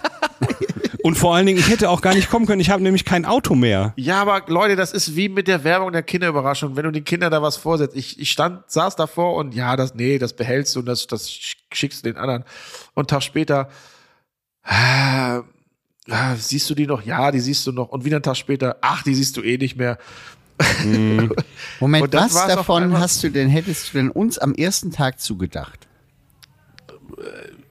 [1.06, 2.60] Und vor allen Dingen, ich hätte auch gar nicht kommen können.
[2.60, 3.92] Ich habe nämlich kein Auto mehr.
[3.94, 6.74] Ja, aber Leute, das ist wie mit der Werbung der Kinderüberraschung.
[6.74, 7.94] Wenn du den Kindern da was vorsetzt.
[7.94, 11.30] Ich, ich stand, saß davor und ja, das, nee, das behältst du und das, das
[11.30, 12.42] schickst du den anderen.
[12.94, 13.68] Und einen Tag später,
[14.64, 15.42] ah,
[16.10, 17.02] ah, siehst du die noch?
[17.02, 17.90] Ja, die siehst du noch.
[17.90, 19.98] Und wieder einen Tag später, ach, die siehst du eh nicht mehr.
[20.82, 21.32] Mhm.
[21.78, 25.86] Moment, was davon hast du denn, hättest du denn uns am ersten Tag zugedacht?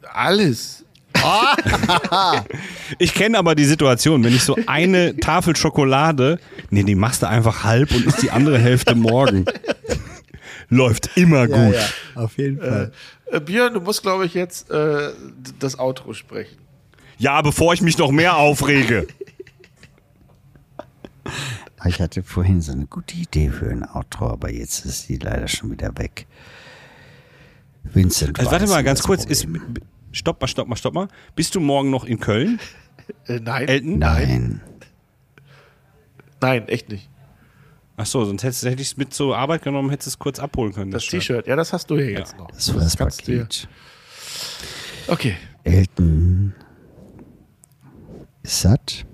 [0.04, 0.85] Alles.
[3.00, 6.40] ich kenne aber die Situation, wenn ich so eine Tafel Schokolade,
[6.70, 9.46] nee, die machst du einfach halb und isst die andere Hälfte morgen.
[10.70, 11.58] Läuft immer gut.
[11.58, 11.86] Ja, ja,
[12.16, 12.92] auf jeden Fall.
[13.32, 15.12] Äh, äh, Björn, du musst, glaube ich, jetzt äh,
[15.60, 16.58] das Outro sprechen.
[17.18, 19.08] Ja, bevor ich mich noch mehr aufrege.
[21.88, 25.48] Ich hatte vorhin so eine gute Idee für ein Outro, aber jetzt ist die leider
[25.48, 26.26] schon wieder weg.
[27.84, 28.40] Vincent.
[28.40, 29.26] Also warte mal ganz kurz.
[29.26, 29.48] Ist,
[30.16, 31.08] stopp mal, stopp mal, stopp mal.
[31.36, 32.60] Bist du morgen noch in Köln?
[33.28, 33.68] Äh, nein.
[33.68, 34.00] Elton?
[34.00, 34.62] Nein.
[36.42, 37.08] Nein, echt nicht.
[37.98, 40.90] Ach so, sonst hätte ich es mit zur Arbeit genommen, hättest es kurz abholen können.
[40.90, 42.20] Das, das T-Shirt, ja, das hast du hier ja.
[42.20, 42.50] jetzt noch.
[42.50, 43.68] Das war das, das Paket.
[45.08, 45.38] Okay.
[45.64, 46.56] Elton
[48.42, 49.06] ist satt.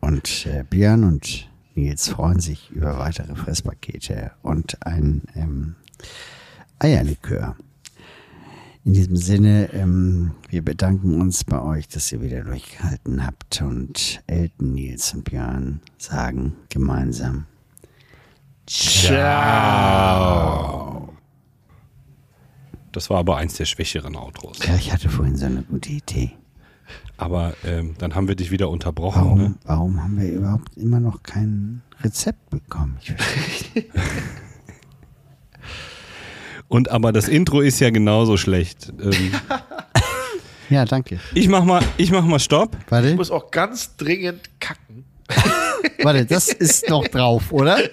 [0.00, 5.76] Und äh, Björn und Nils freuen sich über weitere Fresspakete und ein ähm,
[6.78, 7.56] Eierlikör.
[8.84, 14.22] In diesem Sinne, ähm, wir bedanken uns bei euch, dass ihr wieder durchgehalten habt und
[14.26, 17.44] Elton, Nils und Björn sagen gemeinsam
[18.70, 19.10] Ciao.
[22.92, 24.64] Das war aber eins der schwächeren Outros.
[24.64, 26.30] Ja, ich hatte vorhin so eine gute Idee.
[27.16, 29.22] Aber ähm, dann haben wir dich wieder unterbrochen.
[29.22, 29.54] Warum, ne?
[29.64, 32.96] warum haben wir überhaupt immer noch kein Rezept bekommen?
[33.00, 33.86] Ich verstehe
[36.70, 38.92] Und aber das Intro ist ja genauso schlecht.
[39.02, 39.32] Ähm,
[40.70, 41.18] ja, danke.
[41.34, 42.76] Ich mach mal, ich mach mal Stopp.
[42.88, 43.08] Warte.
[43.08, 45.04] Ich muss auch ganz dringend kacken.
[46.00, 47.76] Warte, das ist noch drauf, oder?